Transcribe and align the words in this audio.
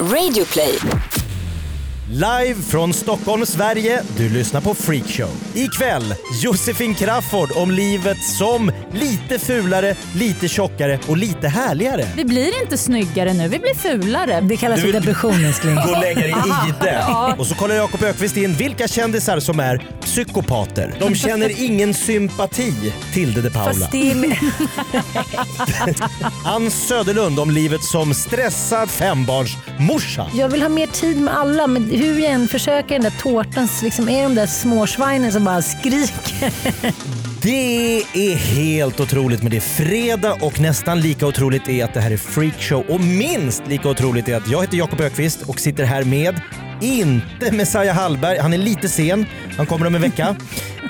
Radioplay. 0.00 0.78
Live 2.12 2.62
från 2.62 2.92
Stockholm, 2.94 3.46
Sverige. 3.46 4.02
Du 4.16 4.28
lyssnar 4.28 4.60
på 4.60 4.74
Freakshow. 4.74 5.28
Ikväll, 5.54 6.14
Josefin 6.42 6.94
Crafoord 6.94 7.50
om 7.56 7.70
livet 7.70 8.16
som 8.38 8.72
lite 8.92 9.38
fulare, 9.38 9.94
lite 10.14 10.48
tjockare 10.48 10.98
och 11.08 11.16
lite 11.16 11.48
härligare. 11.48 12.04
Vi 12.16 12.24
blir 12.24 12.62
inte 12.62 12.78
snyggare 12.78 13.32
nu, 13.32 13.48
vi 13.48 13.58
blir 13.58 13.74
fulare. 13.74 14.40
Det 14.40 14.56
kallas 14.56 14.80
för 14.80 14.92
depression 14.92 15.44
älskling. 15.44 15.74
Gå 15.74 16.00
dig 16.00 16.12
i 16.12 16.72
det. 16.84 17.04
Och 17.38 17.46
så 17.46 17.54
kollar 17.54 17.74
Jakob 17.74 18.02
Ökvist 18.02 18.36
in 18.36 18.54
vilka 18.54 18.88
kändisar 18.88 19.40
som 19.40 19.60
är 19.60 19.82
psykopater. 20.10 20.94
De 21.00 21.14
känner 21.14 21.64
ingen 21.64 21.94
sympati 21.94 22.92
till 23.14 23.42
de 23.42 23.50
Paula. 23.50 23.72
Fast 23.72 23.92
det 23.92 24.10
är. 24.10 24.38
Ann 26.44 26.70
Söderlund 26.70 27.40
om 27.40 27.50
livet 27.50 27.84
som 27.84 28.14
stressad 28.14 28.90
fembarnsmorsa. 28.90 30.30
Jag 30.34 30.48
vill 30.48 30.62
ha 30.62 30.68
mer 30.68 30.86
tid 30.86 31.20
med 31.20 31.36
alla 31.36 31.66
men 31.66 31.90
hur 31.90 32.18
jag 32.18 32.32
än 32.32 32.48
försöker 32.48 32.94
den 32.94 33.02
där 33.02 33.20
tårtan 33.20 33.68
liksom 33.82 34.08
är 34.08 34.22
de 34.22 34.34
där 34.34 34.46
småsvinen 34.46 35.32
som 35.32 35.44
bara 35.44 35.62
skriker. 35.62 36.52
Det 37.42 38.02
är 38.14 38.34
helt 38.34 39.00
otroligt 39.00 39.42
men 39.42 39.50
det 39.50 39.56
är 39.56 39.60
fredag 39.60 40.32
och 40.40 40.60
nästan 40.60 41.00
lika 41.00 41.26
otroligt 41.26 41.68
är 41.68 41.84
att 41.84 41.94
det 41.94 42.00
här 42.00 42.10
är 42.10 42.16
freakshow 42.16 42.84
och 42.88 43.00
minst 43.00 43.62
lika 43.66 43.88
otroligt 43.88 44.28
är 44.28 44.36
att 44.36 44.48
jag 44.48 44.60
heter 44.60 44.76
Jakob 44.76 45.00
Ökvist 45.00 45.42
och 45.42 45.60
sitter 45.60 45.84
här 45.84 46.04
med 46.04 46.40
inte 46.80 47.52
Messiah 47.52 47.96
Hallberg, 47.96 48.38
han 48.38 48.52
är 48.52 48.58
lite 48.58 48.88
sen, 48.88 49.26
han 49.56 49.66
kommer 49.66 49.86
om 49.86 49.94
en 49.94 50.02
vecka. 50.02 50.36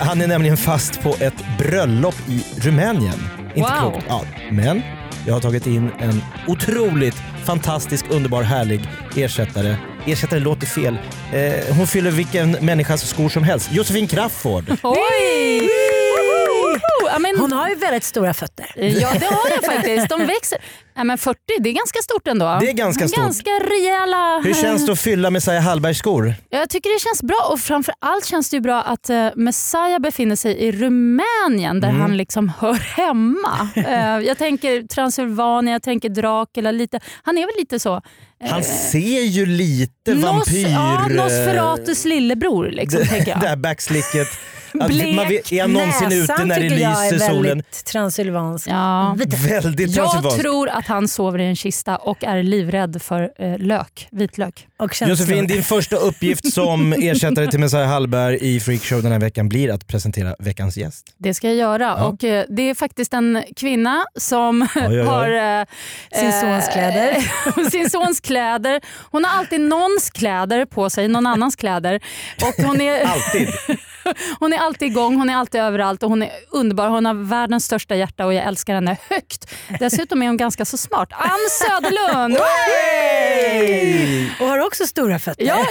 Han 0.00 0.20
är 0.20 0.26
nämligen 0.26 0.56
fast 0.56 1.02
på 1.02 1.16
ett 1.20 1.34
bröllop 1.58 2.14
i 2.28 2.44
Rumänien. 2.60 3.18
Inte 3.54 3.60
Wow. 3.60 3.90
klokt. 3.90 4.06
Ja, 4.08 4.24
men 4.50 4.82
jag 5.26 5.34
har 5.34 5.40
tagit 5.40 5.66
in 5.66 5.90
en 6.00 6.22
otroligt 6.46 7.16
fantastisk, 7.44 8.04
underbar, 8.10 8.42
härlig 8.42 8.80
ersättare. 9.16 9.76
Ersättare 10.06 10.40
låter 10.40 10.66
fel. 10.66 10.98
Eh, 11.32 11.76
hon 11.76 11.86
fyller 11.86 12.10
vilken 12.10 12.50
människas 12.50 13.08
skor 13.08 13.28
som 13.28 13.42
helst. 13.42 13.72
Josefin 13.72 14.06
Crafoord. 14.06 14.64
Oj! 14.82 15.68
Ja, 17.12 17.18
men, 17.18 17.38
Hon 17.38 17.52
har 17.52 17.68
ju 17.68 17.74
väldigt 17.74 18.04
stora 18.04 18.34
fötter. 18.34 18.66
ja 18.76 19.08
det 19.20 19.26
har 19.26 19.50
jag 19.50 19.64
faktiskt. 19.64 20.08
De 20.08 20.26
växer. 20.26 20.58
Ja, 20.94 21.04
men 21.04 21.18
40 21.18 21.38
det 21.60 21.68
är 21.68 21.72
ganska 21.72 21.98
stort 22.02 22.26
ändå. 22.28 22.58
Det 22.60 22.68
är 22.68 22.72
ganska 22.72 23.08
stort. 23.08 23.24
Ganska 23.24 23.50
rejäla. 23.50 24.40
Hur 24.44 24.54
känns 24.54 24.86
det 24.86 24.92
att 24.92 25.00
fylla 25.00 25.30
Messiah 25.30 25.62
Hallbergs 25.62 25.98
skor? 25.98 26.34
Jag 26.50 26.70
tycker 26.70 26.90
det 26.94 27.00
känns 27.00 27.22
bra 27.22 27.48
och 27.52 27.60
framför 27.60 27.94
allt 27.98 28.24
känns 28.26 28.50
det 28.50 28.56
ju 28.56 28.60
bra 28.60 28.82
att 28.82 29.10
uh, 29.10 29.28
Messiah 29.36 29.98
befinner 29.98 30.36
sig 30.36 30.52
i 30.58 30.72
Rumänien 30.72 31.80
där 31.80 31.88
Mm. 31.88 32.00
han 32.00 32.16
liksom 32.16 32.52
hör 32.58 32.74
hemma. 32.74 33.68
Eh, 33.90 34.18
jag 34.26 34.38
tänker 34.38 34.82
Transylvanien, 34.86 35.72
jag 35.72 35.82
tänker 35.82 36.08
Dracula. 36.08 36.70
Lite. 36.70 37.00
Han 37.22 37.38
är 37.38 37.42
väl 37.46 37.54
lite 37.58 37.78
så. 37.80 38.02
Han 38.50 38.64
ser 38.64 39.22
ju 39.22 39.46
lite 39.46 40.14
Nos, 40.14 40.24
vampyr... 40.24 40.68
ja, 40.68 41.00
eh, 41.10 41.16
Nosferatus 41.16 42.04
lillebror 42.04 42.68
liksom, 42.70 43.06
tänker 43.06 43.30
jag. 43.30 43.40
Det 43.40 43.48
här 43.48 43.56
backslicket. 43.56 44.28
Blek. 44.72 45.16
man 45.16 45.28
vet, 45.28 45.52
är 45.52 45.60
han 45.62 45.72
någonsin 45.72 46.12
ute 46.12 46.44
när 46.44 46.60
det 46.60 46.68
tycker 46.68 46.82
jag 46.82 47.06
är 47.06 47.12
lyser 47.12 47.28
solen? 47.28 47.42
väldigt 47.42 47.84
transylvansk. 47.84 48.68
Ja. 48.68 49.14
Väldigt 49.18 49.80
Jag 49.80 49.94
transylvansk. 49.94 50.40
tror 50.40 50.68
att 50.68 50.86
han 50.86 51.08
sover 51.08 51.38
i 51.38 51.44
en 51.46 51.56
kista 51.56 51.96
och 51.96 52.24
är 52.24 52.42
livrädd 52.42 53.02
för 53.02 53.30
eh, 53.38 53.58
lök, 53.58 54.08
vitlök. 54.10 54.66
Och 54.80 54.94
känslor. 54.94 55.08
Josefin, 55.18 55.46
din 55.46 55.62
första 55.62 55.96
uppgift 55.96 56.52
som 56.52 56.92
ersättare 56.98 57.46
till 57.50 57.60
Messiah 57.60 57.88
Hallberg 57.88 58.38
i 58.40 58.60
Freakshow 58.60 59.02
den 59.02 59.12
här 59.12 59.18
veckan 59.20 59.48
blir 59.48 59.70
att 59.70 59.86
presentera 59.86 60.34
veckans 60.38 60.76
gäst. 60.76 61.14
Det 61.18 61.34
ska 61.34 61.46
jag 61.46 61.56
göra. 61.56 61.84
Ja. 61.98 62.04
Och, 62.04 62.24
eh, 62.24 62.44
det 62.48 62.62
är 62.70 62.74
faktiskt 62.74 63.14
en 63.14 63.42
kvinna 63.56 64.04
som 64.18 64.62
oj, 64.76 64.82
oj. 64.86 64.98
har 65.06 65.60
eh, 65.60 65.64
Sin 66.14 66.32
sons 66.32 66.68
kläder. 66.72 67.16
eh, 67.56 67.68
sin 67.70 67.90
sons 67.90 68.20
kläder. 68.20 68.80
Hon 69.10 69.24
har 69.24 69.38
alltid 69.38 69.60
någons 69.60 70.10
kläder 70.10 70.64
på 70.64 70.90
sig, 70.90 71.08
någon 71.08 71.26
annans 71.26 71.56
kläder. 71.56 72.00
Och 72.42 72.64
hon, 72.64 72.80
är, 72.80 73.04
Alltid. 73.04 73.48
hon 74.38 74.52
är 74.52 74.58
alltid 74.58 74.88
igång, 74.90 75.16
hon 75.16 75.30
är 75.30 75.36
alltid 75.36 75.60
överallt 75.60 76.02
och 76.02 76.08
hon 76.10 76.22
är 76.22 76.30
underbar. 76.50 76.88
Hon 76.88 77.06
har 77.06 77.14
världens 77.14 77.64
största 77.64 77.94
hjärta 77.96 78.26
och 78.26 78.34
jag 78.34 78.44
älskar 78.44 78.74
henne 78.74 78.96
högt. 79.08 79.46
Dessutom 79.78 80.22
är 80.22 80.26
hon 80.26 80.36
ganska 80.36 80.64
så 80.64 80.76
smart. 80.76 81.08
Ann 81.12 81.38
Söderlund! 81.50 82.36
Och 84.40 84.46
har 84.46 84.58
också 84.70 84.86
stora 84.86 85.18
fötter. 85.18 85.44
Ja, 85.44 85.66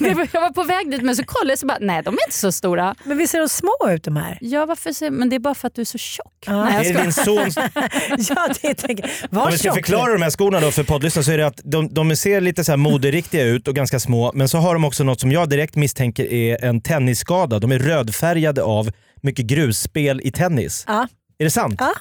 jag, 0.00 0.28
jag 0.32 0.40
var 0.40 0.50
på 0.50 0.62
väg 0.62 0.90
dit 0.90 1.02
men 1.02 1.16
så 1.16 1.24
kollade 1.24 1.50
jag 1.52 1.58
så 1.58 1.66
bara, 1.66 1.78
nej 1.80 2.02
de 2.02 2.14
är 2.14 2.26
inte 2.26 2.36
så 2.36 2.52
stora. 2.52 2.94
Men 3.04 3.18
visst 3.18 3.34
är 3.34 3.38
de 3.38 3.48
små 3.48 3.90
ut 3.90 4.04
de 4.04 4.16
här? 4.16 4.38
Ja, 4.40 4.66
varför 4.66 4.92
säger, 4.92 5.12
men 5.12 5.28
det 5.30 5.36
är 5.36 5.40
bara 5.40 5.54
för 5.54 5.66
att 5.68 5.74
du 5.74 5.80
är 5.80 5.86
så 5.86 5.98
tjock. 5.98 6.44
Ja. 6.46 6.64
Nej, 6.64 6.74
jag 6.74 6.86
Är 6.86 6.94
det 6.94 7.02
din 7.02 7.12
sons... 7.12 7.56
ja, 8.28 8.48
det 8.62 8.74
tänker 8.74 9.10
jag. 9.30 9.42
Om 9.42 9.50
vi 9.50 9.58
ska 9.58 9.68
tjock. 9.68 9.74
förklara 9.74 10.12
de 10.12 10.22
här 10.22 10.30
skorna 10.30 10.60
då 10.60 10.70
för 10.70 10.84
poddlyssnare 10.84 11.24
så 11.24 11.32
är 11.32 11.38
det 11.38 11.46
att 11.46 11.60
de, 11.64 11.94
de 11.94 12.16
ser 12.16 12.40
lite 12.40 12.64
så 12.64 12.72
här 12.72 12.76
moderiktiga 12.76 13.44
ut 13.44 13.68
och 13.68 13.74
ganska 13.74 14.00
små 14.00 14.32
men 14.34 14.48
så 14.48 14.58
har 14.58 14.74
de 14.74 14.84
också 14.84 15.04
något 15.04 15.20
som 15.20 15.32
jag 15.32 15.48
direkt 15.48 15.76
misstänker 15.76 16.32
är 16.32 16.64
en 16.64 16.80
tennisskada. 16.80 17.58
De 17.58 17.72
är 17.72 17.78
rödfärgade 17.78 18.62
av 18.62 18.90
mycket 19.22 19.46
grusspel 19.46 20.20
i 20.24 20.32
tennis. 20.32 20.84
Ja. 20.88 21.08
Är 21.42 21.44
det 21.44 21.50
sant? 21.50 21.74
Ja. 21.78 21.92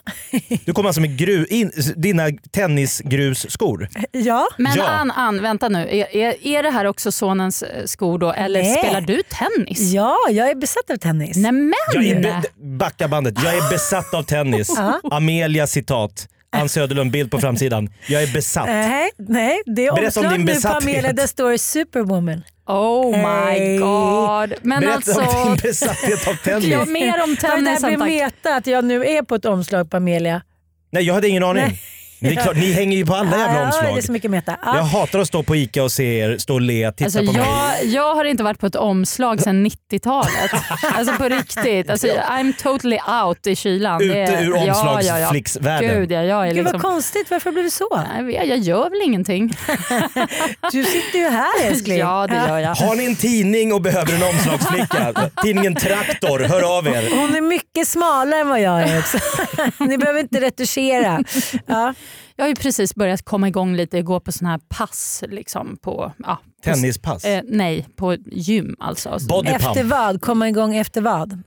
Du 0.66 0.74
kommer 0.74 0.90
alltså 0.90 1.02
med 1.02 1.18
gru, 1.18 1.46
in, 1.50 1.72
dina 1.96 2.24
tennisgrusskor? 2.52 3.90
ja. 4.12 4.48
Men 4.58 4.72
Ja. 4.78 4.88
Ann, 4.88 5.12
Ann, 5.12 5.42
vänta 5.42 5.70
nu. 5.70 5.80
Är, 5.80 6.16
är, 6.16 6.48
är 6.48 6.64
det 6.64 6.70
här 6.70 6.86
också 6.86 7.12
sonens 7.12 7.64
eh, 7.64 7.86
skor 7.86 8.20
då? 8.20 8.32
Eller 8.32 8.62
Nej. 8.64 8.78
spelar 8.78 9.02
du 9.02 9.22
tennis? 9.24 9.80
ja, 9.94 10.18
jag 10.30 10.50
är 10.50 10.56
besatt 10.56 10.90
av 10.90 10.96
tennis. 10.98 11.38
Nej 11.38 11.52
men! 11.52 11.74
Jag 11.94 12.06
är 12.06 12.22
be, 12.22 12.44
backa 12.78 13.08
bandet, 13.08 13.36
jag 13.44 13.56
är 13.56 13.70
besatt 13.70 14.14
av 14.14 14.24
tennis. 14.24 14.70
Amelia 15.12 15.68
citat. 15.68 16.28
Ann 16.52 16.70
Söderlund 16.70 17.12
bild 17.12 17.32
på 17.32 17.40
framsidan. 17.40 17.90
Jag 18.08 18.24
är 18.24 18.34
besatt. 18.34 18.66
Nej, 18.68 19.10
nej, 19.18 19.62
det 19.66 19.86
är 19.86 20.06
omslag 20.06 20.40
nu 20.40 20.56
på. 20.62 20.68
Amelia, 20.68 21.14
där 21.14 21.28
står 21.28 21.58
Superwoman. 21.58 22.42
Oh 22.72 23.12
my 23.18 23.60
Hej. 23.60 23.78
god. 23.78 24.54
Men 24.62 24.80
Berätta 24.82 24.96
alltså, 24.96 25.22
om 25.22 25.48
din 25.48 25.56
besatthet 25.62 26.28
av 26.28 26.34
tennis. 26.44 26.66
ja, 26.68 26.86
mer 26.86 27.24
om 27.24 27.38
Ja, 27.42 27.50
det 27.56 27.56
tennis 27.56 27.84
här 27.84 27.98
blir 27.98 28.06
meta 28.06 28.56
att 28.56 28.68
jag 28.68 28.86
nu 28.86 29.06
är 29.06 29.22
på 29.24 29.36
ett 29.36 29.46
omslag 29.46 29.92
på 29.92 29.98
Amelia. 29.98 30.42
Nej 30.92 31.04
jag 31.04 31.14
hade 31.14 31.28
ingen 31.28 31.44
aning. 31.44 31.64
Nej. 31.64 31.80
Det 32.24 32.28
är 32.30 32.36
klart, 32.44 32.56
ni 32.58 32.72
hänger 32.74 32.98
ju 32.98 33.06
på 33.06 33.16
alla 33.16 33.38
jävla 33.38 33.54
ja, 33.54 33.60
det 33.60 33.66
omslag. 33.66 33.98
är 33.98 34.02
så 34.02 34.12
mycket 34.12 34.32
meta. 34.32 34.58
Ja. 34.66 34.76
Jag 34.76 34.84
hatar 34.84 35.20
att 35.20 35.28
stå 35.28 35.44
på 35.44 35.56
ICA 35.56 35.84
och 35.84 35.92
se 35.92 36.20
er 36.20 36.38
stå 36.38 36.54
och 36.54 36.62
le, 36.62 36.92
titta 36.92 37.04
Alltså, 37.06 37.20
på 37.20 37.32
mig. 37.32 37.42
jag, 37.82 37.86
jag 37.86 38.16
har 38.16 38.26
inte 38.26 38.44
varit 38.44 38.60
på 38.60 38.66
ett 38.66 38.76
omslag 38.76 39.42
sedan 39.42 39.66
90-talet. 39.66 40.52
Alltså 40.96 41.14
på 41.14 41.24
riktigt. 41.24 41.90
Alltså, 41.90 42.08
I'm 42.08 42.54
totally 42.64 42.98
out 43.26 43.48
i 43.48 43.56
kylan. 43.56 44.02
Ute 44.02 44.14
Det 44.14 44.20
är- 44.22 44.44
ur 44.44 44.54
omslagsflicksvärlden. 44.56 45.90
Gud 46.00 46.12
ja, 46.12 46.24
jag 46.24 46.44
är 46.44 46.48
Gud 46.48 46.56
liksom... 46.56 46.72
vad 46.74 46.82
konstigt, 46.82 47.32
varför 47.32 47.52
blev 47.52 47.64
det 47.66 47.72
så? 47.72 48.04
Nej, 48.14 48.36
jag, 48.36 48.48
jag 48.48 48.58
gör 48.58 48.90
väl 48.90 49.02
ingenting. 49.04 49.54
Du 50.72 50.84
sitter 50.84 51.20
ju 51.20 51.28
här 51.30 51.64
älskling. 51.68 51.98
Ja 51.98 52.28
det 52.28 52.36
gör 52.36 52.60
jag. 52.60 52.76
Har 52.76 52.96
ni 52.96 53.06
en 53.06 53.16
tidning 53.16 53.74
och 53.74 53.82
behöver 53.82 54.14
en 54.16 54.24
omslagsflicka? 54.24 55.14
Tidningen 55.44 55.76
Traktor, 55.76 56.40
hör 56.40 56.78
av 56.78 56.88
er. 56.88 57.10
Hon 57.22 57.36
är 57.36 57.42
mycket 57.42 57.88
smalare 57.88 58.40
än 58.42 58.50
vad 58.50 58.62
jag 58.62 58.82
är 58.82 59.00
också. 59.00 59.18
Ni 59.80 59.98
behöver 59.98 60.20
inte 60.20 60.40
retuschera. 60.40 61.24
Ja. 61.66 61.94
Jag 62.42 62.46
har 62.46 62.50
ju 62.50 62.56
precis 62.56 62.96
börjat 62.96 63.22
komma 63.22 63.48
igång 63.48 63.76
lite, 63.76 64.02
gå 64.02 64.20
på 64.20 64.32
såna 64.32 64.50
här 64.50 64.60
pass. 64.68 65.24
Liksom, 65.28 65.78
på, 65.78 66.12
ja, 66.18 66.38
Tennispass. 66.64 67.26
Eh, 67.26 67.42
nej, 67.48 67.88
på 67.96 68.16
gym 68.32 68.76
alltså. 68.80 69.10
Efter 69.46 69.84
vad? 69.84 70.22
Komma 70.22 70.50
igång 70.50 70.76
efter 70.76 71.02
vad? 71.02 71.44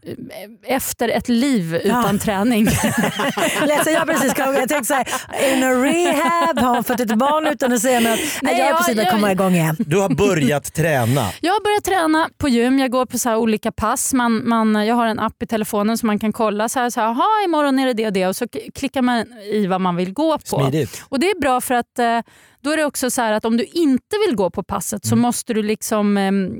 Efter 0.67 1.09
ett 1.09 1.29
liv 1.29 1.75
utan 1.75 2.19
träning. 2.19 2.65
Läsa, 3.67 3.91
jag 3.91 4.07
precis 4.07 4.35
kom, 4.35 4.55
jag 4.55 4.69
tänkte 4.69 4.85
såhär, 4.85 5.07
in 5.55 5.63
a 5.65 5.71
rehab, 5.71 6.59
har 6.59 6.75
hon 6.75 6.85
fått 6.85 7.01
ett 7.01 7.15
barn 7.15 7.47
utan 7.47 7.73
att 7.73 7.81
säga 7.81 8.01
något? 8.01 8.19
Nej, 8.43 8.59
jag 8.59 8.61
är 8.61 8.71
jag- 8.71 8.79
precis 8.79 8.97
börjat 8.97 9.13
komma 9.13 9.33
igång 9.33 9.55
igen. 9.55 9.77
Du 9.79 9.97
har 10.01 10.09
börjat 10.09 10.75
träna. 10.75 11.31
Jag 11.41 11.53
har 11.53 11.65
börjat 11.65 11.85
träna 11.85 12.29
på 12.39 12.49
gym, 12.49 12.79
jag 12.79 12.91
går 12.91 13.07
på 13.07 13.19
så 13.19 13.29
här 13.29 13.37
olika 13.37 13.73
pass. 13.73 14.13
Man, 14.15 14.49
man, 14.49 14.87
jag 14.87 14.95
har 14.95 15.07
en 15.07 15.19
app 15.19 15.43
i 15.43 15.47
telefonen 15.47 15.99
så 15.99 16.07
man 16.07 16.19
kan 16.19 16.33
kolla 16.33 16.69
så 16.69 16.81
här, 16.81 16.91
så 16.91 17.01
här 17.01 17.07
"Aha, 17.09 17.29
imorgon 17.45 17.79
är 17.79 17.87
det 17.87 17.93
det 17.93 18.07
och 18.07 18.13
det 18.13 18.27
och 18.27 18.37
så 18.37 18.47
klickar 18.75 19.03
man 19.03 19.25
i 19.53 19.67
vad 19.67 19.81
man 19.81 19.97
vill 19.97 20.13
gå 20.13 20.39
på. 20.39 20.61
Smidigt. 20.61 21.03
Och 21.09 21.21
Det 21.21 21.27
är 21.31 21.41
bra 21.41 21.61
för 21.61 21.75
att 21.75 21.99
eh, 21.99 22.19
då 22.65 22.71
är 22.71 22.77
det 22.77 22.85
också 22.85 23.11
så 23.11 23.23
att 23.23 23.45
om 23.45 23.57
du 23.57 23.65
inte 23.65 24.17
vill 24.27 24.37
gå 24.37 24.51
på 24.51 24.63
passet 24.63 25.05
så 25.05 25.17
måste 25.17 25.55
du 25.55 25.63
liksom 25.63 26.17
em, 26.17 26.53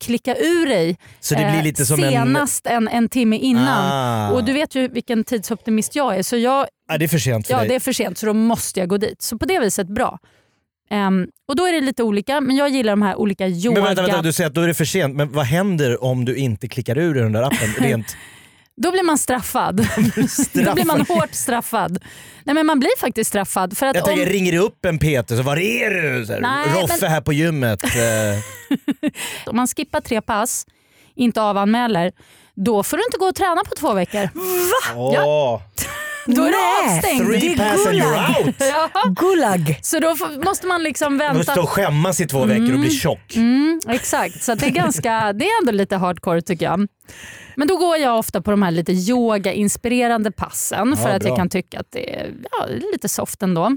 klicka 0.00 0.36
ur 0.36 0.66
dig 0.66 0.96
Mm. 1.32 1.66
Eh, 1.66 1.74
som 1.74 2.04
en... 2.04 2.10
senast 2.10 2.66
en... 2.66 2.88
En, 2.88 3.08
timme 3.08 3.36
innan. 3.36 3.92
Ah. 3.92 4.30
Och 4.30 4.44
Du 4.44 4.52
vet 4.52 4.74
ju 4.74 4.88
vilken 4.88 5.24
tidsoptimist 5.24 5.96
jag 5.96 6.16
är 6.16 6.22
så 6.22 6.36
jag, 6.36 6.66
Ah, 6.88 6.98
det 6.98 7.04
är 7.04 7.08
för 7.08 7.18
sent 7.18 7.46
för 7.46 7.54
ja, 7.54 7.58
dig. 7.58 7.68
det 7.68 7.74
är 7.74 7.80
för 7.80 7.92
sent 7.92 8.18
så 8.18 8.26
då 8.26 8.32
måste 8.34 8.80
jag 8.80 8.88
gå 8.88 8.96
dit. 8.96 9.22
Så 9.22 9.38
på 9.38 9.46
det 9.46 9.58
viset 9.60 9.88
bra. 9.88 10.18
Ehm, 10.90 11.26
och 11.48 11.56
Då 11.56 11.66
är 11.66 11.72
det 11.72 11.80
lite 11.80 12.02
olika 12.02 12.40
men 12.40 12.56
jag 12.56 12.68
gillar 12.68 12.92
de 12.92 13.02
här 13.02 13.16
olika 13.16 13.48
yoga... 13.48 13.74
Men 13.74 13.84
vänta, 13.84 14.02
vänta, 14.02 14.22
du 14.22 14.32
säger 14.32 14.48
att 14.48 14.54
då 14.54 14.60
är 14.60 14.68
det 14.68 14.74
för 14.74 14.84
sent. 14.84 15.16
Men 15.16 15.32
vad 15.32 15.46
händer 15.46 16.04
om 16.04 16.24
du 16.24 16.36
inte 16.36 16.68
klickar 16.68 16.98
ur 16.98 17.14
den 17.14 17.32
där 17.32 17.42
appen? 17.42 17.74
Rent 17.78 18.16
Då 18.76 18.90
blir 18.92 19.02
man 19.02 19.18
straffad. 19.18 19.76
Då 20.52 20.74
blir 20.74 20.84
man 20.84 21.00
hårt 21.00 21.34
straffad. 21.34 21.98
Nej 22.44 22.54
men 22.54 22.66
man 22.66 22.80
blir 22.80 22.98
faktiskt 22.98 23.28
straffad. 23.28 23.78
För 23.78 23.86
att 23.86 23.96
Jag 23.96 24.04
om, 24.08 24.08
tänker, 24.16 24.32
ringer 24.32 24.56
upp 24.60 24.84
en 24.84 24.98
PT 24.98 25.28
så 25.28 25.42
var 25.42 25.56
är 25.56 25.90
du? 25.90 26.26
Så 26.26 26.32
här, 26.32 26.40
Nej, 26.40 26.66
Roffe 26.82 26.96
men- 27.00 27.10
här 27.10 27.20
på 27.20 27.32
gymmet. 27.32 27.84
Eh, 27.84 27.90
om 29.46 29.56
man 29.56 29.66
skippar 29.66 30.00
tre 30.00 30.20
pass, 30.20 30.66
inte 31.14 31.42
avanmäler, 31.42 32.12
då 32.54 32.82
får 32.82 32.96
du 32.96 33.02
inte 33.04 33.18
gå 33.18 33.26
och 33.26 33.34
träna 33.34 33.64
på 33.64 33.74
två 33.74 33.92
veckor. 33.92 34.28
åh. 34.96 35.60
Då 36.34 36.42
är 36.42 36.50
det 36.50 36.94
avstängt. 36.96 37.28
Det 37.32 37.40
Three 37.40 37.52
är 37.52 37.56
pass 37.56 37.86
and 37.86 37.96
gulag. 37.96 38.54
Ja. 38.94 39.14
Gulag. 39.20 39.78
Så 39.82 39.98
då 40.00 40.16
får, 40.16 40.44
måste 40.44 40.66
man 40.66 40.82
liksom 40.82 41.18
Du 41.18 41.24
får 41.26 41.34
vänta. 41.34 41.52
stå 41.52 41.62
och 41.62 41.68
skämmas 41.68 42.20
i 42.20 42.26
två 42.26 42.44
veckor 42.44 42.72
och 42.72 42.80
bli 42.80 42.90
tjock. 42.90 43.36
Mm, 43.36 43.80
exakt, 43.88 44.42
så 44.42 44.54
det 44.54 44.66
är, 44.66 44.70
ganska, 44.70 45.32
det 45.34 45.44
är 45.44 45.60
ändå 45.60 45.72
lite 45.72 45.96
hardcore 45.96 46.42
tycker 46.42 46.64
jag. 46.66 46.88
Men 47.56 47.68
då 47.68 47.76
går 47.76 47.96
jag 47.96 48.18
ofta 48.18 48.42
på 48.42 48.50
de 48.50 48.62
här 48.62 48.70
lite 48.70 48.92
yoga-inspirerande 48.92 50.30
passen 50.30 50.96
för 50.96 51.08
Ja, 51.08 51.14
att 51.16 51.24
jag 51.24 51.36
kan 51.36 51.48
tycka 51.48 51.80
att 51.80 51.92
det 51.92 52.14
är 52.14 52.32
ja, 52.50 52.66
lite 52.92 53.08
soft 53.08 53.42
ändå. 53.42 53.70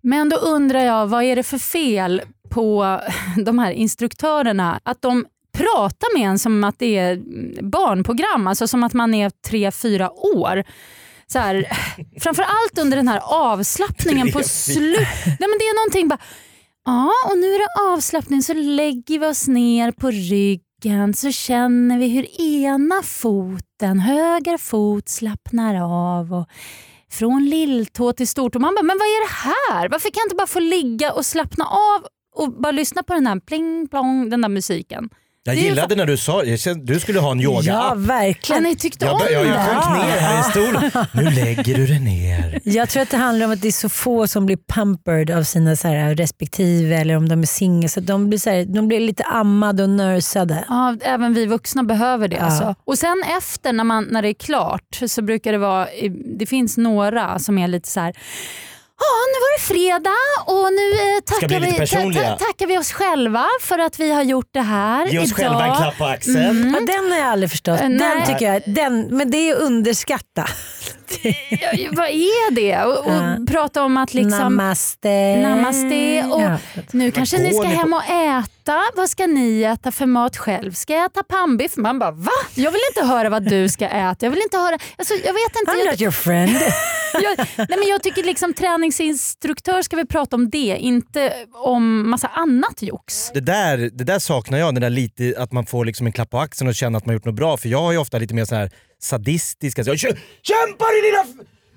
Men 0.00 0.28
då 0.28 0.36
undrar 0.36 0.80
jag, 0.80 1.06
vad 1.06 1.22
är 1.24 1.36
det 1.36 1.42
för 1.42 1.58
fel 1.58 2.22
på 2.50 3.00
de 3.44 3.58
här 3.58 3.72
instruktörerna? 3.72 4.80
Att 4.82 5.02
de 5.02 5.26
pratar 5.52 6.18
med 6.18 6.28
en 6.28 6.38
som 6.38 6.64
att 6.64 6.78
det 6.78 6.98
är 6.98 7.20
barnprogram, 7.62 8.46
alltså 8.46 8.66
som 8.68 8.84
att 8.84 8.92
man 8.92 9.14
är 9.14 9.30
tre 9.30 9.70
fyra 9.70 10.10
år. 10.12 10.64
Så 11.32 11.38
här, 11.38 11.66
framförallt 12.20 12.78
under 12.80 12.96
den 12.96 13.08
här 13.08 13.20
avslappningen 13.24 14.32
på 14.32 14.42
slutet. 14.42 15.06
Nej, 15.26 15.36
men 15.38 15.58
det 15.58 15.64
är 15.64 15.76
någonting 15.76 16.08
bara, 16.08 16.18
ja 16.86 17.12
och 17.30 17.38
nu 17.38 17.46
är 17.54 17.58
det 17.58 17.92
avslappning 17.94 18.42
så 18.42 18.54
lägger 18.54 19.18
vi 19.18 19.26
oss 19.26 19.48
ner 19.48 19.90
på 19.92 20.10
ryggen 20.10 21.14
så 21.14 21.32
känner 21.32 21.98
vi 21.98 22.08
hur 22.08 22.40
ena 22.40 23.02
foten, 23.02 23.98
höger 23.98 24.58
fot 24.58 25.08
slappnar 25.08 25.74
av. 26.18 26.34
Och 26.34 26.48
från 27.10 27.44
lilltå 27.50 28.12
till 28.12 28.28
stortå. 28.28 28.58
Man 28.58 28.74
bara, 28.74 28.82
men 28.82 28.98
vad 28.98 29.06
är 29.06 29.28
det 29.28 29.34
här? 29.34 29.88
Varför 29.88 30.10
kan 30.10 30.20
jag 30.20 30.26
inte 30.26 30.36
bara 30.36 30.46
få 30.46 30.60
ligga 30.60 31.12
och 31.12 31.26
slappna 31.26 31.64
av 31.64 32.06
och 32.34 32.52
bara 32.52 32.72
lyssna 32.72 33.02
på 33.02 33.14
den 33.14 33.26
här 33.26 33.40
pling 33.40 33.88
plong, 33.88 34.30
den 34.30 34.40
där 34.40 34.48
musiken? 34.48 35.10
Jag 35.44 35.54
gillade 35.54 35.94
när 35.94 36.06
du 36.06 36.16
sa 36.16 36.44
jag 36.44 36.58
kände, 36.58 36.94
du 36.94 37.00
skulle 37.00 37.20
ha 37.20 37.32
en 37.32 37.40
yoga 37.40 37.62
Ja, 37.62 37.94
verkligen. 37.96 38.64
Jag, 39.00 39.12
om 39.12 39.18
bör- 39.18 39.30
jag, 39.30 39.46
jag 39.46 39.52
det? 39.52 39.58
sjönk 39.64 39.96
ner 40.04 40.18
här 40.20 40.40
i 40.40 40.50
stolen. 40.50 40.90
Nu 41.12 41.30
lägger 41.30 41.74
du 41.74 41.86
dig 41.86 42.00
ner. 42.00 42.60
Jag 42.64 42.88
tror 42.88 43.02
att 43.02 43.10
det 43.10 43.16
handlar 43.16 43.46
om 43.46 43.52
att 43.52 43.60
det 43.62 43.68
är 43.68 43.72
så 43.72 43.88
få 43.88 44.26
som 44.26 44.46
blir 44.46 44.56
pampered 44.56 45.30
av 45.30 45.42
sina 45.42 45.76
så 45.76 45.88
här 45.88 46.14
respektive 46.14 46.96
eller 46.96 47.16
om 47.16 47.28
de 47.28 47.42
är 47.42 47.46
singel. 47.46 47.90
Så 47.90 48.00
de 48.00 48.28
blir, 48.28 48.38
så 48.38 48.50
här, 48.50 48.64
de 48.64 48.88
blir 48.88 49.00
lite 49.00 49.22
ammade 49.24 49.82
och 49.82 49.90
nursade. 49.90 50.64
Ja, 50.68 50.96
även 51.02 51.34
vi 51.34 51.46
vuxna 51.46 51.82
behöver 51.82 52.28
det. 52.28 52.36
Ja. 52.36 52.42
Alltså. 52.42 52.74
Och 52.84 52.98
sen 52.98 53.22
efter 53.38 53.72
när, 53.72 53.84
man, 53.84 54.04
när 54.10 54.22
det 54.22 54.28
är 54.28 54.34
klart 54.34 55.00
så 55.06 55.22
brukar 55.22 55.52
det 55.52 55.58
vara, 55.58 55.88
det 56.38 56.46
finns 56.46 56.76
några 56.76 57.38
som 57.38 57.58
är 57.58 57.68
lite 57.68 57.88
så 57.88 58.00
här. 58.00 58.14
Ja, 58.98 59.12
nu 59.32 59.38
var 59.44 59.58
det 59.58 59.62
fredag 59.62 60.18
och 60.46 60.72
nu 60.72 60.92
eh, 60.92 61.20
tackar, 61.24 61.60
vi, 61.60 62.16
ta, 62.36 62.36
tackar 62.46 62.66
vi 62.66 62.78
oss 62.78 62.92
själva 62.92 63.46
för 63.60 63.78
att 63.78 64.00
vi 64.00 64.12
har 64.12 64.22
gjort 64.22 64.48
det 64.52 64.60
här 64.60 65.06
Ge 65.06 65.18
oss 65.18 65.24
idag. 65.26 65.36
själva 65.36 65.66
en 65.66 65.76
klapp 65.76 65.98
på 65.98 66.04
axeln. 66.04 66.76
Ja, 66.80 66.94
den 66.96 67.10
har 67.12 67.18
jag 67.18 67.26
aldrig 67.28 67.50
förstått. 67.50 67.80
Eh, 67.80 67.88
Den 67.88 67.96
nej. 67.96 68.26
tycker 68.26 68.52
jag, 68.52 68.62
den, 68.66 69.16
men 69.16 69.30
det 69.30 69.36
är 69.50 69.56
att 69.56 69.60
underskatta. 69.62 70.48
Ja, 71.50 71.88
vad 71.92 72.08
är 72.08 72.50
det? 72.54 72.82
Och, 72.84 73.06
och 73.06 73.12
Ja. 73.12 73.36
prata 73.48 73.82
om 73.84 73.96
att 73.96 74.14
liksom... 74.14 74.38
Namaste. 74.38 75.36
Namaste 75.36 76.24
och 76.32 76.42
Ja. 76.42 76.58
nu 76.92 77.10
kanske 77.10 77.38
ni 77.38 77.54
ska 77.54 77.64
hem 77.68 77.92
och 77.92 78.04
äta. 78.04 78.80
Vad 78.96 79.10
ska 79.10 79.26
ni 79.26 79.62
äta 79.62 79.92
för 79.92 80.06
mat 80.06 80.36
själv? 80.36 80.72
Ska 80.72 80.92
jag 80.92 81.04
äta 81.04 81.22
pannbiff? 81.22 81.76
Man 81.76 81.98
bara 81.98 82.10
va? 82.10 82.30
Jag 82.54 82.70
vill 82.70 82.80
inte 82.96 83.12
höra 83.12 83.28
vad 83.30 83.42
du 83.50 83.68
ska 83.68 83.84
äta. 83.88 84.26
Jag 84.26 84.30
vill 84.30 84.42
inte 84.42 84.56
höra... 84.56 84.78
Alltså, 84.98 85.14
jag 85.14 85.32
vet 85.32 85.56
inte. 85.60 85.72
I'm 85.72 85.78
Jag, 85.84 85.92
not 85.92 86.00
your 86.00 86.12
friend. 86.12 86.50
jag, 87.12 87.46
nej 87.56 87.78
men 87.78 87.88
jag 87.88 88.02
tycker 88.02 88.22
liksom 88.24 88.54
träningsinstruktör 88.54 89.82
ska 89.82 89.96
vi 89.96 90.06
prata 90.06 90.36
om 90.36 90.50
det, 90.50 90.76
inte 90.80 91.32
om 91.64 92.10
massa 92.10 92.28
annat 92.28 92.82
jox. 92.82 93.30
Det 93.34 93.40
där, 93.40 93.78
det 93.78 94.04
där 94.04 94.18
saknar 94.18 94.58
jag, 94.58 94.74
det 94.74 94.80
där 94.80 94.90
lite, 94.90 95.34
att 95.38 95.52
man 95.52 95.66
får 95.66 95.84
liksom 95.84 96.06
en 96.06 96.12
klapp 96.12 96.30
på 96.30 96.38
axeln 96.38 96.68
och 96.68 96.74
känna 96.74 96.98
att 96.98 97.06
man 97.06 97.14
gjort 97.14 97.24
något 97.24 97.34
bra. 97.34 97.56
För 97.56 97.68
jag 97.68 97.78
har 97.80 97.92
ju 97.92 97.98
ofta 97.98 98.18
lite 98.18 98.34
mer 98.34 98.44
så 98.44 98.54
här 98.54 98.70
sadistiska, 99.02 99.84
så 99.84 99.90
jag, 99.90 99.96
"Kä- 99.96 100.18
kämpa 100.42 100.84
din 100.92 101.02
lilla 101.04 101.24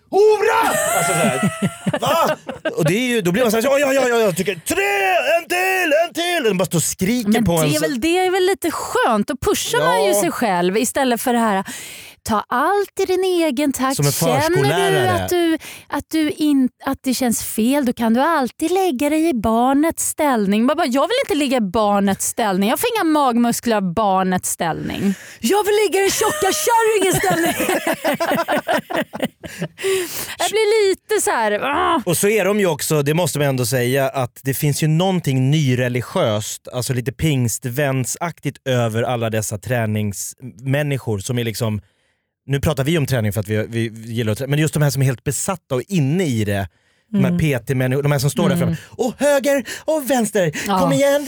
hora! 0.10 0.69
Alltså 0.98 1.12
så 1.13 1.18
här, 1.19 1.51
va? 2.01 2.38
Och 2.77 2.86
det 2.86 2.94
är 2.94 3.07
ju, 3.07 3.22
då 3.22 3.31
blir 3.31 3.42
man 3.44 3.51
såhär, 3.51 3.63
ja 3.63 3.80
ja 3.80 3.94
ja, 3.94 4.07
ja, 4.10 4.19
jag 4.19 4.38
tycker 4.38 4.56
tre, 4.56 4.86
en 5.38 5.50
till, 5.50 5.94
en 6.07 6.13
till! 6.13 6.44
Den 6.44 6.57
bara 6.57 6.66
står 6.66 6.77
och 6.80 6.83
skriker 6.83 7.30
Men 7.30 7.45
på 7.45 7.62
det 7.62 7.68
en. 7.68 7.75
är, 7.75 7.80
väl, 7.80 8.01
det 8.01 8.18
är 8.18 8.31
väl 8.31 8.45
lite 8.45 8.72
skönt, 8.72 9.27
då 9.27 9.38
pushar 9.38 9.80
man 9.80 10.04
ju 10.04 10.10
Ja. 10.12 10.22
sig 10.22 10.31
själv 10.31 10.77
istället 10.77 11.22
för 11.22 11.33
det 11.33 11.39
här 11.39 11.63
Ta 12.27 12.44
allt 12.50 13.00
i 13.00 13.06
din 13.06 13.24
egen 13.24 13.74
takt. 13.74 13.95
Som 13.95 14.06
en 14.06 14.12
Känner 14.12 15.04
du 15.04 15.07
att, 15.10 15.30
du, 15.30 15.57
att, 15.88 16.04
du 16.12 16.31
in, 16.31 16.69
att 16.86 16.98
det 17.04 17.13
känns 17.13 17.44
fel, 17.44 17.86
då 17.86 17.94
kan 17.94 18.13
du 18.13 18.22
alltid 18.22 18.72
lägga 18.72 19.10
dig 19.10 19.30
i 19.30 19.33
barnets 19.33 20.07
ställning. 20.07 20.68
Bara, 20.68 20.86
jag 20.86 21.01
vill 21.01 21.18
inte 21.25 21.36
ligga 21.36 21.57
i 21.57 21.62
barnets 21.62 22.27
ställning. 22.27 22.69
Jag 22.69 22.80
får 22.80 22.89
inga 22.95 23.04
magmuskler 23.04 23.75
av 23.75 23.94
barnets 23.94 24.50
ställning. 24.50 25.13
Jag 25.39 25.63
vill 25.63 25.74
ligga 25.86 26.00
i 26.00 26.01
den 26.01 26.12
tjocka 26.12 26.51
kärringens 26.66 27.18
ställning. 27.18 27.54
Jag 30.38 30.50
blir 30.50 30.89
lite 30.89 31.22
så 31.22 31.31
här... 31.31 31.51
ah. 31.51 32.01
Och 32.06 32.18
så 32.18 32.27
är 32.27 32.45
de 32.45 32.60
ju 32.60 32.68
också, 32.68 33.01
det 33.01 33.13
måste 33.13 33.39
man 33.39 33.48
ändå 33.48 33.66
säga, 33.66 34.10
att 34.10 34.39
det 34.44 34.54
finns 34.54 34.83
ju 34.83 34.88
någonting 34.88 35.51
nyreligiöst, 35.51 36.68
alltså 36.68 36.94
lite 36.94 37.12
pingstvänsaktigt 37.12 38.68
över 38.68 39.04
alla 39.04 39.30
dessa 39.30 39.57
träningsmänniskor 39.57 41.19
som 41.19 41.39
är 41.39 41.44
liksom, 41.44 41.81
nu 42.45 42.59
pratar 42.59 42.83
vi 42.83 42.97
om 42.97 43.06
träning 43.06 43.33
för 43.33 43.39
att 43.39 43.47
vi, 43.47 43.65
vi, 43.68 43.89
vi 43.89 44.13
gillar 44.13 44.31
att 44.31 44.38
träna, 44.38 44.50
men 44.50 44.59
just 44.59 44.74
de 44.74 44.83
här 44.83 44.89
som 44.89 45.01
är 45.01 45.06
helt 45.06 45.24
besatta 45.24 45.75
och 45.75 45.83
inne 45.88 46.25
i 46.25 46.45
det. 46.45 46.69
De 47.11 47.25
här 47.25 47.31
PT-människorna, 47.59 48.01
de 48.03 48.11
här 48.11 48.19
som 48.19 48.29
står 48.29 48.49
där 48.49 48.57
framme. 48.57 48.75
Och 48.89 49.13
höger 49.17 49.63
och 49.85 50.09
vänster, 50.09 50.51
Ja. 50.67 50.79
kom 50.79 50.93
igen! 50.93 51.27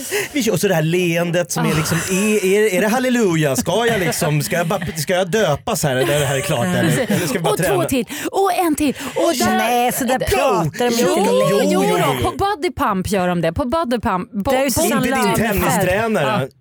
Och 0.52 0.60
så 0.60 0.68
det 0.68 0.74
här 0.74 0.82
leendet 0.82 1.52
som 1.52 1.66
är 1.66 1.74
liksom, 1.74 1.96
är, 2.10 2.44
är, 2.44 2.74
är 2.74 2.80
det 2.80 2.88
halleluja? 2.88 3.56
Ska 3.56 3.86
jag 3.86 4.00
liksom, 4.00 4.42
ska 4.42 4.56
jag, 4.56 4.66
bara, 4.66 4.86
ska 4.96 5.12
jag 5.14 5.30
döpas 5.30 5.82
här 5.82 5.94
när 5.94 6.04
det 6.06 6.26
här 6.26 6.36
är 6.36 6.40
klart? 6.40 6.66
Eller, 6.66 6.98
eller 6.98 7.26
ska 7.26 7.32
vi 7.32 7.38
bara 7.38 7.52
Och 7.52 7.58
två 7.58 7.64
träna? 7.64 7.84
till, 7.84 8.04
och 8.30 8.52
en 8.54 8.74
till. 8.74 8.94
Och 9.16 9.32
där, 9.38 9.58
Nej, 9.58 9.92
så 9.92 10.04
där 10.04 10.18
pratar 10.18 10.90
de 10.90 10.96
Jo, 11.00 11.18
inte 11.18 11.30
jo, 11.30 11.60
jo, 11.64 11.84
jo, 11.88 11.98
jo. 12.22 12.30
på 12.30 12.36
body 12.36 12.70
pump 12.76 13.10
gör 13.10 13.28
de 13.28 13.40
det. 13.40 13.52
På 13.52 13.64
body 13.64 13.98
pump. 14.00 14.44
På, 14.44 14.50
Det 14.50 14.56
är 14.56 14.70
Susanne 14.70 15.06
Inte 15.06 15.22
din 15.22 15.34
tennistränare. 15.34 16.48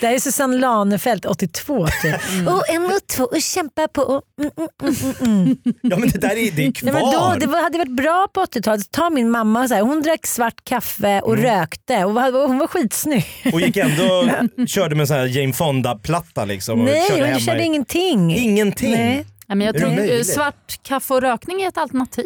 Det 0.00 0.06
här 0.06 0.14
är 0.14 0.18
Susanne 0.18 0.58
Lanefelt, 0.58 1.24
82 1.26 1.86
typ. 2.02 2.14
Och 2.48 2.68
en 2.68 2.84
och 2.84 3.06
två 3.06 3.24
och 3.24 3.42
kämpa 3.42 3.88
på. 3.88 4.22
Mm, 4.40 4.50
mm, 4.56 4.68
mm, 4.82 4.94
mm, 5.20 5.42
mm. 5.44 5.56
Ja 5.82 5.96
men 5.96 6.08
det 6.08 6.18
där 6.18 6.36
är, 6.36 6.50
det 6.50 6.66
är 6.66 6.72
kvar. 6.72 6.92
Nej, 6.92 7.02
men 7.02 7.12
då, 7.12 7.36
det 7.40 7.46
var, 7.46 7.63
hade 7.64 7.78
varit 7.78 7.96
bra 7.96 8.28
på 8.34 8.40
80-talet. 8.44 8.90
Ta 8.90 9.10
min 9.10 9.30
mamma, 9.30 9.68
så 9.68 9.74
här, 9.74 9.82
hon 9.82 10.02
drack 10.02 10.26
svart 10.26 10.64
kaffe 10.64 11.20
och 11.20 11.32
Mm. 11.38 11.44
rökte 11.44 12.04
och 12.04 12.14
var, 12.14 12.46
hon 12.46 12.58
var 12.58 12.66
skitsnygg. 12.66 13.24
Och 13.52 13.60
gick 13.60 13.76
ändå, 13.76 14.28
körde 14.66 14.94
med 14.94 15.00
en 15.02 15.06
sån 15.06 15.16
här 15.16 15.26
Jane 15.26 15.52
Fonda-platta 15.52 16.44
liksom. 16.44 16.78
Och 16.80 16.84
Nej, 16.84 17.08
körde 17.08 17.30
hon 17.32 17.40
körde 17.40 17.62
i- 17.62 17.64
ingenting. 17.66 18.34
Ingenting. 18.36 18.90
Nej. 18.90 19.26
Ja, 19.46 19.54
men 19.54 19.66
jag 19.66 19.76
tror 19.78 20.12
eh, 20.12 20.22
svart 20.22 20.78
kaffe 20.82 21.14
och 21.14 21.20
rökning 21.20 21.62
är 21.62 21.68
ett 21.68 21.78
alternativ. 21.78 22.24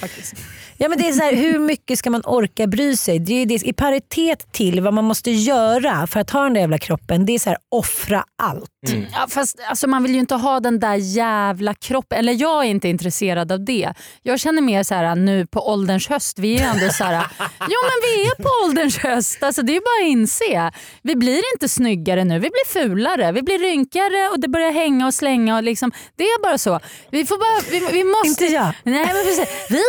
Faktiskt. 0.00 0.34
Ja, 0.76 0.88
men 0.88 0.98
det 0.98 1.08
är 1.08 1.12
så 1.12 1.22
här, 1.22 1.34
hur 1.36 1.58
mycket 1.58 1.98
ska 1.98 2.10
man 2.10 2.22
orka 2.24 2.66
bry 2.66 2.96
sig? 2.96 3.18
Det 3.18 3.32
är 3.32 3.38
ju 3.38 3.44
det, 3.44 3.54
I 3.66 3.72
paritet 3.72 4.52
till 4.52 4.80
vad 4.80 4.94
man 4.94 5.04
måste 5.04 5.30
göra 5.30 6.06
för 6.06 6.20
att 6.20 6.30
ha 6.30 6.42
den 6.42 6.54
där 6.54 6.60
jävla 6.60 6.78
kroppen, 6.78 7.26
det 7.26 7.32
är 7.32 7.38
så 7.38 7.50
här, 7.50 7.58
offra 7.68 8.24
allt. 8.42 8.70
Ja, 9.12 9.26
fast, 9.28 9.60
alltså, 9.68 9.86
man 9.86 10.02
vill 10.02 10.12
ju 10.12 10.18
inte 10.20 10.34
ha 10.34 10.60
den 10.60 10.78
där 10.80 10.94
jävla 10.94 11.74
kroppen. 11.74 12.18
Eller 12.18 12.32
jag 12.32 12.64
är 12.64 12.68
inte 12.68 12.88
intresserad 12.88 13.52
av 13.52 13.64
det. 13.64 13.92
Jag 14.22 14.40
känner 14.40 14.62
mer 14.62 14.82
så 14.82 14.94
här 14.94 15.14
nu 15.16 15.46
på 15.46 15.68
ålderns 15.68 16.08
höst. 16.08 16.38
Vi 16.38 16.54
är 16.54 16.58
ju 16.58 16.64
ändå 16.64 16.92
så 16.92 17.04
här, 17.04 17.26
jo 17.60 17.78
men 17.82 17.98
vi 18.04 18.22
är 18.26 18.42
på 18.42 18.48
ålderns 18.64 18.98
höst. 18.98 19.42
Alltså, 19.42 19.62
det 19.62 19.76
är 19.76 19.80
bara 19.80 20.06
att 20.08 20.12
inse. 20.12 20.70
Vi 21.02 21.16
blir 21.16 21.42
inte 21.54 21.68
snyggare 21.68 22.24
nu. 22.24 22.34
Vi 22.34 22.40
blir 22.50 22.68
fulare. 22.72 23.32
Vi 23.32 23.42
blir 23.42 23.58
rynkigare 23.58 24.28
och 24.32 24.40
det 24.40 24.48
börjar 24.48 24.72
hänga 24.72 25.06
och 25.06 25.14
slänga. 25.14 25.56
Och 25.56 25.62
liksom, 25.62 25.92
det 26.16 26.24
är 26.24 26.42
bara 26.42 26.58
så. 26.58 26.80
Vi, 27.10 27.26
får 27.26 27.36
bara, 27.38 27.70
vi, 27.70 27.98
vi 27.98 28.04
måste... 28.04 28.28
Inte 28.44 28.54
jag. 28.54 28.72
Nej, 28.82 29.06
men 29.06 29.24
precis. 29.24 29.48
Vi, 29.70 29.82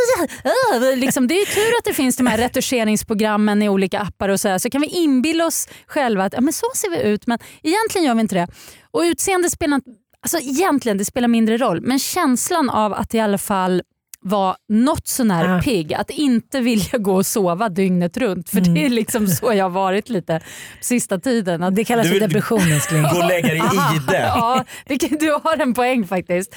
äh, 0.73 0.79
vi- 0.79 0.95
liksom, 0.95 1.27
det 1.27 1.35
är 1.41 1.45
tur 1.45 1.77
att 1.79 1.83
det 1.85 1.93
finns 1.93 2.17
de 2.17 2.27
här 2.27 2.37
retuscheringsprogrammen 2.37 3.61
i 3.61 3.69
olika 3.69 3.99
appar 3.99 4.29
och 4.29 4.39
så, 4.39 4.47
här, 4.47 4.57
så 4.57 4.69
kan 4.69 4.81
vi 4.81 4.87
inbilla 4.87 5.45
oss 5.45 5.67
själva 5.87 6.23
att 6.23 6.33
ja, 6.33 6.41
men 6.41 6.53
så 6.53 6.65
ser 6.75 6.89
vi 6.89 7.01
ut 7.01 7.27
men 7.27 7.39
egentligen 7.63 8.07
gör 8.07 8.15
vi 8.15 8.21
inte 8.21 8.35
det. 8.35 8.47
Och 8.91 9.01
utseende 9.01 9.49
spelar 9.49 9.81
alltså 10.21 10.37
egentligen 10.37 10.97
det 10.97 11.05
spelar 11.05 11.27
mindre 11.27 11.57
roll 11.57 11.81
men 11.81 11.99
känslan 11.99 12.69
av 12.69 12.93
att 12.93 13.13
i 13.13 13.19
alla 13.19 13.37
fall 13.37 13.81
vara 14.23 14.55
något 14.69 15.07
sånär 15.07 15.55
Ja. 15.55 15.61
pigg, 15.61 15.93
att 15.93 16.09
inte 16.09 16.59
vilja 16.59 16.97
gå 16.97 17.15
och 17.15 17.25
sova 17.25 17.69
dygnet 17.69 18.17
runt. 18.17 18.49
För 18.49 18.61
det 18.61 18.85
är 18.85 18.89
liksom 18.89 19.27
så 19.27 19.53
jag 19.53 19.65
har 19.65 19.69
varit 19.69 20.09
lite 20.09 20.39
sista 20.81 21.19
tiden. 21.19 21.63
Att 21.63 21.75
Det 21.75 21.83
kallas 21.83 22.07
Du 22.07 22.13
för 22.13 22.19
depression 22.27 22.71
älskling. 22.71 23.03
Gå 23.03 23.09
och 23.21 23.27
lägga 23.27 23.47
dig 23.47 23.57
i 23.57 24.11
det. 24.11 24.17
Ja, 24.17 24.65
det, 24.85 24.97
kan- 24.97 25.17
du 25.19 25.31
har 25.43 25.57
en 25.61 25.73
poäng 25.73 26.07
faktiskt. 26.07 26.55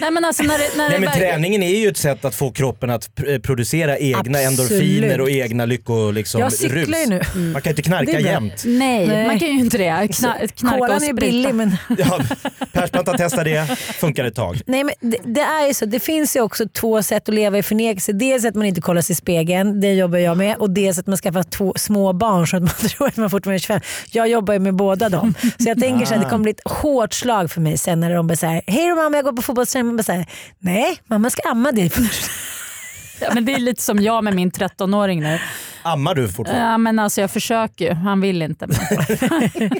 Nej, 0.00 0.10
men 0.10 0.24
alltså 0.24 0.42
när 0.42 0.58
det, 0.58 0.76
när 0.76 0.88
Nej, 0.88 1.00
men 1.00 1.08
väl- 1.10 1.18
träningen 1.18 1.62
är 1.62 1.78
ju 1.80 1.88
ett 1.88 1.96
sätt 1.96 2.24
att 2.24 2.34
få 2.34 2.50
kroppen 2.50 2.90
att 2.90 3.10
pr- 3.16 3.40
producera 3.40 3.98
egna 3.98 4.18
Absolut. 4.18 4.46
endorfiner 4.70 5.20
och 5.20 5.30
egna 5.30 5.66
lycko, 5.66 6.10
liksom, 6.10 6.40
Jag 6.40 6.52
cyklar 6.52 6.98
ju 6.98 7.06
nu. 7.06 7.20
Man 7.52 7.62
kan 7.62 7.70
ju 7.70 7.70
inte 7.70 7.82
knarka 7.82 8.20
jämt. 8.20 8.62
Nej, 8.66 9.06
Nej. 9.06 9.26
man 9.26 9.38
kan 9.38 9.48
ju 9.48 9.58
inte 9.58 9.78
det. 9.78 10.08
Kna, 10.14 10.34
knarka 10.56 10.78
Kolan 10.78 11.04
är 11.04 11.12
billig 11.12 11.54
men 11.54 11.76
Ja, 11.98 12.20
Persbrandt 12.72 13.08
har 13.10 13.18
testat 13.18 13.44
det, 13.44 13.76
funkar 13.78 14.24
ett 14.24 14.34
tag. 14.34 14.60
Nej, 14.66 14.84
men 14.84 14.94
det, 15.10 15.18
det 15.24 15.40
är 15.40 15.66
ju 15.66 15.74
så. 15.74 15.86
Det 15.86 16.00
finns 16.00 16.36
ju 16.36 16.40
också 16.40 16.68
två 16.68 16.93
två 16.94 17.02
sätt 17.02 17.28
att 17.28 17.34
leva 17.34 17.58
i 17.58 17.62
förnekelse. 17.62 18.12
Dels 18.12 18.44
att 18.44 18.54
man 18.54 18.66
inte 18.66 18.80
kollar 18.80 19.02
sig 19.02 19.12
i 19.12 19.16
spegeln, 19.16 19.80
det 19.80 19.94
jobbar 19.94 20.18
jag 20.18 20.36
med. 20.36 20.56
Och 20.56 20.70
dels 20.70 20.98
att 20.98 21.06
man 21.06 21.16
skaffar 21.16 21.42
två 21.42 21.72
små 21.76 22.12
barn 22.12 22.46
så 22.46 22.56
att 22.56 22.62
man 22.62 22.70
tror 22.90 23.08
att 23.08 23.16
man 23.16 23.30
fortfarande 23.30 23.56
är 23.56 23.58
25. 23.58 23.80
Jag 24.10 24.28
jobbar 24.28 24.54
ju 24.54 24.60
med 24.60 24.74
båda 24.74 25.08
dem. 25.08 25.34
Så 25.58 25.68
jag 25.68 25.80
tänker 25.80 26.06
så 26.06 26.14
att 26.14 26.20
det 26.20 26.28
kommer 26.28 26.42
bli 26.42 26.52
ett 26.52 26.70
hårt 26.72 27.12
slag 27.12 27.50
för 27.50 27.60
mig 27.60 27.78
sen 27.78 28.00
när 28.00 28.14
de 28.14 28.36
säger 28.36 28.62
hej 28.66 28.88
då 28.88 28.94
mamma 28.94 29.16
jag 29.16 29.24
går 29.24 29.32
på 29.32 29.42
fotbollsträning. 29.42 29.86
Man 29.86 29.96
bara 29.96 30.02
såhär, 30.02 30.26
nej 30.58 30.96
mamma 31.06 31.30
ska 31.30 31.48
amma 31.48 31.72
dig 31.72 31.90
först. 31.90 32.30
Ja, 33.20 33.30
men 33.34 33.44
det 33.44 33.52
är 33.54 33.58
lite 33.58 33.82
som 33.82 33.98
jag 34.02 34.24
med 34.24 34.34
min 34.34 34.50
13-åring 34.50 35.20
nu. 35.20 35.38
Ammar 35.82 36.14
du 36.14 36.28
fortfarande? 36.28 36.64
Ja, 36.64 36.78
men 36.78 36.98
alltså 36.98 37.20
jag 37.20 37.30
försöker 37.30 37.84
ju, 37.84 37.92
han 37.94 38.20
vill 38.20 38.42
inte. 38.42 38.66
Men... 38.66 38.76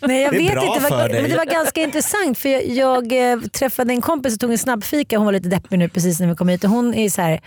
Nej 0.00 0.22
jag 0.22 0.32
Det 0.32 0.36
är 0.36 0.42
vet 0.42 0.52
bra 0.52 0.64
inte, 0.66 0.74
det 0.74 0.80
för 0.80 0.90
var, 0.90 1.08
dig. 1.08 1.20
men 1.22 1.30
det 1.30 1.36
var 1.36 1.44
ganska 1.44 1.82
intressant 1.82 2.38
för 2.38 2.48
jag, 2.48 2.64
jag 2.66 3.32
eh, 3.32 3.40
träffade 3.40 3.92
en 3.92 4.00
kompis 4.00 4.34
och 4.34 4.40
tog 4.40 4.50
en 4.52 4.58
snabbfika. 4.58 5.16
Hon 5.18 5.24
var 5.26 5.32
lite 5.32 5.48
deppig 5.48 5.78
nu 5.78 5.88
precis 5.88 6.20
när 6.20 6.26
vi 6.26 6.34
kom 6.34 6.48
hit 6.48 6.64
och 6.64 6.70
hon 6.70 6.94
är 6.94 7.10
så 7.10 7.22
här 7.22 7.40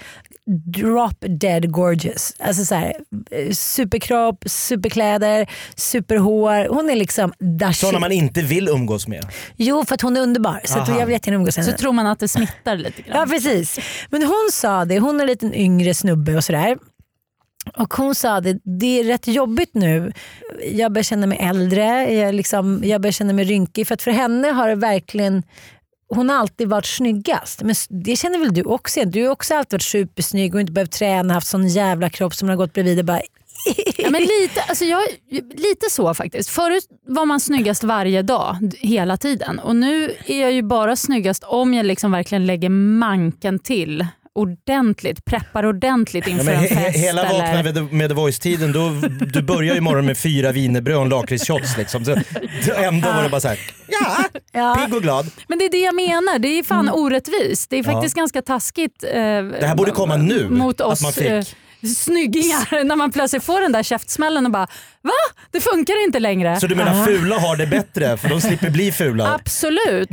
drop 0.78 1.16
dead 1.42 1.72
gorgeous. 1.72 2.34
Alltså 2.40 2.66
så 2.66 2.76
här, 2.76 2.94
eh, 3.32 3.52
superkropp, 3.52 4.44
superkläder, 4.48 5.50
superhår. 5.76 6.68
Hon 6.70 6.90
är 6.90 6.96
liksom 6.96 7.34
shit. 7.68 7.76
Sådana 7.76 8.00
man 8.00 8.12
inte 8.12 8.42
vill 8.42 8.68
umgås 8.68 9.08
med. 9.08 9.26
Jo 9.58 9.86
för 9.86 9.96
att 9.96 10.02
hon 10.02 10.18
är 10.18 10.22
underbar 10.22 10.62
så 10.64 10.78
jag 10.88 11.06
vill 11.06 11.14
jättegärna 11.14 11.36
umgås 11.40 11.58
med 11.58 11.66
Så 11.66 11.72
henne. 11.72 11.78
tror 11.80 11.94
man 11.94 12.08
att 12.08 12.20
det 12.20 12.28
smittar 12.28 12.76
lite 12.76 13.02
Ja 13.08 13.14
grann. 13.14 13.30
precis. 13.30 13.80
Men 14.10 14.24
hon 14.24 14.50
sa 14.52 14.86
det, 14.86 15.00
hon 15.00 15.16
är 15.16 15.22
en 15.22 15.28
liten 15.28 15.54
yngre 15.54 15.94
snubbe 15.94 16.36
och 16.36 16.44
sådär. 16.44 16.78
Och 17.78 17.94
hon 17.94 18.16
sa 18.16 18.42
det, 18.42 18.60
det 18.80 19.00
är 19.00 19.04
rätt 19.04 19.28
jobbigt 19.28 19.72
nu. 19.74 20.12
Jag 20.72 20.92
börjar 20.92 21.04
känna 21.04 21.28
mig 21.28 21.38
äldre, 21.38 22.14
jag, 22.14 22.36
liksom, 22.36 22.82
jag 22.84 23.02
börjar 23.02 23.12
känna 23.12 23.34
mig 23.34 23.46
rynkig. 23.46 23.88
För 23.88 23.94
att 23.94 24.02
för 24.02 24.12
henne 24.12 24.48
har 24.48 24.68
det 24.70 24.76
verkligen 24.76 25.44
hon 26.10 26.30
har 26.30 26.38
alltid 26.38 26.70
varit 26.70 26.86
snyggast. 26.86 27.62
Men 27.62 27.76
det 27.90 28.16
känner 28.16 28.40
väl 28.40 28.54
du 28.54 28.64
också? 28.64 29.06
Du 29.06 29.24
har 29.24 29.32
också 29.32 29.56
alltid 29.56 29.74
varit 29.74 29.82
supersnygg 29.82 30.56
och 30.56 30.62
inte 30.62 30.74
behövt 30.74 30.92
träna, 30.92 31.34
haft 31.34 31.48
sån 31.48 31.68
jävla 31.68 32.10
kropp 32.10 32.36
som 32.36 32.50
har 32.50 32.56
gått 32.56 32.74
bredvid 32.74 33.00
och 33.00 33.06
bara 33.06 33.22
Ja, 33.98 34.10
men 34.10 34.22
lite, 34.22 34.62
alltså 34.68 34.86
jag, 34.86 35.02
lite 35.56 35.90
så 35.90 36.14
faktiskt. 36.14 36.50
Förut 36.50 36.88
var 37.08 37.26
man 37.26 37.40
snyggast 37.40 37.84
varje 37.84 38.22
dag, 38.22 38.58
hela 38.80 39.18
tiden. 39.18 39.60
Och 39.60 39.76
nu 39.76 40.16
är 40.26 40.42
jag 40.42 40.52
ju 40.52 40.62
bara 40.62 40.96
snyggast 40.96 41.44
om 41.44 41.74
jag 41.74 41.86
liksom 41.86 42.12
verkligen 42.12 42.46
lägger 42.46 42.70
manken 42.70 43.60
till 43.60 44.06
ordentligt, 44.40 45.26
preppar 45.26 45.66
ordentligt 45.66 46.28
Ja, 46.28 46.32
inför 46.34 46.46
men 46.46 46.54
en 46.56 46.60
he- 46.62 46.68
he- 46.76 46.84
fest. 46.86 46.98
hela 47.00 47.26
eller... 47.26 47.40
vakna 47.40 47.88
med, 47.92 48.10
The- 48.10 48.14
Voice-tiden, 48.14 48.72
då, 48.72 48.90
du 49.34 49.42
börjar 49.42 49.76
ju 49.76 49.82
morgonen 49.82 50.06
med 50.06 50.18
fyra 50.18 50.52
wienerbröd 50.52 50.96
och 50.98 51.04
en 51.04 51.10
lakritsshots. 51.10 51.78
Liksom. 51.78 52.06
Så, 52.06 52.12
ändå 52.76 53.08
var 53.12 53.24
det 53.24 53.30
bara 53.30 53.42
såhär, 53.42 53.60
ja, 53.88 54.24
Ja. 54.52 54.76
pigg 54.86 54.96
och 54.96 55.02
glad. 55.02 55.32
Men 55.48 55.60
det 55.60 55.66
är 55.66 55.70
det 55.72 55.78
jag 55.82 55.96
menar, 55.96 56.40
det 56.40 56.48
är 56.60 56.64
fan 56.64 56.80
Mm. 56.90 56.94
orättvist. 57.02 57.70
Det 57.70 57.78
är 57.78 57.84
faktiskt 57.84 58.16
ganska 58.16 58.42
taskigt 58.42 59.04
eh, 59.04 59.10
Det 59.14 59.66
här 59.68 59.76
borde 59.76 59.92
komma 59.92 60.18
nu, 60.18 60.50
mot 60.50 60.82
att 60.82 60.88
oss 60.88 61.02
man 61.02 61.14
fick. 61.14 61.26
eh, 61.26 61.44
snyggingar 61.96 62.84
när 62.84 62.96
man 62.96 63.12
plötsligt 63.12 63.44
får 63.44 63.62
den 63.62 63.72
där 63.72 63.84
käftsmällen 63.84 64.46
och 64.46 64.52
bara 64.52 64.68
va? 65.04 65.12
Det 65.52 65.62
funkar 65.62 66.04
inte 66.06 66.20
längre. 66.20 66.60
Så 66.60 66.68
du 66.68 66.76
menar 66.76 67.06
fula 67.06 67.40
har 67.40 67.56
det 67.56 67.68
bättre 67.68 68.18
för 68.18 68.30
de 68.30 68.42
slipper 68.42 68.70
bli 68.70 68.92
fula? 68.92 69.34
Absolut. 69.34 70.10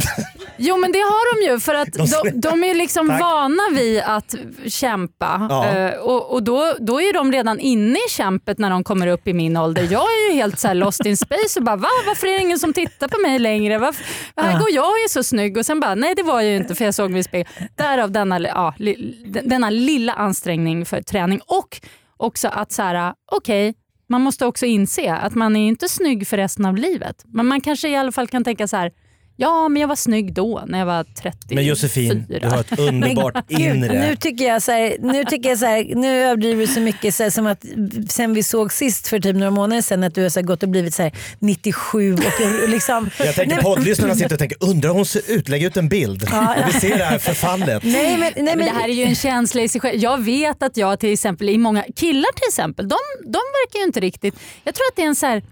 Jo 0.57 0.77
men 0.77 0.93
det 0.93 0.99
har 0.99 1.47
de 1.47 1.53
ju 1.53 1.61
för 1.61 1.75
att 1.75 1.93
De- 1.93 2.07
de, 2.07 2.41
de 2.41 2.65
är 2.65 2.75
liksom 2.75 3.09
Tack. 3.09 3.21
vana 3.21 3.63
vid 3.75 4.01
att 4.01 4.35
kämpa 4.67 5.47
Ja. 5.51 5.67
Eh, 5.69 5.95
och, 5.99 6.33
och 6.33 6.43
då, 6.43 6.75
då 6.81 7.01
är 7.01 7.13
de 7.13 7.33
redan 7.33 7.61
inne 7.61 7.99
i 7.99 8.11
kämpet 8.11 8.59
när 8.59 8.71
de 8.71 8.85
kommer 8.85 9.07
upp 9.07 9.29
i 9.29 9.33
min 9.33 9.57
ålder. 9.57 9.89
Jag 9.91 10.03
är 10.03 10.31
ju 10.31 10.37
helt 10.37 10.59
så 10.59 10.69
här 10.69 10.75
lost 10.75 11.07
in 11.07 11.17
space 11.17 11.59
och 11.59 11.65
bara 11.65 11.77
va? 11.77 11.89
Varför 12.07 12.27
är 12.27 12.33
det 12.33 12.41
ingen 12.41 12.59
som 12.59 12.73
tittar 12.73 13.09
på 13.09 13.21
mig 13.21 13.39
längre? 13.39 13.79
Varför, 13.79 14.05
här 14.37 14.59
går 14.59 14.71
jag 14.71 14.85
och 14.85 14.91
är 14.97 15.09
så 15.09 15.23
snygg 15.23 15.57
och 15.57 15.67
sen 15.67 15.81
bara 15.81 15.95
nej 15.95 16.15
det 16.15 16.23
var 16.23 16.41
jag 16.41 16.51
ju 16.51 16.57
inte 16.57 16.75
för 16.75 16.85
jag 16.85 16.95
såg 16.95 17.11
mig 17.11 17.21
i 17.21 17.25
spegeln. 17.25 17.49
Därav 17.77 18.11
denna, 18.13 18.41
ja, 18.41 18.75
li, 18.79 19.15
denna 19.45 19.71
lilla 19.71 20.13
ansträngning 20.13 20.87
för 20.87 21.03
träning 21.03 21.41
och 21.47 21.81
också 22.17 22.49
att 22.49 22.73
så 22.73 22.83
här, 22.83 23.13
okej 23.33 23.75
man 24.09 24.21
måste 24.21 24.47
också 24.47 24.67
inse 24.67 25.15
att 25.15 25.35
man 25.35 25.57
är 25.57 25.69
inte 25.69 25.89
snygg 25.89 26.27
för 26.27 26.37
resten 26.37 26.65
av 26.65 26.77
livet. 26.77 27.25
Men 27.27 27.47
man 27.47 27.61
kanske 27.61 27.89
i 27.89 27.97
alla 27.97 28.13
fall 28.13 28.29
kan 28.29 28.45
tänka 28.45 28.69
så 28.69 28.77
här. 28.77 28.93
Ja, 29.39 29.69
men 29.69 29.81
jag 29.81 29.89
var 29.89 29.97
snygg 29.97 30.33
då 30.35 30.65
när 30.67 30.79
jag 30.79 30.87
var 30.87 31.05
34. 31.05 31.55
Men 31.57 31.65
Josefin, 31.65 32.27
du 32.41 32.49
har 32.49 32.61
ett 32.61 32.79
underbart 32.79 33.49
Gud, 33.49 33.61
inre. 33.61 34.09
nu 34.09 34.17
tycker 34.17 34.45
jag 34.45 34.63
så 34.63 34.73
här, 34.73 34.97
nu 35.01 35.25
tycker 35.25 35.49
jag 35.49 35.59
så 35.59 35.67
här, 35.67 35.95
nu 35.95 36.23
överdriver 36.23 36.61
du 36.61 36.67
så 36.67 36.81
mycket 36.81 37.15
så 37.15 37.23
här, 37.23 37.31
som 37.31 37.47
att 37.47 37.65
sen 38.09 38.35
vi 38.35 38.43
såg 38.43 38.73
sist 38.73 39.09
för 39.09 39.21
typ 39.21 39.37
några 39.37 39.51
månader 39.51 39.83
sedan 39.83 40.05
att 40.05 40.15
du 40.15 40.23
har 40.23 40.29
så 40.29 40.41
här, 40.41 40.47
gått 40.47 40.63
och 40.63 40.69
blivit 40.69 40.95
så 40.95 41.03
här, 41.03 41.13
97 41.39 42.15
och 42.15 42.21
liksom. 42.69 43.11
Jag 43.19 43.35
tänker 43.35 43.57
poddlyssnarna 43.63 44.15
sitter 44.15 44.33
och 44.33 44.39
tänker, 44.39 44.59
undrar 44.61 44.89
hur 44.89 44.95
hon 44.97 45.07
ser 45.07 45.31
ut? 45.31 45.49
Lägg 45.49 45.63
ut 45.63 45.77
en 45.77 45.89
bild. 45.89 46.29
Jag 46.33 46.67
vill 46.67 46.81
se 46.81 46.89
det 46.97 47.05
här 47.05 47.19
förfallet. 47.19 47.83
Nej 47.85 48.11
men, 48.19 48.21
nej, 48.21 48.33
Nej, 48.37 48.57
men 48.57 48.67
det 48.67 48.73
här 48.81 48.89
är 48.89 48.93
ju 48.95 49.03
en 49.05 49.15
känsla 49.15 49.63
i 49.63 49.69
sig 49.69 49.81
själv. 49.81 50.01
Jag 50.01 50.25
vet 50.25 50.63
att 50.63 50.77
jag 50.77 51.01
till 51.01 51.13
exempel, 51.13 51.49
i 51.49 51.59
många 51.59 51.85
killar 51.97 52.33
till 52.35 52.49
exempel, 52.49 52.89
de, 52.89 52.97
de 53.25 53.31
verkar 53.39 53.79
ju 53.79 53.85
inte 53.85 54.01
riktigt... 54.01 54.35
Jag 54.65 54.75
tror 54.75 54.85
att 54.93 54.97
det 54.97 55.03
är 55.03 55.07
en 55.07 55.17
så 55.17 55.27
här 55.27 55.43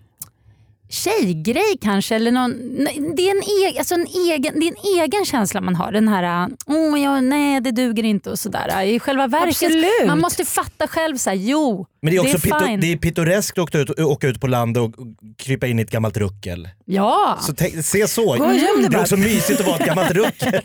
tjejgrej 0.95 1.79
kanske. 1.81 2.15
Eller 2.15 2.33
någon, 2.33 2.51
det, 3.17 3.29
är 3.29 3.31
en 3.31 3.43
egen, 3.67 3.79
alltså 3.79 3.95
en 3.95 4.07
egen, 4.07 4.61
det 4.61 4.67
är 4.67 4.71
en 4.71 5.03
egen 5.03 5.25
känsla 5.25 5.61
man 5.61 5.75
har. 5.77 5.93
Den 5.93 6.09
här, 6.09 6.49
oh, 6.67 7.01
ja, 7.01 7.21
nej 7.21 7.61
det 7.61 7.71
duger 7.71 8.05
inte 8.05 8.31
och 8.31 8.39
sådär. 8.39 8.83
I 8.83 9.01
själva 9.01 9.27
verket, 9.27 9.63
Absolut. 9.63 10.07
man 10.07 10.21
måste 10.21 10.45
fatta 10.45 10.89
själv, 10.89 11.17
så 11.17 11.31
här, 11.31 11.37
jo 11.37 11.87
Men 12.05 12.11
det 12.13 12.17
är 12.17 12.21
också 12.21 12.39
pitto, 12.39 12.59
fine. 12.67 12.81
det 12.81 12.93
är 12.93 12.97
pittoreskt 12.97 13.59
att 13.59 13.63
åka 13.63 13.79
ut, 13.79 14.01
åka 14.01 14.27
ut 14.29 14.41
på 14.41 14.47
land 14.47 14.79
och 14.79 14.93
krypa 15.39 15.67
in 15.67 15.79
i 15.79 15.83
ett 15.83 15.91
gammalt 15.91 16.17
ruckel. 16.17 16.69
Ja. 16.85 17.39
Så 17.43 17.55
se 17.83 18.09
så. 18.09 18.25
Gå 18.25 18.31
och 18.45 18.55
göm 18.55 18.81
dig 18.81 18.89
det 18.91 18.97
är 18.97 19.01
också 19.01 19.17
mysigt 19.17 19.61
att 19.61 19.67
vara 19.67 19.77
ett 19.77 19.87
gammalt 19.87 20.11
ruckel. 20.11 20.53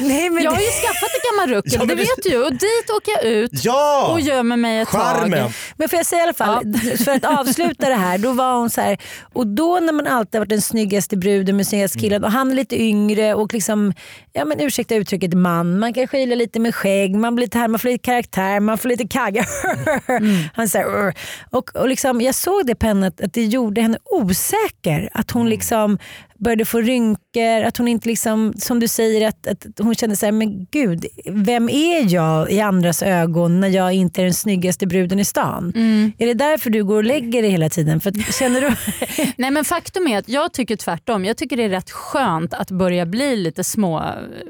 nej, 0.00 0.30
men 0.30 0.44
Jag 0.44 0.50
har 0.50 0.58
det, 0.58 0.64
ju 0.64 0.70
skaffat 0.70 1.08
ett 1.16 1.30
gammalt 1.32 1.50
ruckel, 1.56 1.72
Ja, 1.80 1.86
det 1.86 1.94
det- 1.94 2.00
vet 2.02 2.22
du 2.22 2.28
ju. 2.28 2.44
Och 2.44 2.52
dit 2.52 2.90
åker 2.96 3.12
jag 3.12 3.24
ut 3.32 3.50
Ja! 3.64 4.08
och 4.12 4.20
gömmer 4.20 4.56
mig 4.56 4.80
ett 4.80 4.88
Charmen. 4.88 5.42
tag. 5.42 5.52
men 5.76 5.88
får 5.88 5.96
jag 5.96 6.06
säga 6.06 6.20
i 6.20 6.22
alla 6.22 6.32
fall, 6.34 6.74
för 7.04 7.10
att 7.12 7.24
avsluta 7.24 7.88
det 7.88 7.94
här, 7.94 8.18
då 8.18 8.32
var 8.32 8.54
hon 8.54 8.70
så 8.70 8.80
här, 8.80 8.98
och 9.32 9.46
då 9.46 9.80
när 9.80 9.92
man 9.92 10.06
alltid 10.06 10.34
har 10.34 10.40
varit 10.40 10.48
den 10.48 10.62
snyggaste 10.62 11.16
bruden 11.16 11.56
med 11.56 11.66
snyggaste 11.66 11.98
killen 11.98 12.24
och 12.24 12.32
han 12.32 12.50
är 12.50 12.54
lite 12.54 12.82
yngre 12.82 13.34
och 13.34 13.54
liksom, 13.54 13.92
ja 14.32 14.44
men 14.44 14.60
ursäkta 14.60 14.94
uttrycket 14.94 15.34
man, 15.34 15.78
man 15.78 15.94
kan 15.94 16.06
skila 16.08 16.34
lite 16.34 16.60
med 16.60 16.74
skägg, 16.74 17.14
man 17.16 17.34
blir 17.34 17.46
lite 17.46 17.58
här, 17.58 17.68
man 17.68 17.78
får 17.80 17.88
lite 17.88 18.02
karaktär, 18.04 18.60
man 18.60 18.78
får 18.78 18.88
lite 18.88 19.08
kagga. 19.08 19.44
Han 20.64 20.68
så 20.68 20.78
här, 20.78 21.14
och, 21.50 21.76
och 21.76 21.88
liksom, 21.88 22.20
jag 22.20 22.34
såg 22.34 22.66
det 22.66 22.74
på 22.74 22.86
henne 22.86 23.06
att, 23.06 23.20
att 23.20 23.32
det 23.32 23.44
gjorde 23.44 23.80
henne 23.80 23.98
osäker. 24.04 25.08
Att 25.12 25.30
hon 25.30 25.48
liksom 25.48 25.98
började 26.38 26.64
få 26.64 26.80
rynkor, 26.80 27.62
att 27.64 27.76
hon 27.76 27.88
inte 27.88 28.08
liksom, 28.08 28.54
som 28.58 28.80
du 28.80 28.88
säger, 28.88 29.28
att, 29.28 29.46
att 29.46 29.66
hon 29.78 29.94
kände 29.94 30.16
så 30.16 30.26
här, 30.26 30.32
men 30.32 30.66
gud, 30.70 31.06
vem 31.30 31.68
är 31.68 32.12
jag 32.14 32.50
i 32.50 32.60
andras 32.60 33.02
ögon 33.02 33.60
när 33.60 33.68
jag 33.68 33.92
inte 33.92 34.20
är 34.20 34.24
den 34.24 34.34
snyggaste 34.34 34.86
bruden 34.86 35.18
i 35.18 35.24
stan? 35.24 35.72
Är 36.18 36.26
det 36.26 36.34
därför 36.34 36.70
du 36.70 36.84
går 36.84 36.96
och 36.96 37.04
lägger 37.04 37.42
dig 37.42 37.50
hela 37.50 37.68
tiden? 37.68 38.00
För 38.00 38.10
att, 38.10 38.34
känner 38.34 38.60
du? 38.60 38.70
Nej 39.36 39.50
men 39.50 39.64
faktum 39.64 40.06
är 40.06 40.18
att 40.18 40.28
jag 40.28 40.52
tycker 40.52 40.76
tvärtom. 40.76 41.24
Jag 41.24 41.36
tycker 41.36 41.56
det 41.56 41.62
är 41.64 41.68
rätt 41.68 41.90
skönt 41.90 42.54
att 42.54 42.70
börja 42.70 43.06
bli 43.06 43.36
lite 43.36 43.64
små 43.64 44.04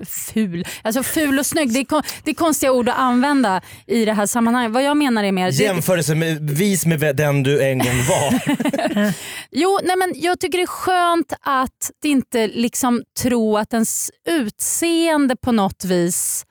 ful. 0.06 0.64
Alltså 0.82 1.02
ful 1.02 1.38
och 1.38 1.46
snygg, 1.46 1.72
det 1.72 1.78
är, 1.80 1.84
kon- 1.84 2.02
det 2.24 2.30
är 2.30 2.34
konstiga 2.34 2.72
ord 2.72 2.88
att 2.88 2.98
använda 2.98 3.60
i 3.86 4.04
det 4.04 4.12
här 4.12 4.26
sammanhanget. 4.26 4.72
Vad 4.72 4.82
jag 4.82 4.96
menar 4.96 5.24
är 5.24 5.32
mer... 5.32 5.48
Jämförelse 5.62 6.14
med, 6.14 6.50
vis 6.50 6.86
med 6.86 7.16
den 7.16 7.42
du 7.42 7.62
en 7.62 7.78
gång 7.78 7.86
var. 8.08 8.40
jo, 9.50 9.78
nej 9.84 9.96
men 9.96 10.12
jag 10.14 10.40
tycker 10.40 10.58
det 10.58 10.64
är 10.64 10.66
skönt 10.66 11.32
att 11.40 11.83
inte 12.04 12.46
liksom 12.46 13.02
tro 13.22 13.56
att 13.56 13.72
ens 13.72 14.10
utseende 14.28 15.36
på 15.36 15.52
något 15.52 15.84
vis 15.84 16.46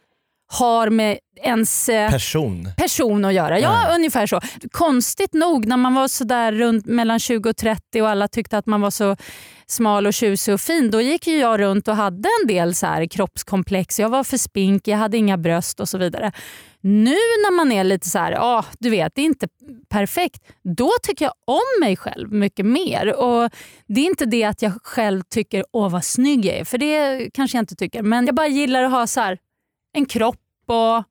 har 0.54 0.90
med 0.90 1.20
ens 1.44 1.90
eh, 1.90 2.12
Person. 2.12 2.70
person 2.78 3.26
att 3.26 3.34
göra. 3.34 3.60
Ja, 3.60 3.96
ungefär 3.96 4.28
så. 4.28 4.42
Konstigt 4.72 5.34
nog 5.34 5.66
när 5.66 5.78
man 5.78 5.94
var 5.94 6.08
sådär 6.08 6.52
runt 6.52 6.86
mellan 6.86 7.20
20 7.20 7.50
och 7.50 7.58
30 7.58 8.02
och 8.02 8.10
alla 8.10 8.28
tyckte 8.28 8.58
att 8.58 8.66
man 8.66 8.82
var 8.82 8.92
så 8.92 9.16
smal 9.68 10.08
och 10.08 10.14
tjusig 10.14 10.54
och 10.54 10.62
fin. 10.62 10.92
Då 10.92 11.02
gick 11.02 11.28
ju 11.28 11.38
jag 11.38 11.60
runt 11.60 11.88
och 11.88 11.96
hade 11.96 12.30
en 12.42 12.48
del 12.48 12.76
så 12.76 12.86
här 12.86 13.06
kroppskomplex. 13.06 14.00
Jag 14.00 14.10
var 14.10 14.24
för 14.24 14.38
spink, 14.38 14.88
jag 14.88 14.98
hade 14.98 15.18
inga 15.18 15.38
bröst 15.38 15.80
och 15.80 15.90
så 15.90 15.98
vidare. 15.98 16.32
Nu 16.82 17.16
när 17.44 17.52
man 17.52 17.72
är 17.72 17.84
lite 17.84 18.10
så 18.10 18.20
här, 18.20 18.32
ja 18.32 18.66
du 18.80 18.90
vet 18.90 19.12
det 19.16 19.22
är 19.22 19.26
inte 19.26 19.48
perfekt. 19.90 20.42
Då 20.78 20.90
tycker 21.04 21.26
jag 21.26 21.34
om 21.48 21.80
mig 21.80 21.98
själv 21.98 22.32
mycket 22.34 22.66
mer. 22.66 23.16
Och 23.16 23.50
Det 23.88 24.02
är 24.02 24.06
inte 24.06 24.26
det 24.26 24.44
att 24.44 24.62
jag 24.62 24.74
själv 24.84 25.22
tycker 25.30 25.64
åh 25.72 25.90
vad 25.90 26.04
snygg 26.04 26.46
jag 26.46 26.56
är, 26.56 26.66
för 26.66 26.78
det 26.78 27.30
kanske 27.34 27.58
jag 27.58 27.62
inte 27.62 27.76
tycker. 27.76 28.02
Men 28.04 28.26
jag 28.26 28.36
bara 28.36 28.48
gillar 28.48 28.84
att 28.84 28.92
ha 28.92 29.08
så 29.08 29.20
här, 29.22 29.38
en 29.94 30.06
kropp 30.06 30.40
och 30.68 31.04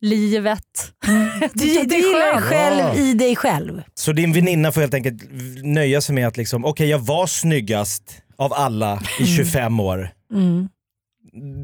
livet. 0.00 0.92
Jag 1.06 1.50
Du, 1.54 1.66
du 1.66 1.84
det 1.84 1.94
är 1.94 1.98
gillar 1.98 2.32
dig 2.32 2.42
själv 2.42 2.78
Ja. 2.78 2.94
i 2.94 3.14
dig 3.14 3.36
själv. 3.36 3.82
Så 3.94 4.12
din 4.12 4.32
väninna 4.32 4.72
får 4.72 4.80
helt 4.80 4.94
enkelt 4.94 5.22
nöja 5.62 6.00
sig 6.00 6.14
med 6.14 6.26
att 6.26 6.36
liksom, 6.36 6.64
okej 6.64 6.88
jag 6.88 6.98
var 6.98 7.26
snyggast 7.26 8.02
av 8.38 8.52
alla 8.52 9.02
i 9.20 9.26
25 9.36 9.80
år. 9.80 10.10
Mm. 10.32 10.68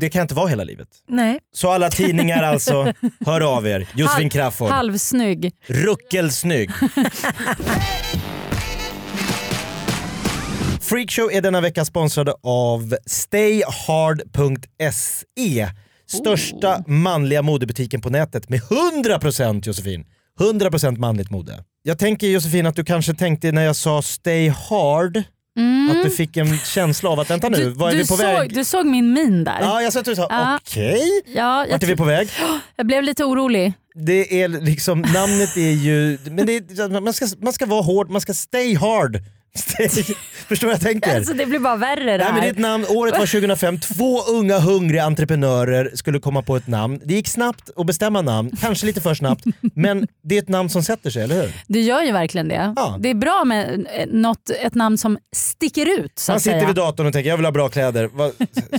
Det 0.01 0.09
kan 0.11 0.23
inte 0.23 0.35
vara 0.35 0.49
hela 0.49 0.65
livet. 0.65 0.89
Nej. 1.09 1.39
Så 1.53 1.71
alla 1.71 1.91
tidningar 1.91 2.43
alltså, 2.43 2.93
hör 3.27 3.57
av 3.57 3.67
er. 3.67 3.89
Josefin 3.95 4.31
Crafoord. 4.31 4.71
Halvsnygg. 4.71 5.53
Ruckelsnygg. 5.67 6.71
Freakshow 10.81 11.33
är 11.33 11.41
denna 11.41 11.61
vecka 11.61 11.85
sponsrade 11.85 12.35
av 12.43 12.97
stayhard.se 13.07 14.47
största 16.07 16.85
manliga 16.87 17.43
modebutiken 17.43 18.01
på 18.01 18.11
nätet 18.11 18.49
med 18.49 18.61
100% 18.61 19.67
Josefin. 19.67 20.05
100% 20.41 20.99
manligt 20.99 21.31
mode. 21.31 21.65
Jag 21.83 21.99
tänker 21.99 22.27
Josefin 22.27 22.67
att 22.67 22.77
du 22.77 22.85
kanske 22.85 23.15
tänkte 23.15 23.53
när 23.53 23.63
jag 23.63 23.77
sa 23.77 24.03
stay 24.03 24.49
hard 24.49 25.23
att 25.91 26.03
du 26.05 26.11
fick 26.11 26.37
en 26.37 26.59
känsla 26.59 27.11
av 27.11 27.21
att 27.21 27.31
vänta 27.31 27.49
nu, 27.49 27.57
Du, 27.57 27.71
var 27.71 27.89
är 27.89 27.93
du, 27.93 27.99
vi 27.99 28.07
på 28.07 28.17
såg, 28.17 28.19
väg? 28.19 28.55
du 28.55 28.65
såg 28.65 28.87
min 28.87 29.13
min 29.13 29.45
där. 29.45 29.59
Ja, 29.61 29.83
jag 29.83 29.93
sa 29.93 29.99
att 29.99 30.05
du 30.05 30.17
sa 30.17 30.27
Ja. 30.31 30.59
okej, 30.63 31.03
Ja, 31.35 31.67
vart 31.71 31.83
är 31.83 31.87
vi 31.87 31.97
på 31.97 32.05
väg? 32.05 32.29
jag 32.77 32.87
blev 32.87 33.03
lite 33.03 33.25
orolig. 33.25 33.73
Det 33.95 34.43
är 34.43 34.49
liksom, 34.49 35.01
namnet 35.01 35.57
är 35.57 35.71
ju, 35.71 36.19
men 36.25 36.49
är, 36.51 37.01
man, 37.01 37.13
ska, 37.13 37.27
man 37.41 37.53
ska 37.53 37.67
vara 37.67 37.83
hård, 37.83 38.11
man 38.11 38.21
ska 38.21 38.35
stay 38.35 38.75
hard. 38.77 39.19
Stay, 39.57 39.89
förstår 40.49 40.67
vad 40.67 40.75
jag 40.75 40.81
tänker? 40.83 41.17
Alltså, 41.17 41.35
det 41.35 41.47
blir 41.47 41.59
bara 41.59 41.77
värre 41.77 42.05
det 42.17 42.25
Nej, 42.25 42.33
men 42.33 42.43
här. 42.43 42.49
ditt 42.49 42.59
namn, 42.59 42.87
året 42.89 43.13
var 43.19 43.27
2005, 43.27 43.81
två 43.81 44.21
unga 44.23 44.59
hungriga 44.59 45.05
entreprenörer 45.05 45.91
skulle 45.95 46.19
komma 46.21 46.43
på 46.43 46.57
ett 46.57 46.67
namn. 46.67 47.01
Det 47.05 47.15
gick 47.15 47.29
snabbt 47.29 47.71
att 47.77 47.87
bestämma 47.87 48.23
namn, 48.23 48.51
kanske 48.61 48.87
lite 48.87 49.01
för 49.01 49.15
snabbt, 49.15 49.45
men 49.75 50.07
det 50.23 50.35
är 50.39 50.43
ett 50.43 50.49
namn 50.49 50.69
som 50.71 50.83
sätter 50.83 51.11
sig, 51.11 51.23
eller 51.23 51.35
hur? 51.43 51.53
Det 51.67 51.81
gör 51.81 52.03
ju 52.03 52.13
verkligen 52.13 52.49
det. 52.49 52.73
Ja. 52.77 52.97
Det 53.01 53.11
är 53.11 53.15
bra 53.15 53.45
med 53.45 53.87
eh, 53.97 54.07
något, 54.07 54.51
ett 54.51 54.75
namn 54.75 54.99
som 54.99 55.19
sticker 55.37 55.99
ut. 56.01 56.19
Så 56.19 56.33
Man 56.33 56.41
sitter 56.41 56.57
säga. 56.59 56.67
vid 56.67 56.77
datorn 56.77 57.07
och 57.07 57.13
tänker 57.13 57.31
jag 57.31 57.37
vill 57.37 57.47
ha 57.47 57.53
bra 57.53 57.69
kläder. 57.69 58.11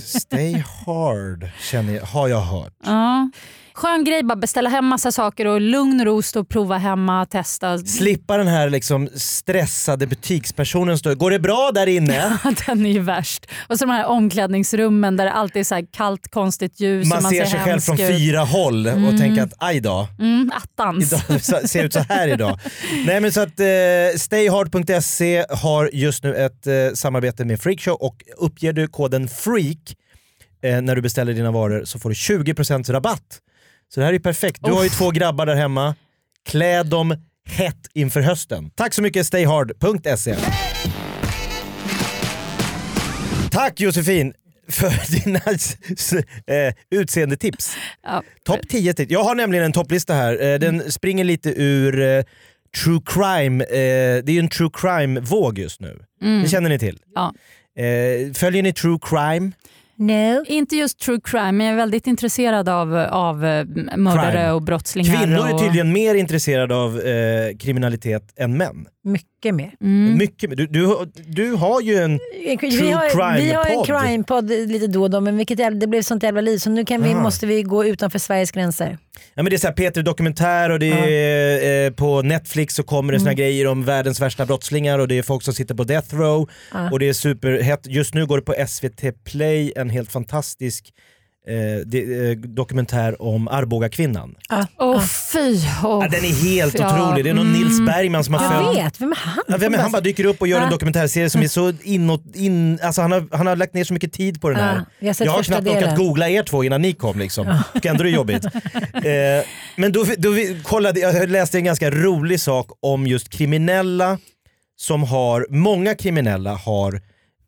Stay 0.00 0.64
hard 0.86 1.48
känner 1.70 1.94
jag, 1.94 2.02
har 2.02 2.28
jag 2.28 2.40
hört. 2.40 2.72
Ja. 2.84 3.30
Skön 3.78 4.04
grej, 4.04 4.22
bara 4.22 4.36
beställa 4.36 4.70
hem 4.70 4.86
massa 4.86 5.12
saker 5.12 5.46
och 5.46 5.60
lugn 5.60 6.00
och 6.00 6.06
ro 6.06 6.22
stå 6.22 6.40
och 6.40 6.48
prova 6.48 6.78
hemma, 6.78 7.26
testa. 7.26 7.78
Slippa 7.78 8.36
den 8.36 8.46
här 8.46 8.70
liksom 8.70 9.08
stressade 9.14 10.06
butikspersonen 10.06 10.98
stå, 10.98 11.14
går 11.14 11.30
det 11.30 11.38
bra 11.38 11.70
där 11.74 11.86
inne? 11.86 12.38
Den 12.66 12.86
är 12.86 12.90
ju 12.90 12.98
värst. 12.98 13.46
Och 13.68 13.78
så 13.78 13.84
de 13.84 13.90
här 13.90 14.06
omklädningsrummen 14.06 15.16
där 15.16 15.24
det 15.24 15.32
alltid 15.32 15.60
är 15.60 15.64
så 15.64 15.74
här 15.74 15.86
kallt 15.92 16.30
konstigt 16.30 16.80
ljus. 16.80 17.06
Man 17.06 17.22
man 17.22 17.32
ser 17.32 17.44
sig 17.44 17.60
själv 17.60 17.80
från 17.80 18.00
ut. 18.00 18.16
fyra 18.16 18.40
håll 18.40 18.86
och 18.86 19.18
tänker 19.18 19.42
att 19.42 19.52
aj 19.58 19.80
då. 19.80 20.08
Mm, 20.18 20.52
attans. 20.54 21.12
idag, 21.28 21.68
ser 21.68 21.84
ut 21.84 21.92
så 21.92 22.04
här 22.08 22.28
idag. 22.28 22.58
Nej 23.06 23.20
men 23.20 23.32
så 23.32 23.40
att 23.40 23.60
eh, 23.60 23.66
stayhard.se 24.16 25.44
har 25.50 25.90
just 25.92 26.24
nu 26.24 26.34
ett 26.34 26.66
eh, 26.66 26.74
samarbete 26.94 27.44
med 27.44 27.60
Freakshow 27.60 27.94
och 27.94 28.24
uppger 28.36 28.72
du 28.72 28.88
koden 28.88 29.28
FREAK 29.28 29.96
eh, 30.62 30.80
när 30.80 30.96
du 30.96 31.02
beställer 31.02 31.32
dina 31.32 31.50
varor 31.50 31.84
så 31.84 31.98
får 31.98 32.08
du 32.08 32.14
20% 32.14 32.92
rabatt. 32.92 33.40
Så 33.94 34.00
det 34.00 34.06
här 34.06 34.12
är 34.12 34.18
perfekt. 34.18 34.60
Du 34.64 34.72
har 34.72 34.82
ju 34.84 34.88
två 34.88 35.10
grabbar 35.10 35.46
där 35.46 35.54
hemma. 35.54 35.94
Klä 36.46 36.82
dem 36.82 37.16
hett 37.48 37.86
inför 37.94 38.20
hösten. 38.20 38.70
Tack 38.70 38.94
så 38.94 39.02
mycket 39.02 39.26
stayhard.se. 39.26 40.36
Tack 43.50 43.80
Josefin 43.80 44.32
för 44.68 44.90
dina 45.24 45.40
eh, 46.46 46.74
utseendetips. 46.90 47.76
Ja. 48.02 48.22
Topp 48.44 48.68
10 48.68 48.94
tips. 48.94 49.12
Jag 49.12 49.24
har 49.24 49.34
nämligen 49.34 49.64
en 49.64 49.72
topplista 49.72 50.14
här. 50.14 50.42
Eh, 50.52 50.58
Den 50.58 50.92
springer 50.92 51.24
lite 51.24 51.50
ur 51.62 52.00
eh, 52.00 52.24
true 52.84 53.00
crime. 53.06 53.64
Det 53.70 54.28
är 54.28 54.30
ju 54.30 54.38
en 54.38 54.48
true 54.48 54.70
crime-våg 54.72 55.58
just 55.58 55.80
nu. 55.80 55.98
Det 56.42 56.48
känner 56.48 56.68
ni 56.68 56.78
till? 56.78 56.98
Ja. 57.14 57.34
Följer 58.34 58.62
ni 58.62 58.72
true 58.72 58.98
crime? 59.02 59.52
No. 59.98 60.44
Inte 60.46 60.76
just 60.76 60.98
true 60.98 61.20
crime, 61.24 61.52
men 61.52 61.66
jag 61.66 61.72
är 61.72 61.76
väldigt 61.76 62.06
intresserad 62.06 62.68
av, 62.68 62.96
av 62.96 63.44
eh, 63.44 63.64
mördare 63.96 64.32
Crime. 64.32 64.50
och 64.50 64.62
brottslingar. 64.62 65.16
Kvinnor 65.16 65.48
är 65.48 65.54
och... 65.54 65.60
tydligen 65.60 65.92
mer 65.92 66.14
intresserade 66.14 66.74
av 66.74 67.00
eh, 67.00 67.56
kriminalitet 67.56 68.32
än 68.36 68.56
män. 68.56 68.86
Mycket 69.04 69.37
mer. 69.44 69.74
Mm. 69.80 70.18
Mycket, 70.18 70.56
du, 70.56 70.66
du, 70.66 70.96
du 71.26 71.52
har 71.52 71.80
ju 71.80 71.94
en... 71.94 72.18
vi 72.60 72.70
True 72.70 72.92
har, 72.94 73.36
vi 73.38 73.52
har 73.52 73.64
en 73.66 73.84
crime-podd. 73.84 73.86
crime-podd 73.86 74.68
lite 74.68 74.86
då 74.86 75.02
och 75.02 75.10
då 75.10 75.20
men 75.20 75.36
vilket 75.36 75.58
jävla, 75.58 75.78
det 75.78 75.86
blev 75.86 76.02
sånt 76.02 76.22
jävla 76.22 76.40
liv 76.40 76.58
så 76.58 76.70
nu 76.70 76.84
kan 76.84 77.02
vi, 77.02 77.10
Aha. 77.10 77.22
måste 77.22 77.46
vi 77.46 77.62
gå 77.62 77.84
utanför 77.84 78.18
Sveriges 78.18 78.50
gränser. 78.50 78.98
Ja, 79.34 79.42
men 79.42 79.50
det 79.50 79.56
är 79.56 79.58
så 79.58 79.66
här 79.66 79.74
Peter 79.74 80.02
Dokumentär 80.02 80.70
och 80.70 80.78
det 80.78 80.92
är, 80.92 81.86
eh, 81.86 81.92
på 81.92 82.22
Netflix 82.22 82.74
så 82.74 82.82
kommer 82.82 83.12
det 83.12 83.18
såna 83.20 83.34
grejer 83.34 83.66
om 83.66 83.84
världens 83.84 84.20
värsta 84.20 84.46
brottslingar 84.46 84.98
och 84.98 85.08
det 85.08 85.18
är 85.18 85.22
folk 85.22 85.42
som 85.42 85.54
sitter 85.54 85.74
på 85.74 85.84
death 85.84 86.14
row 86.14 86.50
Ja. 86.72 86.90
och 86.90 86.98
det 86.98 87.08
är 87.08 87.12
superhett. 87.12 87.86
Just 87.86 88.14
nu 88.14 88.26
går 88.26 88.36
det 88.36 88.42
på 88.44 88.54
SVT 88.68 89.24
Play 89.24 89.72
en 89.76 89.90
helt 89.90 90.12
fantastisk 90.12 90.92
eh, 91.46 91.54
det, 91.86 92.30
eh, 92.30 92.36
dokumentär 92.36 93.22
om 93.22 93.48
Arboga-kvinnan. 93.48 94.34
Ja. 94.48 94.66
Åh 94.78 95.00
fy! 95.02 95.54
Åh. 95.84 95.98
Ja, 96.02 96.08
den 96.10 96.24
är 96.24 96.44
helt 96.44 96.78
Ja, 96.78 97.04
otrolig. 97.06 97.24
Det 97.24 97.30
är 97.30 97.34
någon 97.34 97.46
mm. 97.46 97.60
Nils 97.60 97.80
Bergman 97.80 98.24
som 98.24 98.34
har 98.34 98.42
Jag 98.54 98.64
följt 98.64 98.78
vet, 98.86 99.00
vem 99.00 99.12
är 99.12 99.16
han? 99.16 99.44
Ja, 99.48 99.56
vem 99.56 99.74
är, 99.74 99.78
han 99.78 99.92
bara 99.92 100.00
dyker 100.02 100.24
upp 100.24 100.40
och 100.40 100.48
gör 100.48 100.58
en 100.58 100.64
Ja. 100.64 100.70
dokumentärserie 100.70 101.30
som 101.30 101.42
är 101.42 101.48
så 101.48 101.72
inåt, 101.82 102.22
in, 102.34 102.78
alltså 102.82 103.02
han, 103.02 103.12
har, 103.12 103.28
han 103.36 103.46
har 103.46 103.56
lagt 103.56 103.74
ner 103.74 103.84
så 103.84 103.92
mycket 103.94 104.12
tid 104.12 104.40
på 104.40 104.48
den 104.50 104.58
här. 104.60 104.74
Ja, 104.76 104.84
jag 104.98 105.16
jag 105.26 105.32
har 105.32 105.42
knappt 105.42 105.68
orkat 105.68 105.96
googla 105.96 106.28
er 106.28 106.42
två 106.42 106.64
innan 106.64 106.82
ni 106.82 106.92
kom 106.92 107.18
liksom. 107.18 107.62
Tycker 107.74 107.90
ändå 107.90 108.02
det 108.02 108.10
är 108.10 108.14
jobbigt. 108.14 108.44
eh, 108.94 109.46
men 109.76 109.92
då, 109.92 110.04
då 110.18 110.30
vi- 110.30 110.60
kollade, 110.64 111.00
jag 111.00 111.28
läste 111.30 111.58
en 111.58 111.64
ganska 111.64 111.90
rolig 111.90 112.40
sak 112.40 112.70
om 112.80 113.06
just 113.06 113.28
kriminella 113.28 114.18
som 114.76 115.02
har, 115.02 115.46
många 115.50 115.94
kriminella 115.94 116.54
har, 116.54 116.94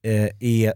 eh, 0.06 0.24
är 0.40 0.72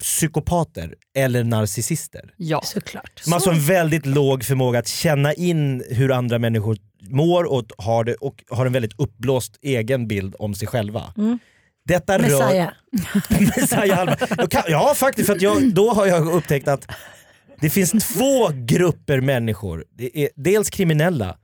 psykopater 0.00 0.94
eller 1.16 1.44
narcissister. 1.44 2.34
Ja. 2.36 2.60
Såklart. 2.64 3.22
De 3.24 3.30
har 3.30 3.36
alltså 3.36 3.50
en 3.50 3.60
väldigt 3.66 4.06
låg 4.06 4.44
förmåga 4.44 4.78
att 4.78 4.88
känna 4.88 5.34
in 5.34 5.84
hur 5.90 6.12
andra 6.12 6.38
människor 6.38 6.76
mår 7.08 7.44
och 7.44 7.64
har, 7.78 8.04
det, 8.04 8.14
och 8.14 8.44
har 8.50 8.66
en 8.66 8.72
väldigt 8.72 9.00
uppblåst 9.00 9.58
egen 9.62 10.08
bild 10.08 10.34
om 10.38 10.54
sig 10.54 10.68
själva. 10.68 11.14
Mm. 11.16 11.38
Detta 11.84 12.18
rör... 12.18 12.22
Messiah. 12.22 12.68
Messiah. 13.56 14.16
Då 14.38 14.46
kan- 14.46 14.62
Ja 14.68 14.94
faktiskt, 14.96 15.26
för 15.26 15.34
att 15.36 15.42
jag, 15.42 15.74
då 15.74 15.92
har 15.92 16.06
jag 16.06 16.32
upptäckt 16.34 16.68
att 16.68 16.86
det 17.60 17.70
finns 17.70 17.90
två 17.90 18.48
grupper 18.54 19.20
människor. 19.20 19.84
Det 19.98 20.18
är 20.18 20.28
dels 20.36 20.70
kriminella 20.70 21.36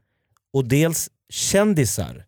och 0.52 0.68
dels 0.68 1.08
kändisar 1.32 2.24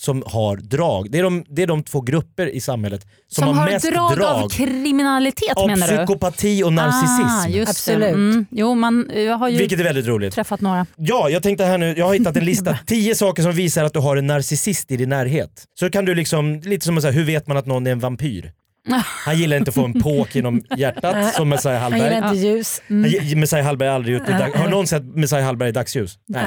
som 0.00 0.22
har 0.26 0.56
drag. 0.56 1.10
Det 1.10 1.18
är 1.18 1.22
de, 1.22 1.44
det 1.48 1.62
är 1.62 1.66
de 1.66 1.82
två 1.82 2.00
grupper 2.00 2.46
i 2.46 2.60
samhället 2.60 3.02
som, 3.02 3.44
Som, 3.44 3.56
har, 3.56 3.64
har 3.64 3.72
mest 3.72 3.92
drag, 3.92 4.16
drag, 4.16 4.42
av 4.44 4.48
kriminalitet 4.48 5.56
av 5.56 5.66
menar 5.66 5.88
du? 5.88 5.96
psykopati 5.96 6.62
och 6.62 6.72
narcissism. 6.72 7.22
Ah, 7.28 7.48
just 7.48 7.70
Absolut. 7.70 8.08
Mm. 8.14 8.46
Jo, 8.50 8.74
man, 8.74 9.10
jag 9.14 9.36
har 9.38 9.48
ju 9.48 9.58
vilket 9.58 9.80
är 9.80 9.84
väldigt 9.84 10.06
roligt. 10.06 10.34
träffat 10.34 10.60
några. 10.60 10.86
Ja, 10.96 11.28
jag 11.30 11.42
tänkte 11.42 11.64
här 11.64 11.78
nu, 11.78 11.94
jag 11.96 12.06
har 12.06 12.14
hittat 12.14 12.36
en 12.36 12.44
lista. 12.52 12.78
10 12.86 13.14
saker 13.14 13.42
som 13.42 13.52
visar 13.52 13.84
att 13.84 13.92
du 13.92 13.98
har 14.00 14.16
en 14.16 14.26
narcissist 14.26 14.90
i 14.90 14.96
din 14.96 15.08
närhet. 15.08 15.64
Så 15.80 15.90
kan 15.90 16.04
du 16.04 16.14
liksom, 16.14 16.60
lite 16.64 16.86
som 16.86 16.96
att 16.96 17.02
säga, 17.02 17.12
hur 17.12 17.24
vet 17.24 17.46
man 17.46 17.56
att 17.56 17.66
någon 17.66 17.86
är 17.86 17.90
en 17.92 17.98
vampyr? 18.00 18.52
Han 19.24 19.38
gillar 19.38 19.56
inte 19.56 19.68
att 19.68 19.74
få 19.74 19.84
en 19.84 20.00
påk 20.02 20.34
genom 20.34 20.62
hjärtat 20.76 21.34
som 21.34 21.48
Messiah 21.48 21.74
Han 21.82 21.92
Hallberg. 21.92 22.14
gillar 22.14 22.28
inte 22.34 22.46
ljus. 22.46 22.82
Han 22.88 23.04
gi- 23.04 23.34
Messiah 23.36 23.64
Hallberg 23.64 23.88
har 23.88 23.94
aldrig 23.94 24.14
gjort 24.18 24.26
det. 24.26 24.50
Har 24.58 24.68
någon 24.68 24.86
sett 24.86 25.04
Messiah 25.04 25.44
Hallberg 25.44 25.68
i 25.68 25.72
dagsljus? 25.72 26.18
Nej. 26.28 26.44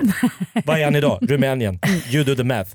Vad 0.66 0.80
är 0.80 0.84
han 0.84 0.96
idag? 0.96 1.20
Rumänien. 1.22 1.80
You 2.12 2.24
do 2.24 2.36
the 2.36 2.44
math. 2.44 2.70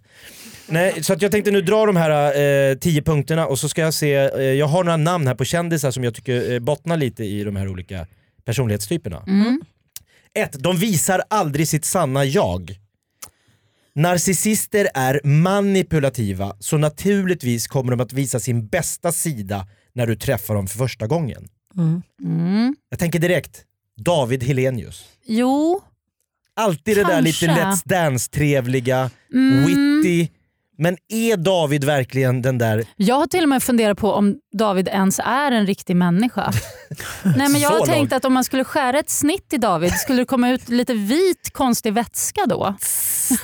Nej, 0.69 1.03
så 1.03 1.13
att 1.13 1.23
jag 1.23 1.31
tänkte 1.31 1.51
nu 1.51 1.61
dra 1.61 1.87
de 1.87 1.97
här 1.97 2.41
eh, 2.71 2.77
tio 2.79 3.03
punkterna 3.03 3.47
och 3.47 3.59
så 3.59 3.69
ska 3.69 3.81
jag 3.81 3.95
se, 3.95 4.15
eh, 4.15 4.41
jag 4.41 4.67
har 4.67 4.85
några 4.85 4.97
namn 4.97 5.27
här 5.27 5.35
på 5.35 5.45
kändisar 5.45 5.91
som 5.91 6.05
jag 6.05 6.15
tycker 6.15 6.53
eh, 6.53 6.59
bottnar 6.59 6.97
lite 6.97 7.25
i 7.25 7.45
de 7.45 7.57
här 7.57 7.69
olika 7.69 8.07
personlighetstyperna. 8.45 9.25
Mm. 9.27 9.61
Ett, 10.35 10.53
de 10.53 10.77
visar 10.77 11.23
aldrig 11.31 11.69
sitt 11.69 11.85
sanna 11.85 12.25
jag. 12.25 12.77
Narcissister 13.95 14.89
är 14.95 15.21
manipulativa 15.25 16.57
så 16.61 16.79
naturligtvis 16.79 17.67
kommer 17.67 17.91
de 17.91 18.01
att 18.01 18.13
visa 18.13 18.41
sin 18.41 18.67
bästa 18.67 19.13
sida 19.13 19.67
när 19.93 20.07
du 20.07 20.17
träffar 20.17 20.55
dem 20.55 20.67
för 20.67 20.79
första 20.79 21.07
gången. 21.07 21.49
Mm. 21.77 22.03
Mm. 22.25 22.77
Jag 22.91 22.99
tänker 22.99 23.19
direkt, 23.19 23.65
David 23.97 24.43
Helenius. 24.45 25.05
Jo. 25.27 25.81
Alltid 26.57 26.97
det 26.97 27.05
där 27.05 27.23
lite 27.23 27.47
Kanske. 27.47 27.65
Let's 27.65 27.83
Dance-trevliga, 27.89 29.11
Mm. 29.35 29.65
witty. 29.67 30.29
Men 30.79 30.97
är 31.09 31.37
David 31.37 31.85
verkligen 31.85 32.43
den 32.43 32.59
där... 32.59 32.85
Jag 32.97 33.15
har 33.15 33.27
till 33.27 33.43
och 33.43 33.49
med 33.49 33.63
funderat 33.63 33.99
på 33.99 34.13
om 34.13 34.37
David 34.57 34.89
ens 34.89 35.19
är 35.19 35.53
en 35.53 35.67
riktig 35.67 35.97
människa. 35.97 36.53
Nej, 37.23 37.49
men 37.49 37.61
jag 37.61 37.71
har 37.71 37.87
tänkt 37.87 38.13
att 38.13 38.25
om 38.25 38.33
man 38.33 38.45
skulle 38.45 38.65
skära 38.65 38.99
ett 38.99 39.11
snitt 39.11 39.53
i 39.53 39.57
David 39.59 39.93
skulle 39.93 40.19
det 40.19 40.25
komma 40.25 40.51
ut 40.51 40.69
lite 40.69 40.95
vit 40.95 41.51
konstig 41.53 41.93
vätska 41.93 42.41
då. 42.47 42.75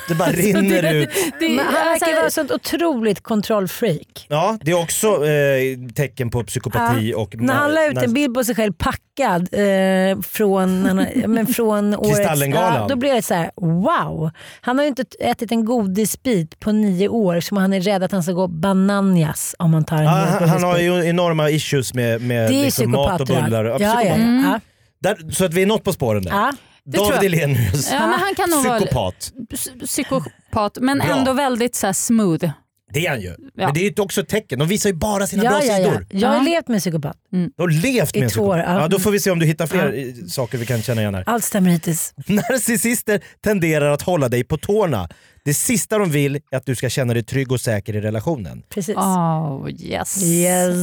Det 0.08 0.14
bara 0.14 0.28
rinner 0.32 0.82
det- 0.82 0.92
ut. 0.92 1.10
Det, 1.40 1.48
Men 1.48 1.58
han 1.58 1.66
alltså, 1.88 2.04
verkar 2.04 2.16
vara 2.16 2.26
ett 2.26 2.32
sånt 2.32 2.50
otroligt 2.50 3.22
kontrollfreak. 3.22 4.26
Ja, 4.28 4.58
det 4.62 4.70
är 4.70 4.82
också 4.82 5.26
eh, 5.26 5.78
tecken 5.94 6.30
på 6.30 6.44
psykopati 6.44 7.14
och... 7.16 7.34
När 7.34 7.54
han 7.54 7.74
la 7.74 7.86
ut 7.86 7.98
en 7.98 8.12
bild 8.14 8.34
på 8.34 8.44
sig 8.44 8.54
själv 8.54 8.72
packad 8.72 9.48
eh, 9.52 10.20
från, 10.22 10.86
han 10.86 11.06
men 11.26 11.46
från 11.46 11.94
årets... 11.96 12.16
Kristallengalan. 12.18 12.88
då 12.88 12.96
blev 12.96 13.14
det 13.14 13.22
så 13.22 13.34
här: 13.34 13.50
wow. 13.56 14.30
Han 14.60 14.78
har 14.78 14.84
ju 14.84 14.88
inte 14.88 15.04
ätit 15.20 15.52
en 15.52 15.64
godisbit 15.64 16.60
på 16.60 16.72
nio 16.72 17.08
år 17.08 17.40
så 17.40 17.58
han 17.58 17.72
är 17.72 17.80
rädd 17.80 18.02
att 18.02 18.12
han 18.12 18.22
ska 18.22 18.32
gå 18.32 18.48
bananjas 18.48 19.54
om 19.58 19.70
man 19.70 19.84
tar 19.84 19.96
en 19.96 20.04
Ja, 20.04 20.10
han, 20.10 20.48
han 20.48 20.62
har 20.62 20.72
godisbit. 20.72 21.01
Ju 21.02 21.08
enorma 21.10 21.50
issues 21.50 21.94
med, 21.94 22.20
med 22.20 22.50
Det 22.50 22.54
är 22.54 22.64
liksom 22.64 22.90
mat 22.90 23.20
och 23.20 23.26
psykopat. 23.26 23.44
bullar. 23.44 23.64
Ja, 23.64 23.76
Ja, 23.80 24.02
ja, 24.02 24.02
ja. 24.04 24.14
psykopat. 24.14 24.44
ja. 24.44 24.60
Där, 25.00 25.32
så 25.32 25.44
att 25.44 25.54
vi 25.54 25.62
är 25.62 25.66
något 25.66 25.84
på 25.84 25.92
spåren 25.92 26.22
där. 26.22 26.30
ja. 26.30 26.52
Det 26.84 26.98
David. 26.98 27.34
Elenius, 27.34 27.90
ja, 27.92 28.06
men 28.06 28.20
han 28.20 28.34
kan 28.34 28.50
nog 28.50 28.64
psykopat. 28.78 29.32
psy- 29.54 29.86
psykopat 29.86 30.78
men 30.80 30.98
Bra. 30.98 31.06
ändå 31.18 31.32
väldigt 31.32 31.74
så 31.74 31.86
här, 31.86 31.92
smooth. 31.92 32.50
Det 32.92 33.06
är 33.06 33.10
han 33.10 33.20
ju. 33.20 33.34
Men 33.54 33.74
det 33.74 33.80
är 33.80 33.84
ju 33.84 34.02
också 34.02 34.20
ett 34.20 34.28
tecken. 34.28 34.58
De 34.58 34.68
visar 34.68 34.90
ju 34.90 34.96
bara 34.96 35.26
sina 35.26 35.44
Ja, 35.44 35.50
bra 35.50 35.64
ja, 35.64 35.78
ja. 35.78 35.84
sidor. 35.84 36.06
Jag 36.10 36.28
har 36.28 36.36
Ja. 36.36 36.42
levt 36.42 36.68
med 36.68 36.74
en 36.74 36.80
psykopat. 36.80 37.16
De 37.30 37.50
har 37.58 37.68
levt 37.82 38.16
I 38.16 38.18
med 38.20 38.24
en 38.26 38.30
två 38.30 38.42
år, 38.42 38.54
psykopat. 38.56 38.74
ja. 38.76 38.80
Ja, 38.80 38.88
då 38.88 38.98
får 38.98 39.10
vi 39.10 39.20
se 39.20 39.30
om 39.30 39.38
du 39.38 39.46
hittar 39.46 39.66
fler 39.66 40.14
saker 40.28 40.58
vi 40.58 40.66
kan 40.66 40.82
känna 40.82 41.00
igen 41.00 41.14
här. 41.14 41.24
Allt 41.26 41.44
stämmer 41.44 41.70
hittills. 41.70 42.14
Narcissister 42.26 43.20
tenderar 43.44 43.90
att 43.90 44.02
hålla 44.02 44.28
dig 44.28 44.44
på 44.44 44.56
tårna. 44.56 45.08
Det 45.44 45.54
sista 45.54 45.98
de 45.98 46.10
vill 46.10 46.36
är 46.50 46.56
att 46.56 46.66
du 46.66 46.74
ska 46.74 46.88
känna 46.88 47.14
dig 47.14 47.22
trygg 47.22 47.52
och 47.52 47.60
säker 47.60 47.96
i 47.96 48.00
relationen. 48.00 48.62
Precis. 48.68 48.96
Oh, 48.96 49.68
yes. 49.78 50.22
Yes. 50.22 50.76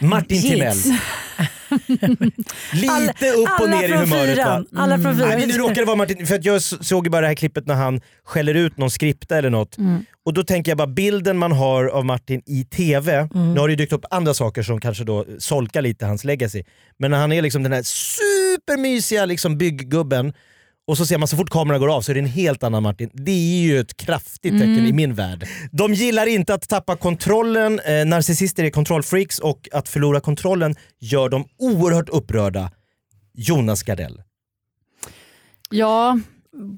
Martin 0.00 0.42
Timell. 0.42 0.76
Hits. 0.76 0.94
Lite 2.72 3.30
upp 3.30 3.48
och 3.60 3.66
Alla 3.66 3.80
ner 3.80 3.88
i 3.88 3.92
humöret 3.92 4.38
va? 4.38 4.64
Alla 4.76 4.98
från 4.98 5.16
fyran. 5.16 5.28
Nej, 5.28 5.38
men 5.38 5.48
nu 5.48 5.54
råkar 5.54 5.74
det 5.74 5.84
vara 5.84 5.96
Martin, 5.96 6.26
för 6.26 6.34
att 6.34 6.44
jag 6.44 6.62
såg 6.62 7.06
ju 7.06 7.10
bara 7.10 7.20
det 7.20 7.26
här 7.26 7.34
klippet 7.34 7.66
när 7.66 7.74
han 7.74 8.00
skäller 8.24 8.54
ut 8.54 8.78
någon 8.78 8.90
skripta 8.90 9.38
eller 9.38 9.50
något. 9.50 9.76
Och 10.24 10.34
då 10.34 10.42
tänker 10.44 10.70
jag 10.70 10.78
bara 10.78 10.86
bilden 10.86 11.38
man 11.38 11.52
har 11.52 11.84
av 11.84 12.04
Martin 12.04 12.42
i 12.46 12.64
TV, 12.64 13.28
nu 13.34 13.60
har 13.60 13.68
det 13.68 13.72
ju 13.72 13.76
dykt 13.76 13.92
upp 13.92 14.04
andra 14.10 14.34
saker 14.34 14.62
som 14.62 14.80
kanske 14.80 15.04
då 15.04 15.24
solkar 15.38 15.82
lite 15.82 16.06
hans 16.06 16.24
legacy. 16.24 16.62
Men 16.98 17.10
när 17.10 17.18
han 17.18 17.32
är 17.32 17.42
liksom 17.42 17.62
den 17.62 17.72
här 17.72 17.82
supermysiga 17.82 19.24
liksom 19.26 19.58
bygggubben 19.58 20.32
och 20.86 20.96
så 20.96 21.06
ser 21.06 21.18
man 21.18 21.28
så 21.28 21.36
fort 21.36 21.50
kameran 21.50 21.80
går 21.80 21.88
av 21.94 22.02
så 22.02 22.12
är 22.12 22.14
det 22.14 22.20
en 22.20 22.26
helt 22.26 22.62
annan 22.62 22.82
Martin. 22.82 23.10
Det 23.12 23.30
är 23.32 23.62
ju 23.62 23.80
ett 23.80 23.96
kraftigt 23.96 24.52
tecken 24.52 24.86
i 24.86 24.92
min 24.92 25.14
värld. 25.14 25.48
De 25.72 25.94
gillar 25.94 26.26
inte 26.26 26.54
att 26.54 26.68
tappa 26.68 26.96
kontrollen, 26.96 27.80
eh, 27.80 28.06
narcissister 28.06 28.64
är 28.64 28.70
kontrollfreaks 28.70 29.38
och 29.38 29.68
att 29.72 29.88
förlora 29.88 30.20
kontrollen 30.20 30.74
gör 31.00 31.28
dem 31.28 31.44
oerhört 31.58 32.08
upprörda. 32.08 32.70
Jonas 33.34 33.82
Gardell. 33.82 34.22
Ja. 35.70 36.18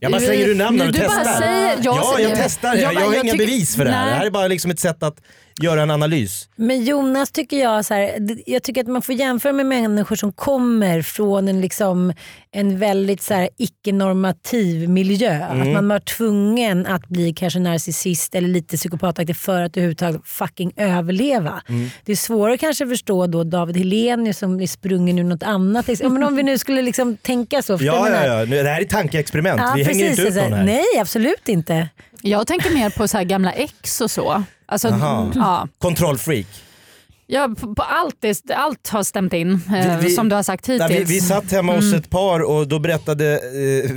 Jag 0.01 0.12
bara 0.12 0.21
slänger 0.21 0.49
ur 0.49 0.55
namn 0.55 0.79
när 0.79 0.87
du, 0.87 0.92
testar. 0.92 1.25
Bara 1.25 1.38
säger, 1.38 1.79
jag 1.83 1.97
ja, 1.97 2.21
jag 2.21 2.33
testar. 2.37 2.75
Jag, 2.75 2.83
jag, 2.83 2.94
bara- 2.94 3.05
har 3.05 3.25
inga 3.25 3.35
bevis 3.35 3.77
för 3.77 3.85
det 3.85 3.90
här. 3.90 4.07
Det 4.07 4.12
här 4.16 4.27
är 4.27 4.31
bara 4.31 4.49
liksom 4.49 4.71
ett 4.71 4.81
sätt 4.81 5.03
att 5.03 5.21
göra 5.62 5.83
en 5.83 5.90
analys. 5.90 6.49
Men 6.57 6.85
Jonas 6.85 7.31
tycker 7.31 7.57
jag, 7.57 7.85
så 7.85 7.94
här, 7.94 8.11
jag 8.47 8.62
tycker 8.62 8.81
att 8.81 8.87
man 8.87 9.03
får 9.03 9.14
jämföra 9.14 9.53
med 9.53 9.66
människor 9.66 10.16
som 10.16 10.33
kommer 10.33 11.03
från 11.03 11.49
en, 11.49 11.61
liksom, 11.61 12.12
en 12.53 12.79
väldigt 12.79 13.23
så 13.23 13.35
här, 13.35 13.49
icke-normativ 13.57 14.88
miljö. 14.88 15.44
Att 15.44 15.66
man 15.66 15.88
var 15.88 15.99
tvungen 16.01 16.87
att 16.87 17.09
bli 17.09 17.33
kanske 17.33 17.59
narcissist 17.59 18.35
eller 18.35 18.49
lite 18.49 18.77
psykopataktig 18.77 19.37
för 19.37 19.62
att 19.62 19.77
överhuvudtaget 19.77 20.21
fucking 20.25 20.73
överleva. 20.77 21.62
Det 22.05 22.12
är 22.12 22.16
svårare 22.16 22.59
kanske 22.59 22.85
att 22.85 22.90
förstå 22.90 23.27
då 23.27 23.44
David 23.44 23.77
Helenius 23.77 24.38
som 24.38 24.61
är 24.61 24.66
sprungen 24.66 25.18
ur 25.18 25.25
något 25.25 25.42
annat. 25.42 25.88
Ja, 26.01 26.09
men 26.09 26.23
om 26.23 26.37
vi 26.37 26.42
nu 26.42 26.59
skulle 26.59 26.83
liksom 26.83 27.16
tänka 27.16 27.62
så. 27.62 27.73
Ja, 27.73 27.79
ja, 27.81 28.21
det? 28.21 28.27
ja. 28.27 28.62
Det 28.62 28.71
här 28.71 28.81
är 28.81 28.85
tankeexperiment. 28.85 29.61
Ja, 29.61 29.73
Vi 29.77 29.83
hänger 29.83 30.11
inte 30.11 30.23
ut 30.23 30.35
någon 30.35 30.53
här. 30.53 30.64
Nej, 30.64 30.85
absolut 31.01 31.49
inte. 31.49 31.88
Jag 32.23 32.47
tänker 32.47 32.71
mer 32.75 32.90
på 32.90 33.09
så 33.09 33.16
här 33.16 33.25
gamla 33.25 33.53
ex 33.53 34.01
och 34.01 34.11
så. 34.11 34.42
Alltså, 34.68 34.88
ja. 35.35 35.68
Kontrollfreak. 35.78 36.46
Ja, 37.26 37.54
på, 37.61 37.74
på 37.74 37.83
allt, 37.83 38.16
det, 38.20 38.50
allt 38.54 38.88
har 38.88 39.02
stämt 39.02 39.33
in 39.33 39.61
eh, 39.76 39.98
Vi- 39.98 40.11
som 40.11 40.28
du 40.28 40.37
har 40.37 40.42
sagt 40.42 40.66
hittills. 40.68 40.88
Nej, 40.90 40.98
vi, 40.98 41.04
vi 41.04 41.20
satt 41.20 41.52
hemma 41.52 41.74
hos 41.76 41.92
ett 41.94 42.11
par 42.11 42.40
och 42.40 42.68
då 42.68 42.78
berättade 42.78 43.35
eh, 43.35 43.90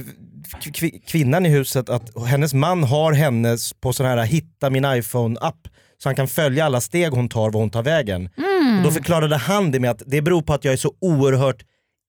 kv- 0.63 1.01
kvinnan 1.07 1.45
i 1.45 1.49
huset 1.49 1.89
att 1.89 2.25
hennes 2.27 2.53
man 2.53 2.83
har 2.83 3.13
hennes 3.13 3.73
på 3.73 3.93
sån 3.93 4.05
här 4.05 4.17
hitta 4.25 4.69
min 4.69 4.85
iPhone-app 4.85 5.67
så 6.03 6.09
han 6.09 6.15
kan 6.15 6.27
följa 6.27 6.65
alla 6.65 6.81
steg 6.81 7.11
hon 7.11 7.29
tar, 7.29 7.51
var 7.51 7.59
hon 7.59 7.69
tar 7.69 7.83
vägen. 7.83 8.29
Och 8.77 8.83
då 8.83 8.91
förklarade 8.91 9.37
han 9.37 9.71
det 9.71 9.79
med 9.79 9.91
att 9.91 10.01
det 10.05 10.21
beror 10.21 10.41
på 10.41 10.53
att 10.53 10.65
jag 10.65 10.73
är 10.73 10.77
så 10.77 10.93
oerhört 11.01 11.63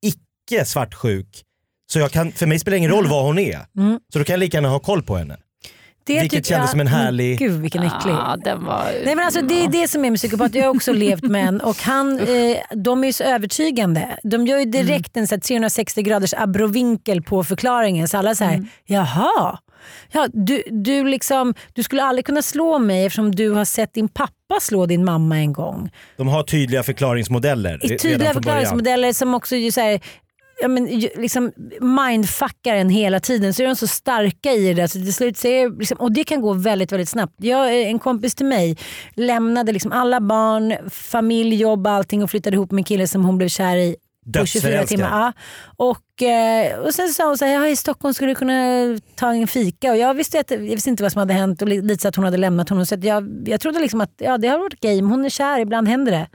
icke 0.06 0.64
svartsjuk. 0.64 1.42
Så 1.92 1.98
jag 1.98 2.10
kan, 2.10 2.32
för 2.32 2.46
mig 2.46 2.58
spelar 2.58 2.72
det 2.72 2.78
ingen 2.78 2.90
roll 2.90 3.06
var 3.06 3.22
hon 3.22 3.38
är. 3.38 3.58
Så 4.12 4.18
då 4.18 4.24
kan 4.24 4.32
jag 4.34 4.40
lika 4.40 4.56
gärna 4.56 4.68
ha 4.68 4.78
koll 4.78 5.02
på 5.02 5.16
henne. 5.16 5.36
Det 6.04 6.20
Vilket 6.20 6.46
kändes 6.46 6.62
jag- 6.64 6.70
som 6.70 6.80
en 6.80 6.86
härlig- 6.88 7.38
Gud 7.38 7.60
vilken 7.60 7.82
äcklig. 7.82 8.12
Ja, 8.12 8.36
den 8.44 8.64
var... 8.64 8.84
Nej, 9.04 9.14
men 9.16 9.24
alltså, 9.24 9.40
det 9.42 9.64
är 9.64 9.68
det 9.68 9.88
som 9.88 10.04
är 10.04 10.10
med 10.10 10.18
psykopat. 10.18 10.54
Jag 10.54 10.64
har 10.64 10.76
också 10.76 10.92
levt 10.92 11.22
med 11.22 11.48
en 11.48 11.60
och 11.60 11.76
han, 11.82 12.18
eh, 12.20 12.56
de 12.76 13.02
är 13.04 13.06
ju 13.06 13.12
så 13.12 13.24
övertygande. 13.24 14.18
De 14.22 14.46
gör 14.46 14.58
ju 14.58 14.64
direkt 14.64 15.16
en 15.16 15.26
så 15.26 15.34
här, 15.34 15.40
360 15.40 16.02
graders 16.02 16.34
abrovinkel 16.34 17.22
på 17.22 17.44
förklaringen. 17.44 18.08
Så 18.08 18.18
alla 18.18 18.34
säger 18.34 18.66
jaha. 18.86 19.58
Ja, 20.12 20.28
du, 20.32 20.62
du, 20.70 21.04
liksom, 21.04 21.54
du 21.72 21.82
skulle 21.82 22.02
aldrig 22.02 22.26
kunna 22.26 22.42
slå 22.42 22.78
mig 22.78 23.06
eftersom 23.06 23.30
du 23.34 23.50
har 23.50 23.64
sett 23.64 23.94
din 23.94 24.08
pappa 24.08 24.60
slå 24.60 24.86
din 24.86 25.04
mamma 25.04 25.36
en 25.38 25.52
gång. 25.52 25.90
De 26.16 26.28
har 26.28 26.42
tydliga 26.42 26.82
förklaringsmodeller. 26.82 27.78
tydliga 27.98 28.32
förklaringsmodeller 28.32 29.12
som 29.12 29.34
också 29.34 29.56
ju 29.56 29.72
så 29.72 29.80
här, 29.80 30.00
ja, 30.60 30.68
men, 30.68 30.84
liksom 31.16 31.52
mindfuckar 31.80 32.74
en 32.76 32.88
hela 32.88 33.20
tiden. 33.20 33.54
Så 33.54 33.62
är 33.62 33.66
de 33.66 33.76
så 33.76 33.86
starka 33.86 34.52
i 34.52 34.74
det. 34.74 34.88
Så 34.88 34.98
till 34.98 35.14
slut 35.14 35.38
så 35.38 35.48
är, 35.48 35.78
liksom, 35.78 35.96
och 36.00 36.12
det 36.12 36.24
kan 36.24 36.40
gå 36.40 36.52
väldigt 36.52 36.92
väldigt 36.92 37.08
snabbt. 37.08 37.34
Jag, 37.36 37.66
eh, 37.66 37.88
en 37.88 37.98
kompis 37.98 38.34
till 38.34 38.46
mig 38.46 38.76
lämnade 39.14 39.72
liksom 39.72 39.92
alla 39.92 40.20
barn, 40.20 40.90
familj, 40.90 41.54
jobb 41.54 41.86
allting 41.86 42.22
och 42.22 42.30
flyttade 42.30 42.56
ihop 42.56 42.70
med 42.70 42.80
en 42.80 42.84
kille 42.84 43.06
som 43.06 43.24
hon 43.24 43.38
blev 43.38 43.48
kär 43.48 43.76
i 43.76 43.96
på 44.38 44.46
24 44.46 44.70
Dödsförälskad. 44.70 44.88
timmar. 44.88 45.10
Ja. 45.20 45.32
Och, 45.76 46.22
eh, 46.22 46.78
och 46.78 46.94
sen 46.94 47.08
sa 47.08 47.26
hon 47.26 47.38
så 47.38 47.44
här, 47.44 47.52
ja, 47.54 47.66
i 47.68 47.76
Stockholm 47.76 48.14
skulle 48.14 48.30
du 48.30 48.34
kunna 48.34 48.52
ta 49.14 49.32
en 49.34 49.46
fika. 49.46 49.90
Och 49.90 49.96
jag, 49.96 50.14
visste 50.14 50.40
att, 50.40 50.50
jag 50.50 50.58
visste 50.58 50.90
inte 50.90 51.02
vad 51.02 51.12
som 51.12 51.18
hade 51.18 51.34
hänt 51.34 51.62
och 51.62 51.68
li- 51.68 51.82
lite 51.82 52.02
så 52.02 52.08
att 52.08 52.16
hon 52.16 52.24
hade 52.24 52.36
lämnat 52.36 52.68
honom. 52.68 52.86
Så 52.86 52.96
jag, 53.02 53.42
jag 53.46 53.60
trodde 53.60 53.78
liksom 53.80 54.00
att 54.00 54.12
ja, 54.18 54.38
det 54.38 54.48
har 54.48 54.58
varit 54.58 54.80
game, 54.80 55.02
hon 55.02 55.24
är 55.24 55.28
kär, 55.28 55.60
ibland 55.60 55.88
händer 55.88 56.12
det. 56.12 56.26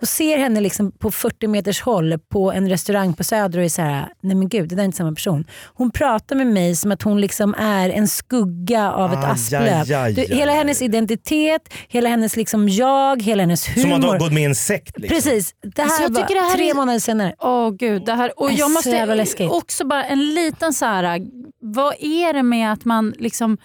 Och 0.00 0.08
ser 0.08 0.38
henne 0.38 0.60
liksom 0.60 0.92
på 0.92 1.10
40 1.10 1.46
meters 1.46 1.80
håll 1.80 2.18
på 2.32 2.52
en 2.52 2.68
restaurang 2.68 3.14
på 3.14 3.24
Söder 3.24 3.58
och 3.58 3.64
är 3.64 3.68
så 3.68 3.82
här, 3.82 4.08
nej 4.20 4.36
men 4.36 4.48
gud 4.48 4.68
det 4.68 4.74
där 4.74 4.82
är 4.82 4.84
inte 4.84 4.96
samma 4.98 5.12
person. 5.14 5.44
Hon 5.74 5.90
pratar 5.90 6.36
med 6.36 6.46
mig 6.46 6.76
som 6.76 6.92
att 6.92 7.02
hon 7.02 7.20
liksom 7.20 7.54
är 7.58 7.90
en 7.90 8.08
skugga 8.08 8.92
av 8.92 9.12
ett 9.12 9.24
asplöv. 9.24 9.86
hela 10.16 10.52
hennes 10.52 10.82
identitet, 10.82 11.74
hela 11.88 12.08
hennes 12.08 12.36
liksom 12.36 12.68
jag, 12.68 13.22
hela 13.22 13.42
hennes 13.42 13.64
Som 13.64 13.74
humor. 13.82 13.94
att 13.96 14.00
de 14.02 14.08
har 14.08 14.18
gått 14.18 14.32
med 14.32 14.42
i 14.42 14.46
en 14.46 14.54
sekt. 14.54 14.98
Liksom. 14.98 15.16
Precis, 15.16 15.54
det 15.62 15.82
Alltså, 15.82 15.96
här 15.96 16.02
jag 16.02 16.10
var 16.14 16.20
tycker 16.22 16.34
det 16.34 16.46
här 16.46 16.56
tre 16.56 16.70
är- 16.70 16.74
månader 16.74 16.98
senare. 16.98 17.34
Åh 17.38 17.70
gud, 17.70 18.04
det 18.04 18.14
här, 18.14 18.32
och 18.40 18.50
jag 18.52 18.58
så 18.58 18.68
måste 18.68 19.46
också 19.48 19.86
bara 19.86 20.04
en 20.04 20.34
liten 20.34 20.72
så 20.72 20.84
här, 20.84 21.20
vad 21.60 21.94
är 22.00 22.32
det 22.32 22.42
med 22.42 22.72
att 22.72 22.84
man 22.84 23.14
liksom 23.18 23.58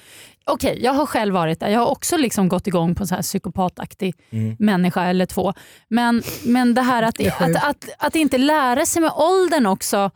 Okej, 0.46 0.80
jag 0.84 0.94
har 0.94 1.06
själv 1.06 1.34
varit 1.34 1.60
där. 1.60 1.70
Jag 1.70 1.80
har 1.80 1.88
också 1.88 2.18
liksom 2.18 2.50
gått 2.50 2.68
igång 2.68 2.96
på 2.96 3.04
en 3.04 3.08
så 3.08 3.16
här 3.16 3.22
psykopataktig 3.22 4.16
Mm. 4.32 4.56
människa 4.60 5.04
eller 5.04 5.26
två. 5.26 5.54
Men, 5.88 6.24
men 6.46 6.74
det 6.74 6.82
här 6.82 7.04
att, 7.04 7.42
att, 7.42 7.64
att, 7.64 7.90
att 8.00 8.16
inte 8.16 8.38
lära 8.38 8.86
sig 8.86 9.02
med 9.02 9.12
åldern 9.16 9.66
också. 9.66 10.12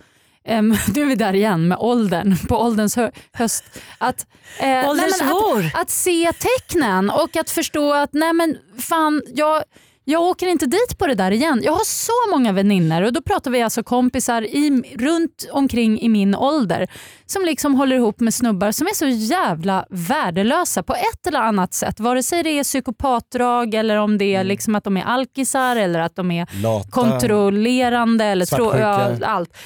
Um, 0.50 0.70
nu 0.96 1.02
är 1.02 1.06
vi 1.06 1.16
där 1.16 1.34
igen 1.34 1.68
med 1.68 1.78
åldern, 1.78 2.38
på 2.50 2.58
ålderns 2.58 2.96
hö 2.96 3.12
höst. 3.34 3.64
Att, 3.98 4.26
eh, 4.60 4.68
nej, 4.68 4.90
Ålderns 4.90 5.22
vår. 5.22 5.60
att, 5.66 5.82
att 5.82 5.90
se 5.90 6.32
tecknen 6.34 7.10
och 7.10 7.36
att 7.36 7.50
förstå 7.50 7.94
att 7.94 8.14
nej 8.14 8.34
men 8.34 8.58
fan, 8.80 9.22
jag, 9.36 9.64
jag 10.10 10.22
åker 10.22 10.48
inte 10.48 10.66
dit 10.66 10.98
på 10.98 11.08
det 11.08 11.16
där 11.16 11.32
igen. 11.32 11.62
Jag 11.64 11.72
har 11.72 11.86
så 11.86 12.12
många 12.32 12.52
vänner 12.52 13.02
och 13.02 13.14
då 13.14 13.22
pratar 13.22 13.52
vi 13.52 13.62
alltså 13.62 13.84
kompisar 13.84 14.42
i, 14.42 14.84
runt 14.96 15.50
omkring 15.52 16.02
i 16.02 16.10
min 16.10 16.36
ålder 16.36 16.88
som 17.26 17.46
liksom 17.46 17.76
håller 17.76 17.96
ihop 17.96 18.20
med 18.20 18.34
snubbar 18.34 18.72
som 18.72 18.88
är 18.88 18.94
så 18.96 19.08
jävla 19.08 19.86
värdelösa 19.90 20.84
på 20.84 20.94
ett 20.94 21.28
eller 21.28 21.40
annat 21.40 21.74
sätt. 21.74 22.00
Vare 22.00 22.24
sig 22.24 22.44
det 22.44 22.60
är 22.60 22.64
psykopatdrag 22.64 23.74
eller 23.74 23.96
om 23.96 24.18
det 24.18 24.36
är 24.36 24.44
liksom 24.44 24.76
att 24.76 24.84
de 24.84 24.98
är 24.98 25.04
alkisar 25.04 25.76
eller 25.76 26.00
att 26.00 26.16
de 26.16 26.32
är 26.32 26.48
Lata. 26.64 26.90
kontrollerande 26.90 28.26
eller 28.26 28.46
Svartsjuka. 28.46 29.18
ja, 29.22 29.28
allt. 29.28 29.58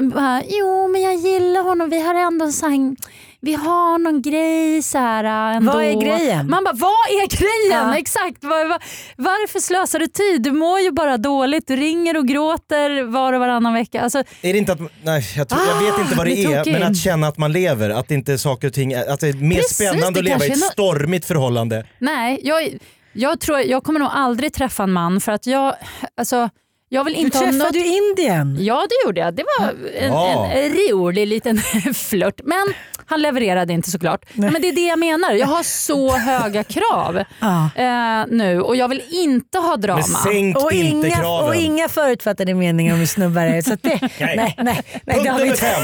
Bara, 0.00 0.42
Jo 0.48 0.88
men 0.88 1.02
jag 1.02 1.14
gillar 1.14 1.62
honom, 1.62 1.90
vi 1.90 2.02
har 2.06 2.14
ändå 2.14 2.44
här, 2.44 2.96
vi 3.44 3.54
har 3.54 3.98
någon 3.98 4.22
grej 4.22 4.82
så 4.82 4.98
här 4.98 5.24
äh, 5.24 5.56
ändå. 5.56 5.72
Vad 5.72 5.84
är 5.84 6.00
grejen? 6.00 6.50
Man 6.50 6.64
bara, 6.64 6.74
vad 6.74 6.90
är 6.90 7.28
grejen? 7.28 7.88
Ja. 7.88 7.98
Exakt. 7.98 8.44
Var, 8.44 8.68
var, 8.68 8.82
varför 9.16 9.60
slösar 9.60 9.98
du 9.98 10.06
tid? 10.06 10.42
Du 10.42 10.52
mår 10.52 10.80
ju 10.80 10.90
bara 10.90 11.16
dåligt. 11.16 11.66
Du 11.66 11.76
ringer 11.76 12.16
och 12.16 12.28
gråter 12.28 13.02
var 13.02 13.32
och 13.32 13.40
varannan 13.40 13.74
vecka. 13.74 14.00
Alltså, 14.00 14.18
Är 14.18 14.52
det 14.52 14.58
inte 14.58 14.72
att, 14.72 14.80
nej, 15.02 15.24
jag, 15.36 15.48
tror, 15.48 15.62
jag 15.68 15.90
vet 15.92 16.00
inte 16.00 16.14
vad 16.16 16.26
det 16.26 16.46
Ah, 16.46 16.50
är, 16.66 16.72
men 16.72 16.82
att 16.82 16.96
känna 16.96 17.26
att 17.28 17.38
man 17.38 17.52
lever. 17.52 17.90
Att 17.90 18.10
inte 18.10 18.38
saker 18.38 18.68
och 18.68 18.74
ting, 18.74 18.94
att 18.94 19.20
det 19.20 19.28
är 19.28 19.32
mer 19.32 19.56
Precis, 19.56 19.76
spännande 19.88 20.18
att 20.18 20.24
leva 20.24 20.44
i 20.44 20.48
ett 20.50 20.58
nå- 20.60 20.66
stormigt 20.72 21.24
förhållande. 21.24 21.86
nej, 21.98 22.40
jag, 22.42 22.78
jag, 23.12 23.40
tror, 23.40 23.60
jag 23.60 23.84
kommer 23.84 24.00
nog 24.00 24.08
aldrig 24.12 24.52
träffa 24.54 24.82
en 24.82 24.92
man 24.92 25.20
för 25.20 25.32
att 25.32 25.46
jag, 25.46 25.74
alltså, 26.16 26.48
jag 26.94 27.04
vill 27.04 27.14
Du 27.14 27.20
inte 27.20 27.38
ha 27.38 27.44
något... 27.46 27.54
träffade 27.58 27.78
ju 27.78 27.86
Indien. 27.96 28.56
Ja 28.60 28.86
det 28.88 29.06
gjorde 29.08 29.20
jag. 29.20 29.34
Det 29.34 29.44
var 29.58 29.68
en, 29.98 30.12
Ja. 30.12 30.50
en 30.52 30.72
rolig 30.72 31.26
liten 31.26 31.58
flört. 31.94 32.40
Men 32.44 32.74
han 33.06 33.22
levererade 33.22 33.72
inte 33.72 33.90
såklart. 33.90 34.24
Men 34.32 34.52
det 34.62 34.68
är 34.68 34.72
det 34.72 34.86
jag 34.86 34.98
menar. 34.98 35.32
Jag 35.32 35.46
har 35.46 35.62
så 35.86 36.16
höga 36.16 36.64
krav 36.64 37.22
Ja. 37.40 37.70
eh, 37.76 38.26
nu 38.28 38.60
och 38.60 38.76
jag 38.76 38.88
vill 38.88 39.02
inte 39.10 39.58
ha 39.58 39.76
drama. 39.76 39.96
Men 40.24 40.32
sänk 40.32 40.56
Och 40.56 40.72
inte 40.72 41.06
inga, 41.08 41.16
kraven. 41.16 41.48
och 41.48 41.54
inga 41.56 41.88
förutfattade 41.88 42.54
meningar 42.54 42.92
om 42.94 42.98
hur 43.00 43.06
snubbar 43.06 43.42
är. 43.42 43.62
Så 43.62 43.76
det, 43.80 44.00
nej, 44.20 44.36
nej, 44.36 44.54
nej, 44.58 44.82
det 45.04 45.12
Punkt 45.12 45.24
nummer 45.38 45.54
fem. 45.54 45.82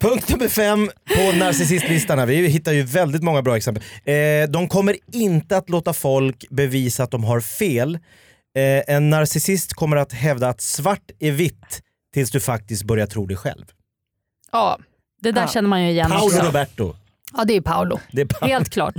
Punkt 0.00 0.28
nummer 0.30 0.48
fem 0.48 0.90
på 1.16 1.36
narcissistlistan. 1.36 2.18
här. 2.18 2.26
Vi 2.26 2.46
hittar 2.48 2.72
ju 2.72 2.82
väldigt 2.82 3.22
många 3.22 3.42
bra 3.42 3.56
exempel. 3.56 3.82
Eh, 4.04 4.14
de 4.50 4.68
kommer 4.68 4.96
inte 5.12 5.56
att 5.56 5.70
låta 5.70 5.92
folk 5.92 6.44
bevisa 6.50 7.02
att 7.02 7.10
de 7.10 7.24
har 7.24 7.40
fel. 7.40 7.98
Eh, 8.54 8.94
en 8.96 9.10
narcissist 9.10 9.74
kommer 9.74 9.96
att 9.96 10.12
hävda 10.12 10.48
att 10.48 10.60
svart 10.60 11.10
är 11.18 11.32
vitt 11.32 11.82
tills 12.14 12.30
du 12.30 12.40
faktiskt 12.40 12.82
börjar 12.84 13.06
tro 13.06 13.26
det 13.26 13.36
själv. 13.36 13.64
Ja, 14.52 14.78
det 15.22 15.32
där 15.32 15.42
Ja. 15.42 15.48
känner 15.48 15.68
man 15.68 15.82
ju 15.84 15.90
igen 15.90 16.10
Paolo 16.10 16.26
också. 16.26 16.42
Roberto. 16.46 16.94
Ja 17.36 17.44
det 17.44 17.56
är 17.56 17.60
Paolo. 17.60 18.00
Det 18.12 18.20
är 18.20 18.24
bara, 18.24 18.46
Helt 18.46 18.68
klart. 18.70 18.94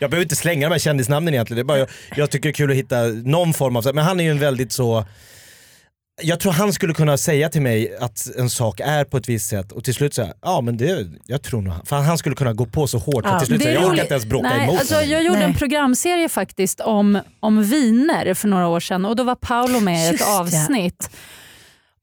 jag 0.00 0.10
behöver 0.10 0.22
inte 0.22 0.36
slänga 0.36 0.68
de 0.68 0.72
här 0.74 0.78
kändisnamnen 0.78 1.34
egentligen. 1.34 1.56
Det 1.56 1.62
är 1.62 1.64
bara, 1.64 1.78
jag, 1.78 1.88
jag 2.16 2.30
tycker 2.30 2.48
det 2.48 2.50
är 2.50 2.54
kul 2.54 2.70
att 2.70 2.76
hitta 2.76 3.02
någon 3.06 3.54
form 3.54 3.76
av... 3.76 3.84
Men 3.94 4.04
han 4.04 4.20
är 4.20 4.24
ju 4.24 4.30
en 4.30 4.38
väldigt 4.38 4.72
så... 4.72 5.04
Jag 6.22 6.40
tror 6.40 6.52
han 6.52 6.72
skulle 6.72 6.94
kunna 6.94 7.16
säga 7.16 7.48
till 7.48 7.62
mig 7.62 7.96
att 8.00 8.28
en 8.36 8.50
sak 8.50 8.80
är 8.80 9.04
på 9.04 9.16
ett 9.16 9.28
visst 9.28 9.48
sätt 9.48 9.72
och 9.72 9.84
till 9.84 9.94
slut 9.94 10.14
säga 10.14 10.32
ja 10.42 10.60
men 10.60 10.76
det, 10.76 11.06
jag 11.26 11.42
tror 11.42 11.62
nog. 11.62 11.74
För 11.88 11.96
han 11.96 12.18
skulle 12.18 12.34
kunna 12.34 12.52
gå 12.52 12.66
på 12.66 12.86
så 12.86 12.98
hårt 12.98 13.24
Ja, 13.24 13.30
att 13.30 13.38
till 13.38 13.46
slut 13.46 13.62
säga 13.62 13.74
jag 13.80 13.90
orkar 13.90 14.02
inte 14.02 14.14
ens 14.14 14.26
bråka 14.26 14.48
Nej, 14.48 14.64
emot 14.64 14.78
alltså, 14.78 14.94
honom." 14.94 15.10
jag 15.10 15.22
gjorde 15.24 15.38
en 15.38 15.50
Nej. 15.50 15.58
programserie 15.58 16.28
faktiskt 16.28 16.80
om, 16.80 17.20
om 17.40 17.62
viner 17.62 18.34
för 18.34 18.48
några 18.48 18.68
år 18.68 18.80
sedan 18.80 19.04
och 19.04 19.16
då 19.16 19.22
var 19.22 19.34
Paolo 19.34 19.80
med 19.80 20.04
i 20.04 20.06
ett 20.06 20.12
Just 20.12 20.28
avsnitt. 20.28 21.10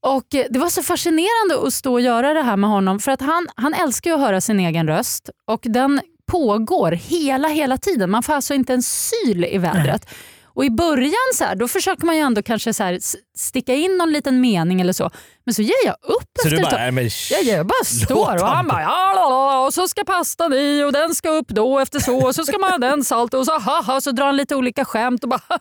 Och 0.00 0.34
eh, 0.34 0.44
Det 0.50 0.58
var 0.58 0.68
så 0.68 0.82
fascinerande 0.82 1.66
att 1.66 1.72
stå 1.74 1.92
och 1.92 2.00
göra 2.00 2.34
det 2.34 2.42
här 2.42 2.56
med 2.56 2.70
honom 2.70 3.00
för 3.00 3.12
att 3.12 3.20
han, 3.20 3.46
han 3.56 3.74
älskar 3.74 4.10
ju 4.10 4.14
att 4.16 4.22
höra 4.22 4.40
sin 4.40 4.60
egen 4.60 4.86
röst 4.88 5.30
och 5.46 5.60
den 5.62 6.00
pågår 6.26 6.92
hela 6.92 7.48
hela 7.48 7.76
tiden. 7.78 8.10
Man 8.10 8.22
får 8.22 8.32
alltså 8.32 8.54
inte 8.54 8.74
en 8.74 8.82
syl 8.82 9.44
i 9.44 9.58
vädret. 9.58 10.08
Och 10.56 10.64
I 10.64 10.70
början 10.70 11.12
så 11.34 11.44
här, 11.44 11.54
då 11.54 11.68
försöker 11.68 12.06
man 12.06 12.16
ju 12.16 12.20
ändå 12.22 12.42
kanske 12.42 12.74
så 12.74 12.82
här, 12.84 12.98
sticka 13.38 13.74
in 13.74 13.96
någon 13.96 14.12
liten 14.12 14.40
mening 14.40 14.80
eller 14.80 14.92
så. 14.92 15.10
Men 15.44 15.54
så 15.54 15.62
ger 15.62 15.84
jag 15.84 15.94
upp 16.02 16.28
Så 16.42 16.48
efter 16.48 16.50
du 16.50 16.56
ett 16.56 16.62
bara, 16.62 16.70
tag. 16.70 16.80
nej 16.80 16.90
men 16.92 17.04
Ja, 17.30 17.38
jag 17.38 17.66
bara 17.66 17.84
står 17.84 18.42
och 18.42 18.48
han 18.48 18.68
bara 18.68 18.82
ja, 18.82 19.64
och 19.66 19.74
så 19.74 19.88
ska 19.88 20.04
pastan 20.04 20.52
i 20.52 20.82
och 20.86 20.92
den 20.92 21.14
ska 21.14 21.28
upp 21.30 21.48
då 21.48 21.78
efter 21.78 22.00
så 22.00 22.26
och 22.26 22.34
så 22.34 22.44
ska 22.44 22.58
man 22.58 22.70
ha 22.70 22.78
den 22.78 23.04
salt 23.04 23.34
och 23.34 23.46
så 23.46 23.58
haha 23.58 24.00
så 24.00 24.10
drar 24.10 24.26
han 24.26 24.36
lite 24.36 24.56
olika 24.56 24.84
skämt 24.84 25.22
och 25.22 25.28
bara 25.28 25.40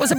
och 0.00 0.08
så, 0.08 0.14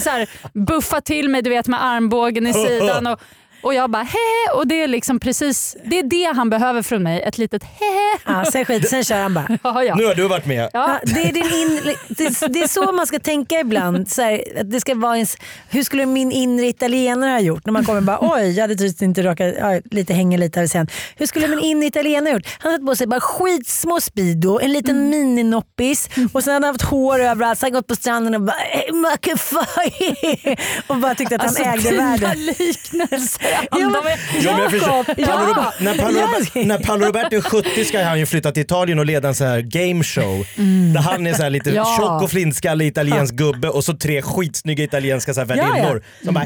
så 0.00 0.10
här, 0.10 0.28
buffa 0.66 1.00
till 1.00 1.28
mig 1.28 1.42
du 1.42 1.50
vet 1.50 1.66
med 1.66 1.84
armbågen 1.84 2.46
i 2.46 2.52
sidan 2.66 3.06
och, 3.06 3.20
och 3.62 3.74
jag 3.74 3.90
bara 3.90 4.02
hehe 4.02 4.56
och 4.58 4.66
det 4.66 4.82
är 4.82 4.88
liksom 4.88 5.20
precis 5.20 5.76
det 5.84 5.98
är 5.98 6.02
det 6.02 6.36
han 6.36 6.50
behöver 6.50 6.82
från 6.82 7.02
mig, 7.02 7.22
ett 7.22 7.38
litet 7.38 7.62
hehe. 7.64 8.18
Ja, 8.44 8.50
sen, 8.52 8.64
skit, 8.64 8.88
sen 8.88 9.04
kör 9.04 9.22
han 9.22 9.34
bara. 9.34 9.46
Ja, 9.62 9.84
ja. 9.84 9.94
nu 9.94 10.04
har 10.04 10.14
du 10.14 10.28
varit 10.28 10.46
med. 10.46 10.70
Ja. 10.72 10.98
Ja, 11.04 11.12
det, 11.14 11.20
är 11.28 11.32
din 11.32 11.44
in, 11.44 11.94
det, 12.08 12.52
det 12.52 12.62
är 12.62 12.68
så 12.68 12.92
man 12.92 13.06
ska 13.06 13.18
tänka 13.18 13.60
ibland. 13.60 14.10
Så 14.10 14.22
här, 14.22 14.42
att 14.60 14.70
det 14.70 14.80
ska 14.80 14.94
vara 14.94 15.16
ens, 15.16 15.36
hur 15.70 15.82
skulle 15.82 16.06
min 16.06 16.32
inre 16.32 16.66
italienare 16.66 17.30
ha 17.30 17.40
gjort? 17.40 17.66
När 17.66 17.72
man 17.72 17.84
kommer 17.84 18.00
bara 18.00 18.18
oj, 18.20 18.50
jag 18.50 18.62
hade 18.62 18.74
typ 18.74 19.02
inte 19.02 19.22
råkat, 19.22 19.54
ja, 19.58 19.80
lite 19.90 20.14
hänga 20.14 20.36
lite 20.38 20.60
här 20.60 20.66
sen. 20.66 20.86
Hur 21.16 21.26
skulle 21.26 21.48
min 21.48 21.58
inre 21.60 21.86
italienare 21.86 22.30
ha 22.30 22.34
gjort? 22.34 22.46
Han 22.58 22.72
hade 22.72 22.84
på 22.86 22.96
sig 22.96 23.06
bara 23.06 23.20
skitsmå 23.20 24.00
Speedo, 24.00 24.60
en 24.60 24.72
liten 24.72 24.90
Mm. 25.00 25.10
mininoppis 25.10 26.08
och 26.32 26.44
sen 26.44 26.52
hade 26.54 26.66
han 26.66 26.74
haft 26.74 26.82
hår 26.82 27.18
överallt. 27.20 27.62
Han 27.62 27.72
gått 27.72 27.86
på 27.86 27.94
stranden 27.96 28.34
och 28.34 28.40
bara 28.40 28.56
hey, 28.56 28.90
och 30.86 30.96
bara 30.96 31.14
tyckte 31.14 31.34
att 31.34 31.40
han 31.42 31.48
Alltså, 31.48 31.62
ägde 31.88 31.96
världen. 31.96 32.44
liknelser. 32.46 33.49
Ja, 33.70 33.88
men-. 34.04 34.42
Jakob, 34.44 35.04
ja. 35.16 35.72
När, 35.80 35.98
Paolo. 35.98 36.18
Robert- 36.20 36.64
när 36.66 36.78
Paolo 36.78 37.06
Roberto 37.06 37.36
är 37.36 37.40
70 37.40 37.84
ska 37.84 38.02
han 38.02 38.18
ju 38.18 38.26
flytta 38.26 38.52
till 38.52 38.62
Italien 38.62 38.98
och 38.98 39.06
leda 39.06 39.28
en 39.28 39.34
sån 39.34 39.46
här 39.46 39.60
game 39.60 40.04
show. 40.04 40.46
Där 40.94 41.00
han 41.00 41.26
är 41.26 41.34
så 41.34 41.42
här 41.42 41.50
lite 41.50 41.70
Ja. 41.70 41.96
tjock 41.98 42.22
och 42.22 42.30
flintskallig 42.30 42.86
italiensk 42.86 43.34
gubbe 43.34 43.68
och 43.68 43.84
så 43.84 43.92
tre 43.96 44.22
skitsnygga 44.22 44.84
italienska 44.84 45.34
så 45.34 45.40
här 45.40 45.48
Ja, 45.48 45.56
ja. 45.56 45.72
värdinnor 45.72 46.02
som 46.24 46.34
bara 46.34 46.44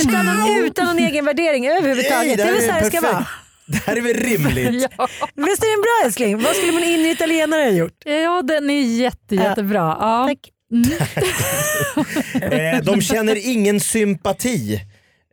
Utan, 0.00 0.26
någon- 0.26 0.64
utan 0.64 0.86
någon 0.86 0.98
egen 0.98 1.24
värdering 1.24 1.68
överhuvudtaget. 1.68 2.36
Det 2.36 2.42
är 2.42 2.52
väl 2.52 2.62
så 2.62 2.70
här 2.72 2.80
det 2.80 2.86
ska 2.86 3.00
vara. 3.00 3.26
Det 3.66 3.78
här 3.86 3.96
är 3.96 4.00
väl 4.00 4.14
rimligt? 4.14 4.88
Ja. 4.98 5.08
Visst 5.34 5.62
är 5.62 5.70
den 5.70 5.80
bra 5.82 6.06
älskling? 6.06 6.42
Vad 6.42 6.54
skulle 6.56 6.72
min 6.72 6.84
inre 6.84 7.08
italienare 7.10 7.62
ha 7.62 7.70
gjort? 7.70 8.02
ja, 8.04 8.42
den 8.42 8.70
är 8.70 8.80
jätte, 8.82 9.34
jättebra. 9.34 9.96
Ja. 10.00 10.26
Tack. 10.28 10.38
Eh, 12.42 12.78
de 12.82 13.00
känner 13.00 13.46
ingen 13.50 13.80
sympati. 13.80 14.80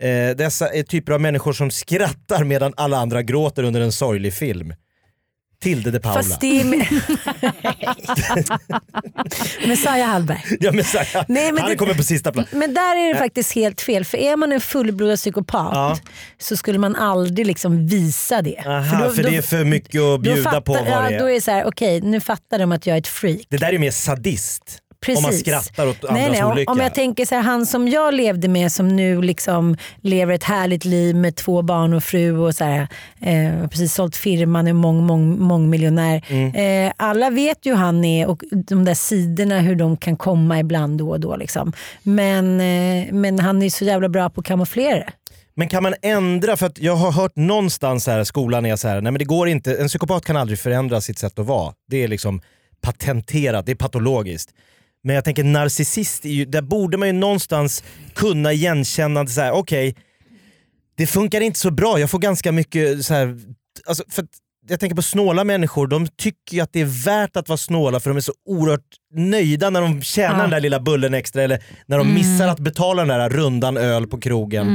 Eh, 0.02 0.36
dessa 0.36 0.70
är 0.70 0.84
typer 0.84 1.14
av 1.14 1.22
människor 1.22 1.54
som 1.54 1.72
skrattar 1.72 2.44
medan 2.44 2.74
alla 2.78 2.98
andra 2.98 3.22
gråter 3.22 3.64
under 3.64 3.82
en 3.82 3.92
sorglig 3.92 4.34
film. 4.34 4.74
Tilde 5.62 5.92
de 5.92 6.00
Paula. 6.00 6.24
Fast 6.24 6.42
det 6.42 6.62
är 6.62 6.66
med... 6.66 6.88
Messiah 9.68 10.08
Hallberg. 10.10 10.44
Ja, 10.60 10.72
här, 10.72 11.26
Nej, 11.28 11.52
men 11.52 11.62
han 11.62 11.72
det- 11.72 11.76
kommer 11.78 11.94
på 11.94 12.04
sista 12.04 12.32
plats. 12.32 12.52
Men 12.52 12.74
där 12.74 12.96
är 12.96 13.14
det 13.14 13.20
faktiskt 13.20 13.52
helt 13.54 13.82
fel. 13.82 14.06
För 14.06 14.18
är 14.18 14.36
man 14.36 14.52
en 14.52 14.62
fullblodad 14.62 15.18
psykopat 15.18 15.70
Ja. 15.74 15.98
så 16.38 16.58
skulle 16.58 16.80
man 16.80 16.96
aldrig 16.96 17.48
liksom 17.48 17.88
visa 17.88 18.42
det. 18.42 18.58
Aha, 18.66 19.10
för, 19.10 19.24
då- 19.24 19.30
det 19.30 19.36
är 19.38 19.42
för 19.42 19.64
mycket 19.64 19.88
att 19.90 19.94
då 19.94 20.18
bjuda 20.18 20.44
fattar, 20.44 20.62
på 20.62 20.74
vad 20.74 20.88
ja, 20.88 21.10
det 21.10 21.18
Då 21.18 21.26
är. 21.26 21.30
är 21.30 21.34
det 21.34 21.42
så 21.42 21.52
här, 21.52 21.66
okej 21.66 22.02
nu 22.02 22.20
fattar 22.20 22.60
de 22.60 22.72
att 22.72 22.86
jag 22.88 22.94
är 22.94 22.98
ett 23.02 23.08
freak. 23.08 23.42
Det 23.50 23.58
där 23.58 23.74
är 23.74 23.78
mer 23.80 23.92
sadist. 23.92 24.80
Precis. 25.08 25.26
Om 25.26 25.32
man 25.32 25.34
skrattar 25.34 25.88
åt 25.88 26.06
andras 26.06 26.30
nej, 26.32 26.44
olycka. 26.44 26.72
om 26.72 26.80
jag 26.80 26.94
tänker 26.94 27.26
så 27.26 27.36
här, 27.36 27.42
han 27.42 27.66
som 27.66 27.88
jag 27.88 28.14
levde 28.14 28.48
med 28.48 28.72
som 28.72 28.96
nu 28.96 29.22
liksom 29.22 29.78
lever 30.02 30.34
ett 30.34 30.44
härligt 30.44 30.86
liv 30.86 31.16
med 31.16 31.36
två 31.36 31.62
barn 31.62 31.94
och 31.94 32.04
fru 32.04 32.38
och 32.38 32.56
så 32.56 32.64
här, 32.64 32.88
eh, 33.22 33.68
precis 33.68 33.94
sålt 33.94 34.16
firman 34.16 34.68
och 34.68 34.76
mång, 34.76 35.04
mång, 35.04 35.40
mångmiljonär. 35.40 36.26
Mm. 36.28 36.88
Eh, 36.88 36.94
alla 36.98 37.30
vet 37.30 37.66
ju 37.66 37.72
hur 37.72 37.78
han 37.78 38.06
är 38.06 38.28
och 38.28 38.44
de 38.52 38.86
där 38.86 38.94
sidorna 38.94 39.60
hur 39.60 39.76
de 39.76 39.98
kan 39.98 40.18
komma 40.18 40.60
ibland 40.60 40.98
då 40.98 41.10
och 41.10 41.20
då. 41.20 41.36
Liksom. 41.36 41.74
Men, 42.04 42.62
eh, 42.62 43.14
men 43.14 43.40
han 43.40 43.62
är 43.62 43.70
så 43.70 43.86
jävla 43.86 44.10
bra 44.10 44.30
på 44.30 44.42
att 44.42 44.48
kamouflera 44.48 44.96
det. 44.98 45.12
Men 45.54 45.68
kan 45.68 45.84
man 45.84 45.94
ändra, 46.02 46.58
för 46.58 46.66
att 46.66 46.80
jag 46.80 46.96
har 46.96 47.12
hört 47.12 47.36
någonstans 47.36 48.08
här, 48.08 48.24
skolan 48.24 48.66
är 48.66 48.76
så 48.76 48.88
här, 48.88 49.02
nej 49.02 49.12
men 49.12 49.20
det 49.20 49.26
går 49.26 49.48
inte, 49.48 49.76
en 49.76 49.88
psykopat 49.88 50.26
kan 50.26 50.38
aldrig 50.38 50.60
förändra 50.60 51.02
sitt 51.02 51.20
sätt 51.20 51.40
att 51.40 51.46
vara. 51.46 51.74
Det 51.88 52.04
är 52.04 52.08
liksom 52.08 52.42
patenterat, 52.82 53.66
det 53.66 53.72
är 53.72 53.76
patologiskt. 53.76 54.50
Men 55.08 55.16
jag 55.16 55.24
tänker 55.24 55.44
narcissist, 55.44 56.26
är 56.26 56.30
ju, 56.30 56.46
där 56.46 56.62
borde 56.62 56.98
man 56.98 57.08
ju 57.08 57.14
någonstans 57.14 57.84
kunna 58.14 58.54
igenkänna, 58.54 59.28
så 59.28 59.42
här, 59.42 59.52
okej, 59.52 59.96
det 60.98 61.08
funkar 61.08 61.42
inte 61.42 61.60
så 61.60 61.72
bra, 61.72 62.00
jag 62.00 62.10
får 62.10 62.20
ganska 62.20 62.52
mycket 62.52 63.06
så 63.06 63.14
här, 63.14 63.40
alltså 63.86 64.04
för 64.10 64.24
att 64.24 64.30
jag 64.68 64.80
tänker 64.80 64.96
på 64.96 65.02
snåla 65.02 65.44
människor, 65.44 65.88
de 65.88 66.08
tycker 66.08 66.56
ju 66.56 66.60
att 66.60 66.74
det 66.74 66.82
är 66.82 67.06
värt 67.06 67.38
att 67.38 67.50
vara 67.50 67.58
snåla 67.58 68.00
för 68.00 68.10
de 68.10 68.18
är 68.18 68.22
så 68.22 68.34
oerhört 68.46 68.86
nöjda 69.14 69.70
när 69.70 69.82
de 69.82 70.02
tjänar 70.02 70.36
Ja. 70.36 70.42
den 70.42 70.50
där 70.50 70.60
lilla 70.60 70.80
bullen 70.80 71.14
extra 71.14 71.44
eller 71.44 71.64
när 71.86 71.98
de 71.98 72.14
missar 72.14 72.48
att 72.48 72.60
betala 72.60 73.06
den 73.06 73.20
där 73.20 73.30
rundan 73.30 73.78
öl 73.78 74.08
på 74.08 74.20
krogen. 74.20 74.66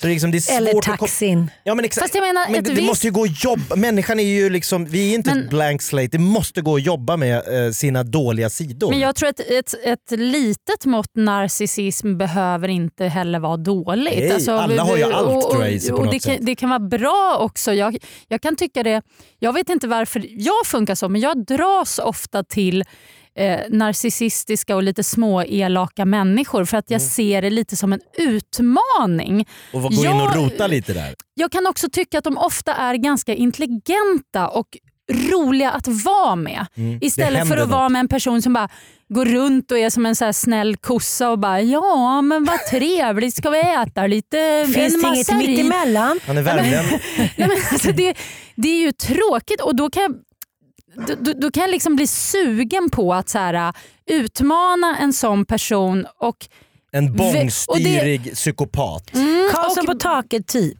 Så 0.00 0.06
det 0.06 0.10
är, 0.10 0.12
liksom, 0.12 0.30
det 0.30 0.36
är 0.38 0.40
svårt 0.40 0.56
Eller 0.60 0.80
taxin. 0.96 1.50
Ja, 1.64 1.74
men. 1.74 1.84
Fast 1.90 2.14
jag 2.14 2.22
menar, 2.22 2.50
men 2.52 2.64
det, 2.64 2.74
det 2.74 2.82
måste 2.82 3.06
ju 3.06 3.12
gå 3.12 3.22
att 3.24 3.44
jobba. 3.44 3.76
Människan 3.76 4.20
är 4.20 4.24
ju 4.24 4.50
liksom, 4.50 4.84
vi 4.84 5.10
är 5.10 5.14
inte 5.14 5.34
Men- 5.34 5.44
ett 5.44 5.50
blank 5.50 5.82
slate. 5.82 6.08
Det 6.08 6.18
måste 6.18 6.60
gå 6.60 6.76
att 6.76 6.82
jobba 6.86 7.16
med 7.16 7.66
eh, 7.66 7.72
sina 7.72 8.02
dåliga 8.02 8.50
sidor. 8.50 8.90
Men 8.90 8.98
jag 9.00 9.16
tror 9.16 9.28
att 9.28 9.40
ett, 9.40 9.74
ett 9.84 10.10
litet 10.18 10.84
mått 10.84 11.10
narcissism 11.16 12.18
behöver 12.18 12.68
inte 12.68 13.04
heller 13.06 13.38
vara 13.38 13.56
dåligt. 13.56 14.32
Alltså, 14.32 14.50
Nej, 14.52 14.60
alla 14.60 14.82
har 14.82 14.96
ju 14.96 15.02
allt, 15.02 15.26
och, 15.26 15.36
och, 15.44 15.50
tror 15.50 15.64
jag, 15.64 15.72
i 15.72 15.80
sig 15.80 15.90
på 15.90 15.96
och 15.96 16.04
något 16.04 16.12
det, 16.12 16.18
kan, 16.18 16.32
sätt. 16.36 16.46
det 16.46 16.54
kan 16.54 16.68
vara 16.68 16.78
bra 16.80 17.36
också. 17.40 17.72
Jag, 17.72 17.96
jag 18.28 18.42
kan 18.42 18.56
tycka 18.56 18.82
det, 18.82 19.02
jag 19.38 19.52
vet 19.52 19.68
inte 19.68 19.88
varför 19.88 20.24
jag 20.28 20.66
funkar 20.66 20.94
så 20.94 21.08
men 21.08 21.20
jag 21.20 21.44
dras 21.46 21.98
ofta 21.98 22.44
till 22.44 22.84
eh, 23.40 23.60
narcissistiska 23.68 24.76
och 24.76 24.82
lite 24.82 25.04
små 25.04 25.42
elaka 25.42 26.04
människor 26.04 26.64
för 26.64 26.76
att 26.76 26.90
jag 26.90 27.00
Mm. 27.00 27.08
ser 27.10 27.42
det 27.42 27.50
lite 27.50 27.76
som 27.76 27.92
en 27.92 28.00
utmaning. 28.18 29.48
och 29.72 29.82
gå 29.82 29.88
in 29.92 29.98
och 29.98 30.04
jag- 30.04 30.36
rota 30.36 30.66
lite 30.66 30.92
där. 30.92 31.14
Jag 31.34 31.52
kan 31.52 31.66
också 31.66 31.88
tycka 31.92 32.18
att 32.18 32.24
de 32.24 32.38
ofta 32.38 32.74
är 32.74 32.94
ganska 32.94 33.34
intelligenta 33.34 34.48
och 34.48 34.66
roliga 35.30 35.70
att 35.70 35.88
vara 35.88 36.36
med. 36.36 36.66
Mm. 36.76 36.98
Istället 37.02 37.48
för 37.48 37.56
att 37.56 37.68
vara 37.68 37.82
något. 37.82 37.92
med 37.92 38.00
en 38.00 38.08
person 38.08 38.42
som 38.42 38.52
bara 38.52 38.68
går 39.08 39.24
runt 39.24 39.70
och 39.70 39.78
är 39.78 39.90
som 39.90 40.06
en 40.06 40.16
så 40.16 40.24
här 40.24 40.32
snäll 40.32 40.76
kossa 40.76 41.30
och 41.30 41.38
bara 41.38 41.60
ja 41.60 42.22
men 42.22 42.44
vad 42.44 42.58
trevligt, 42.70 43.34
ska 43.36 43.50
vi 43.50 43.60
äta 43.60 44.06
lite? 44.06 44.64
Finns 44.74 44.76
en 44.76 45.00
det 45.02 45.08
inget 45.08 45.18
massa 45.28 45.34
ris?" 45.34 45.48
mittemellan? 45.48 46.20
Han 46.26 46.38
är 46.38 46.42
värmlänning. 46.42 47.00
Nej, 47.16 47.32
men 47.36 47.50
alltså 47.72 47.92
det, 47.92 48.14
det 48.56 48.68
är 48.68 48.80
ju 48.80 48.92
tråkigt 48.92 49.60
och 49.60 49.76
då 49.76 49.90
kan 49.90 50.02
jag, 50.02 50.14
då, 50.94 51.14
då, 51.20 51.32
då 51.32 51.50
kan 51.50 51.60
jag 51.60 51.70
liksom 51.70 51.96
bli 51.96 52.06
sugen 52.06 52.90
på 52.90 53.14
att 53.14 53.28
så 53.28 53.38
här, 53.38 53.72
utmana 54.06 54.96
en 55.00 55.12
sån 55.12 55.44
person 55.44 56.06
och 56.18 56.48
En 56.92 57.04
och 57.04 57.10
det- 57.10 57.16
bångstyrig 57.18 58.34
psykopat. 58.34 59.10
Karlsson 59.52 59.80
och- 59.80 59.86
på 59.86 59.94
taket 59.94 60.46
typ. 60.46 60.78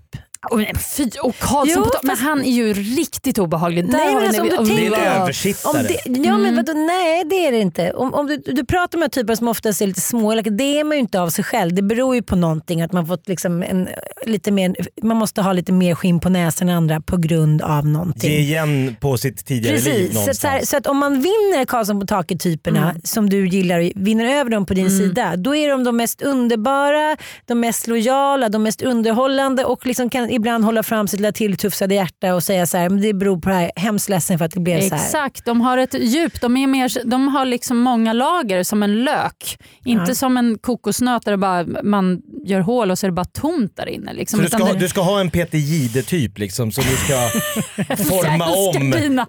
Och, 0.51 0.59
nej, 0.59 0.73
fy, 0.97 1.11
och 1.23 1.39
Karlsson 1.39 1.83
Jo, 1.85 1.85
på 1.85 1.99
men 2.03 2.17
han 2.17 2.45
är 2.45 2.51
ju 2.51 2.73
riktigt 2.73 3.39
obehaglig. 3.39 3.85
Där 3.87 3.93
Nej, 3.93 4.15
men 4.15 4.25
alltså, 4.25 4.43
om 4.43 4.49
du 4.49 4.75
Det 4.75 4.87
är 4.87 4.91
tänker- 4.91 5.07
en 5.07 5.17
Om 5.17 5.23
översittare. 5.23 5.83
det, 5.83 6.21
ja, 6.21 6.39
men 6.39 6.57
vadå, 6.57 6.73
nej 6.73 7.25
det 7.25 7.47
är 7.47 7.53
det 7.53 7.59
inte. 7.61 7.93
Om, 7.93 8.15
om 8.15 8.27
du, 8.27 8.37
du 8.37 8.65
pratar 8.65 8.99
här 8.99 9.09
typer 9.09 9.35
som 9.35 9.49
oftast 9.49 9.81
är 9.83 9.87
lite 9.87 10.01
småelaka, 10.01 10.51
det 10.51 10.81
är 10.81 10.85
man 10.85 10.97
ju 10.97 11.01
inte 11.01 11.21
av 11.21 11.29
sig 11.31 11.45
själv. 11.45 11.75
Det 11.75 11.83
beror 11.83 12.15
ju 12.15 12.23
på 12.23 12.37
någonting. 12.37 12.83
Att 12.83 12.93
man, 12.93 13.07
fått 13.07 13.29
liksom 13.29 13.63
en, 13.63 13.89
lite 14.27 14.51
mer, 14.51 14.75
man 15.03 15.17
måste 15.17 15.43
ha 15.43 15.53
lite 15.53 15.73
mer 15.73 15.95
skinn 15.95 16.21
på 16.21 16.29
näsan 16.29 16.69
än 16.69 16.77
andra 16.77 17.01
på 17.01 17.17
grund 17.17 17.63
av 17.63 17.87
någonting. 17.87 18.31
Ge 18.31 18.39
igen 18.39 18.97
på 19.01 19.17
sitt 19.19 19.47
tidigare 19.47 19.77
liv 19.77 19.85
Precis, 19.85 20.09
så, 20.09 20.15
någonstans. 20.15 20.29
att 20.29 20.37
så, 20.43 20.49
här, 20.49 20.65
så 20.65 20.77
att 20.77 20.87
om 20.87 20.99
man 20.99 21.13
vinner 21.15 21.65
Karlsson 21.65 22.01
på 22.01 22.07
taket-typerna 22.07 22.95
som 23.05 23.31
du 23.31 23.49
gillar 23.49 23.93
vinner 24.05 24.25
över 24.25 24.51
dem 24.51 24.67
på 24.67 24.75
din 24.75 24.91
sida, 24.91 25.37
då 25.37 25.57
är 25.57 25.69
de 25.69 25.85
de 25.85 25.97
mest 25.97 26.23
underbara, 26.23 27.17
de 27.47 27.61
mest 27.61 27.87
lojala, 27.87 28.49
de 28.49 28.63
mest 28.63 28.83
underhållande 28.83 29.65
och 29.65 29.87
liksom 29.87 30.11
kan 30.11 30.30
man 30.31 30.37
ibland 30.37 30.65
hålla 30.65 30.83
fram 30.83 31.09
sitt 31.09 31.21
lilla 31.21 31.33
tilltufsade 31.33 31.95
hjärta 31.95 32.35
och 32.35 32.43
säga 32.43 32.67
så 32.67 32.77
här, 32.79 32.89
men 32.89 33.01
det 33.01 33.13
beror 33.15 33.41
på 33.41 33.49
det 33.49 33.55
här, 33.55 33.71
hemskt 33.77 34.09
ledsen 34.09 34.39
för 34.39 34.45
att 34.45 34.53
det 34.53 34.61
blev 34.61 34.81
så 34.89 34.95
här. 34.95 35.05
Exakt, 35.05 35.45
de 35.45 35.61
har 35.61 35.79
ett 35.79 35.95
djup. 35.95 36.41
De, 36.41 36.57
är 36.57 36.67
mer, 36.67 36.93
de 37.05 37.29
har 37.29 37.45
liksom 37.45 37.79
många 37.79 38.13
lager 38.13 38.63
som 38.63 38.83
en 38.83 39.05
lök. 39.05 39.59
Inte 39.85 40.05
Ja. 40.11 40.15
som 40.15 40.37
en 40.37 40.59
kokosnöt 40.59 41.25
där 41.25 41.37
bara, 41.37 41.65
man 41.83 42.21
gör 42.45 42.61
hål 42.61 42.91
och 42.91 42.99
så 42.99 43.07
är 43.07 43.09
det 43.11 43.15
bara 43.15 43.25
tomt 43.25 43.77
där 43.77 43.89
inne. 43.89 44.13
Liksom. 44.13 44.37
Så 44.39 44.43
du 44.43 44.49
ska, 44.65 44.73
du 44.73 44.89
ska 44.89 45.01
ha 45.01 45.21
en 45.21 45.31
Peter 45.31 45.59
Jihde-typ 45.59 46.39
liksom, 46.39 46.73
som 46.73 46.85
du 46.85 46.97
ska 46.97 47.15
forma 48.05 48.47
om? 48.47 48.91
Dina. 48.91 49.27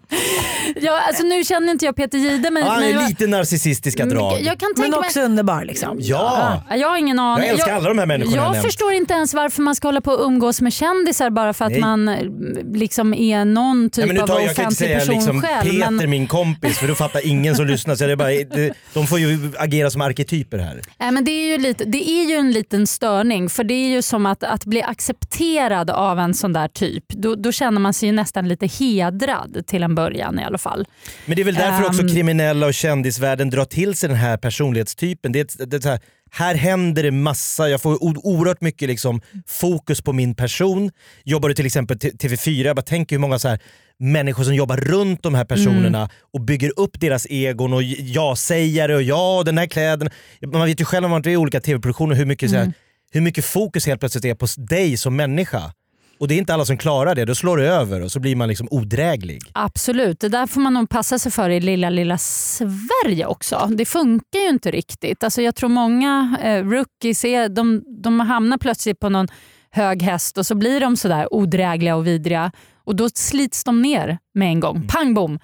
Ja, 0.81 1.01
alltså, 1.07 1.23
nu 1.23 1.43
känner 1.43 1.71
inte 1.71 1.85
jag 1.85 1.95
Peter 1.95 2.17
Jihde 2.17 2.51
men, 2.51 2.63
Ja, 2.63 2.69
han 2.71 2.79
men 2.79 2.89
är 2.89 2.93
jag- 2.93 3.09
lite 3.09 3.27
narcissistiska 3.27 4.05
drag. 4.05 4.41
jag 4.41 4.59
kan 4.59 4.69
Men 4.77 4.83
tänka 4.83 4.99
också 4.99 5.19
mig... 5.19 5.25
underbar. 5.25 5.65
Liksom. 5.65 5.97
Ja! 5.99 6.63
Jag 6.69 6.89
har 6.89 6.97
ingen 6.97 7.19
aning. 7.19 7.45
Jag 7.47 7.53
älskar 7.53 7.73
alla 7.75 7.89
de 7.89 7.97
här 7.97 8.05
människorna 8.05 8.35
jag 8.37 8.55
Jag 8.55 8.63
förstår 8.63 8.93
inte 8.93 9.13
ens 9.13 9.33
varför 9.33 9.61
man 9.61 9.75
ska 9.75 9.87
hålla 9.87 10.01
på 10.01 10.11
och 10.11 10.25
umgås 10.25 10.61
med 10.61 10.73
kändisar 10.73 10.90
bara 11.31 11.53
för 11.53 11.65
att 11.65 11.71
Nej. 11.71 11.81
man 11.81 12.07
eh, 12.07 12.25
liksom 12.73 13.13
är 13.13 13.45
någon 13.45 13.89
typ 13.89 14.01
Ja, 14.01 14.07
men 14.07 14.15
nu 14.15 14.21
av 14.21 14.27
tar, 14.27 14.39
jag 14.39 14.55
kan 14.55 14.65
inte 14.65 14.83
offentlig 14.85 14.87
säga 14.87 14.99
person 14.99 15.15
liksom, 15.15 15.41
själv. 15.41 15.71
Peter 15.71 15.91
men, 15.91 16.09
min 16.09 16.27
kompis 16.27 16.77
för 16.77 16.87
då 16.87 16.95
fattar 16.95 17.27
ingen 17.27 17.55
som 17.55 17.67
lyssnar. 17.67 17.95
Så 17.95 18.05
det 18.05 18.11
är 18.11 18.15
bara, 18.15 18.29
det, 18.55 18.73
de 18.93 19.07
får 19.07 19.19
ju 19.19 19.51
agera 19.57 19.89
som 19.89 20.01
arketyper 20.01 20.57
här. 20.57 20.81
nej, 20.99 21.11
men 21.11 21.23
det, 21.23 21.31
är 21.31 21.51
ju 21.51 21.57
lite, 21.57 21.85
det 21.85 22.09
är 22.09 22.29
ju 22.29 22.35
en 22.35 22.51
liten 22.51 22.87
störning 22.87 23.49
för 23.49 23.63
det 23.63 23.73
är 23.73 23.87
ju 23.87 24.01
som 24.01 24.25
att, 24.25 24.43
att 24.43 24.65
bli 24.65 24.83
accepterad 24.83 25.89
av 25.89 26.19
en 26.19 26.33
sån 26.33 26.53
där 26.53 26.67
typ. 26.67 27.05
Då, 27.07 27.35
då 27.35 27.51
känner 27.51 27.79
man 27.79 27.93
sig 27.93 28.09
ju 28.09 28.15
nästan 28.15 28.47
lite 28.47 28.67
hedrad 28.67 29.63
till 29.67 29.83
en 29.83 29.95
början 29.95 30.39
i 30.39 30.43
alla 30.43 30.57
fall. 30.57 30.85
Men 31.25 31.35
det 31.35 31.41
är 31.41 31.45
väl 31.45 31.55
därför 31.55 31.85
också 31.85 32.01
Ehm. 32.01 32.09
kriminella 32.09 32.65
och 32.65 32.73
kändisvärlden 32.73 33.49
drar 33.49 33.65
till 33.65 33.95
sig 33.95 34.09
den 34.09 34.17
här 34.17 34.37
personlighetstypen. 34.37 35.31
Det 35.31 35.55
det 35.65 35.77
är 35.77 35.81
så 35.81 35.97
här, 36.33 36.55
händer 36.55 37.03
det 37.03 37.11
massa, 37.11 37.69
jag 37.69 37.81
får 37.81 38.03
oerhört 38.27 38.61
mycket 38.61 38.87
liksom 38.89 39.21
fokus 39.47 40.01
på 40.01 40.13
min 40.13 40.35
person. 40.35 40.91
Jobbar 41.23 41.49
du 41.49 41.55
till 41.55 41.65
exempel 41.65 41.99
t- 41.99 42.09
TV4, 42.11 42.65
jag 42.65 42.75
bara 42.75 42.81
tänker 42.81 43.15
hur 43.15 43.21
många 43.21 43.39
så 43.39 43.47
här 43.47 43.59
människor 43.99 44.43
som 44.43 44.55
jobbar 44.55 44.77
runt 44.77 45.23
de 45.23 45.35
här 45.35 45.45
personerna 45.45 45.97
Mm. 45.97 46.09
och 46.33 46.41
bygger 46.41 46.79
upp 46.79 46.99
deras 46.99 47.27
egon 47.29 47.73
och 47.73 47.83
ja-sägare 47.83 48.95
och 48.95 49.03
ja 49.03 49.43
den 49.45 49.57
här 49.57 49.65
kläden. 49.67 50.09
Man 50.53 50.65
vet 50.67 50.81
ju 50.81 50.85
själv 50.85 51.05
om 51.05 51.11
man 51.11 51.21
är 51.21 51.29
i 51.29 51.37
olika 51.37 51.59
TV-produktioner 51.61 52.15
hur 52.15 52.25
mycket, 52.25 52.49
så 52.49 52.55
Mm. 52.55 52.67
här, 52.67 52.73
hur 53.11 53.21
mycket 53.21 53.45
fokus 53.45 53.85
helt 53.87 53.99
plötsligt 53.99 54.25
är 54.25 54.35
på 54.35 54.47
dig 54.57 54.97
som 54.97 55.15
människa. 55.15 55.73
Och 56.21 56.27
det 56.27 56.33
är 56.33 56.37
inte 56.37 56.53
alla 56.53 56.65
som 56.65 56.77
klarar 56.77 57.15
det, 57.15 57.25
då 57.25 57.35
slår 57.35 57.57
det 57.57 57.67
över 57.67 58.01
och 58.01 58.11
så 58.11 58.19
blir 58.19 58.35
man 58.35 58.49
liksom 58.49 58.67
odräglig. 58.71 59.41
Absolut, 59.53 60.19
det 60.19 60.29
där 60.29 60.47
får 60.47 60.61
man 60.61 60.73
nog 60.73 60.89
passa 60.89 61.19
sig 61.19 61.31
för 61.31 61.49
i 61.49 61.59
lilla, 61.59 61.89
lilla 61.89 62.17
Sverige 62.17 63.25
också. 63.25 63.69
Det 63.71 63.85
funkar 63.85 64.39
ju 64.39 64.49
inte 64.49 64.71
riktigt. 64.71 65.23
Alltså 65.23 65.41
jag 65.41 65.55
tror 65.55 65.69
många 65.69 66.37
eh, 66.43 66.65
rookies 66.65 67.25
är, 67.25 67.49
de, 67.49 67.83
de 68.03 68.19
hamnar 68.19 68.57
plötsligt 68.57 68.99
på 68.99 69.09
någon 69.09 69.27
hög 69.71 70.01
häst 70.01 70.37
och 70.37 70.45
så 70.45 70.55
blir 70.55 70.79
de 70.79 70.97
sådär 70.97 71.33
odrägliga 71.33 71.95
och 71.95 72.07
vidriga 72.07 72.51
och 72.83 72.95
då 72.95 73.09
slits 73.13 73.63
de 73.63 73.81
ner 73.81 74.17
med 74.33 74.47
en 74.47 74.59
gång. 74.59 74.87
Pang 74.87 75.13
bom! 75.13 75.39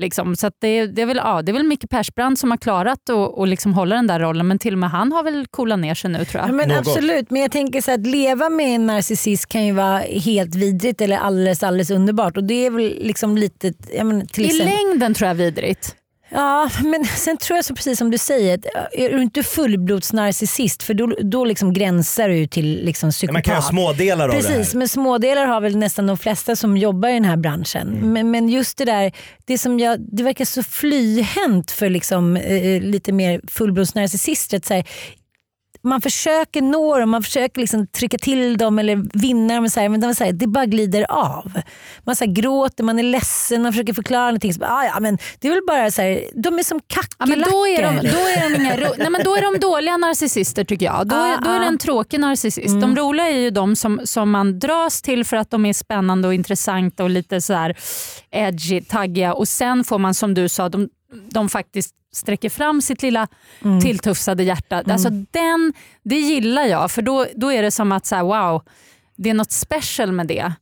Liksom. 0.00 0.36
Så 0.36 0.46
att 0.46 0.54
det, 0.60 0.86
det, 0.86 1.02
är 1.02 1.06
väl, 1.06 1.16
ja, 1.16 1.42
det 1.42 1.50
är 1.50 1.52
väl 1.52 1.64
Micke 1.64 1.90
Persbrandt 1.90 2.40
som 2.40 2.50
har 2.50 2.58
klarat 2.58 3.10
att 3.10 3.10
och 3.10 3.46
liksom 3.46 3.74
hålla 3.74 3.94
den 3.96 4.06
där 4.06 4.20
rollen 4.20 4.48
men 4.48 4.58
till 4.58 4.74
och 4.74 4.78
med 4.78 4.90
han 4.90 5.12
har 5.12 5.22
väl 5.22 5.46
coolat 5.46 5.78
ner 5.78 5.94
sig 5.94 6.10
nu 6.10 6.24
tror 6.24 6.40
jag. 6.40 6.50
Ja, 6.50 6.54
men 6.54 6.68
Något. 6.68 6.78
absolut, 6.78 7.30
men 7.30 7.42
jag 7.42 7.50
tänker 7.50 7.80
så 7.80 7.94
att 7.94 8.06
leva 8.06 8.48
med 8.48 8.74
en 8.74 8.86
narcissist 8.86 9.46
kan 9.46 9.66
ju 9.66 9.72
vara 9.72 9.98
helt 9.98 10.54
vidrigt 10.54 11.00
eller 11.00 11.16
alldeles, 11.16 11.62
alldeles 11.62 11.90
underbart. 11.90 12.36
Och 12.36 12.44
det 12.44 12.66
är 12.66 12.70
väl 12.70 12.98
liksom 13.00 13.36
lite... 13.36 13.72
Men 14.04 14.26
till 14.26 14.44
I 14.44 14.46
exempel, 14.46 14.74
längden 14.74 15.14
tror 15.14 15.28
jag 15.28 15.34
vidrigt. 15.34 15.96
Ja, 16.30 16.70
men 16.84 17.04
sen 17.04 17.36
tror 17.36 17.56
jag 17.56 17.64
så 17.64 17.74
precis 17.74 17.98
som 17.98 18.10
du 18.10 18.18
säger, 18.18 18.54
att 18.54 18.66
är 18.92 19.10
du 19.10 19.22
inte 19.22 19.42
fullblodsnarcissist 19.42 20.82
för 20.82 20.94
då, 20.94 21.12
då 21.22 21.44
liksom 21.44 21.72
gränsar 21.72 22.28
du 22.28 22.46
till 22.46 22.84
liksom 22.84 23.10
psykopat. 23.10 23.32
Man 23.32 23.42
kan 23.42 23.54
ha 23.54 23.62
smådelar 23.62 24.28
av 24.28 24.34
det 24.34 24.42
Precis, 24.42 24.72
här. 24.72 24.78
men 24.78 24.88
smådelar 24.88 25.46
har 25.46 25.60
väl 25.60 25.76
nästan 25.76 26.06
de 26.06 26.18
flesta 26.18 26.56
som 26.56 26.76
jobbar 26.76 27.08
i 27.08 27.12
den 27.12 27.24
här 27.24 27.36
branschen. 27.36 27.88
Mm. 27.88 28.12
Men, 28.12 28.30
men 28.30 28.48
just 28.48 28.78
det 28.78 28.84
där, 28.84 29.12
det, 29.44 29.58
som 29.58 29.80
jag, 29.80 30.00
det 30.00 30.22
verkar 30.22 30.44
så 30.44 30.62
flyhänt 30.62 31.70
för 31.70 31.88
liksom, 31.88 32.36
eh, 32.36 32.82
lite 32.82 33.12
mer 33.12 33.40
fullblodsnarcissister. 33.48 34.56
att 34.56 34.64
så 34.64 34.74
här, 34.74 34.84
Man 35.82 36.00
försöker 36.00 36.62
nå 36.62 36.98
dem, 36.98 37.10
man 37.10 37.22
försöker 37.22 37.60
liksom 37.60 37.86
trycka 37.86 38.18
till 38.18 38.56
dem 38.58 38.78
eller 38.78 39.18
vinna 39.18 39.54
dem. 39.54 39.68
Så 39.70 39.80
här, 39.80 39.88
men 39.88 40.00
de 40.00 40.14
så 40.14 40.24
här, 40.24 40.32
det 40.32 40.46
bara 40.46 40.66
glider 40.66 41.06
av. 41.10 41.52
Man 42.04 42.16
så 42.16 42.24
här, 42.24 42.32
gråter, 42.32 42.84
man 42.84 42.98
är 42.98 43.02
ledsen, 43.02 43.62
man 43.62 43.72
försöker 43.72 43.92
förklara 43.92 44.24
någonting. 44.24 44.54
Så 44.54 44.64
ah, 44.64 44.84
ja, 44.84 45.00
men 45.00 45.18
det 45.40 45.48
är 45.48 45.52
väl 45.52 45.60
bara 45.66 45.90
så 45.90 46.02
här, 46.02 46.22
de 46.34 46.58
är 46.58 46.62
som 46.62 46.80
Ja, 46.88 47.02
kackerlackor. 47.02 47.40
men 47.40 47.50
då, 47.50 47.66
är 47.66 47.82
de, 48.02 48.08
då, 48.08 48.18
är 48.18 48.50
de 48.50 48.62
inga 48.62 48.76
ro- 48.76 48.94
Nej, 48.98 49.10
men 49.10 49.20
då 49.24 49.36
är 49.36 49.42
de 49.52 49.60
dåliga 49.60 49.96
narcissister 49.96 50.64
tycker 50.64 50.86
jag. 50.86 51.06
Då 51.08 51.16
är, 51.16 51.32
Ah, 51.34 51.40
då 51.44 51.50
är 51.50 51.58
det 51.58 51.64
ah. 51.64 51.68
en 51.68 51.78
tråkig 51.78 52.20
narcissist. 52.20 52.80
De 52.80 52.96
roliga 52.96 53.28
är 53.28 53.38
ju 53.38 53.50
de 53.50 53.76
som, 53.76 54.00
som 54.04 54.30
man 54.30 54.58
dras 54.58 55.02
till 55.02 55.24
för 55.24 55.36
att 55.36 55.50
de 55.50 55.66
är 55.66 55.72
spännande 55.72 56.28
och 56.28 56.34
intressanta 56.34 57.02
och 57.04 57.10
lite 57.10 57.40
så 57.40 57.52
här 57.52 57.76
edgy, 58.30 58.80
taggiga 58.80 59.34
och 59.34 59.48
sen 59.48 59.84
får 59.84 59.98
man 59.98 60.14
som 60.14 60.34
du 60.34 60.48
sa, 60.48 60.68
de, 60.68 60.88
de 61.30 61.48
faktiskt 61.48 61.94
sträcker 62.12 62.50
fram 62.50 62.82
sitt 62.82 63.02
lilla 63.02 63.28
tilltufsade 63.82 64.42
hjärta. 64.42 64.82
Alltså 64.86 65.10
den, 65.10 65.72
det 66.02 66.18
gillar 66.18 66.64
jag 66.64 66.90
för 66.90 67.02
då, 67.02 67.26
då 67.36 67.52
är 67.52 67.62
det 67.62 67.70
som 67.70 67.92
att 67.92 68.06
så 68.06 68.16
här, 68.16 68.22
wow, 68.22 68.62
det 69.16 69.30
är 69.30 69.34
något 69.34 69.52
special 69.52 70.12
med 70.12 70.26
det. 70.26 70.52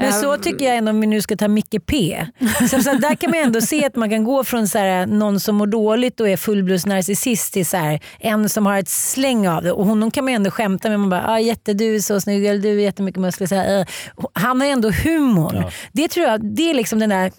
Men 0.00 0.12
så 0.12 0.34
Eh, 0.34 0.40
tycker 0.40 0.64
jag 0.64 0.76
ändå 0.76 0.90
om 0.90 1.00
vi 1.00 1.06
nu 1.06 1.20
ska 1.20 1.36
ta 1.36 1.48
Micke 1.48 1.86
P. 1.86 2.26
Så, 2.70 2.82
så 2.82 2.92
där 2.92 3.14
kan 3.14 3.30
man 3.30 3.40
ändå 3.40 3.60
se 3.60 3.86
att 3.86 3.96
man 3.96 4.10
kan 4.10 4.24
gå 4.24 4.44
från 4.44 4.68
så 4.68 4.78
här, 4.78 5.06
någon 5.06 5.40
som 5.40 5.56
mår 5.56 5.66
dåligt 5.66 6.20
och 6.20 6.28
är 6.28 6.36
fullblodsnarcissist 6.36 7.52
till 7.52 7.66
så 7.66 7.76
här, 7.76 8.00
en 8.20 8.48
som 8.48 8.66
har 8.66 8.78
ett 8.78 8.88
släng 8.88 9.48
av 9.48 9.62
det. 9.62 9.72
Och 9.72 9.86
honom 9.86 10.10
kan 10.10 10.24
man 10.24 10.34
ändå 10.34 10.50
skämta 10.50 10.88
med. 10.88 11.00
Man 11.00 11.10
bara, 11.10 11.28
ah, 11.28 11.38
jätte, 11.38 11.72
du 11.72 11.96
är 11.96 12.00
så 12.00 12.20
snygg, 12.20 12.46
eller 12.46 12.60
du 12.60 12.68
har 12.68 12.74
jättemycket 12.74 13.20
muskler. 13.20 13.46
Så 13.46 13.54
här, 13.54 13.80
eh. 13.80 13.86
Han 14.32 14.60
har 14.60 14.68
ändå 14.68 14.90
humor. 14.90 15.54
Ja. 15.54 15.70
Det 15.92 16.08
tror 16.08 16.26
jag, 16.26 16.54
det 16.56 16.70
är 16.70 16.74
liksom 16.74 16.98
den 16.98 17.10
där 17.10 17.32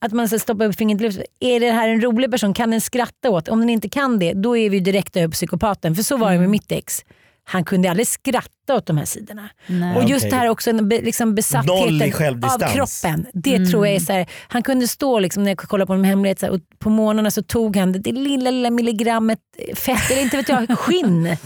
att 0.00 0.12
man 0.12 0.28
ska 0.28 0.38
stoppa 0.38 0.64
upp 0.64 0.76
fingret 0.76 1.00
i 1.00 1.04
luften. 1.04 1.24
Är 1.40 1.60
det 1.60 1.70
här 1.70 1.88
en 1.88 2.00
rolig 2.00 2.30
person? 2.30 2.54
Kan 2.54 2.70
den 2.70 2.80
skratta 2.80 3.30
åt? 3.30 3.48
Om 3.48 3.60
den 3.60 3.70
inte 3.70 3.88
kan 3.88 4.18
det, 4.18 4.32
då 4.32 4.56
är 4.56 4.70
vi 4.70 4.80
direkt 4.80 5.16
över 5.16 5.28
psykopaten. 5.28 5.94
För 5.94 6.02
så 6.02 6.16
var 6.16 6.26
det 6.28 6.34
Mm. 6.34 6.40
med 6.42 6.50
mitt 6.50 6.72
ex. 6.72 7.04
Han 7.44 7.64
kunde 7.64 7.90
aldrig 7.90 8.06
skratta 8.06 8.74
åt 8.76 8.86
de 8.86 8.96
här 8.98 9.04
sidorna. 9.04 9.48
Nej. 9.66 9.96
Och 9.96 10.04
just 10.10 10.30
det 10.30 10.36
här 10.36 10.48
också, 10.48 10.72
liksom 10.72 11.34
besattheten 11.34 12.10
av 12.44 12.58
kroppen. 12.72 13.26
Det 13.34 13.66
tror 13.66 13.86
jag 13.86 13.96
är 13.96 14.00
så 14.00 14.12
här, 14.12 14.26
Han 14.48 14.62
kunde 14.62 14.88
stå, 14.88 15.18
liksom, 15.18 15.42
när 15.44 15.50
jag 15.50 15.58
kollade 15.58 15.86
på 15.86 15.92
en 15.92 16.04
hemlighet, 16.04 16.38
så 16.40 16.46
här, 16.46 16.52
och 16.52 16.60
på 16.78 16.90
morgnarna 16.90 17.30
så 17.30 17.42
tog 17.42 17.76
han 17.76 17.92
det, 17.92 17.98
det 17.98 18.12
lilla, 18.12 18.50
lilla 18.50 18.70
milligrammet 18.70 19.38
fett, 19.74 20.10
eller 20.10 20.22
inte 20.22 20.36
vet 20.36 20.48
jag, 20.48 20.66
skinn. 20.78 21.36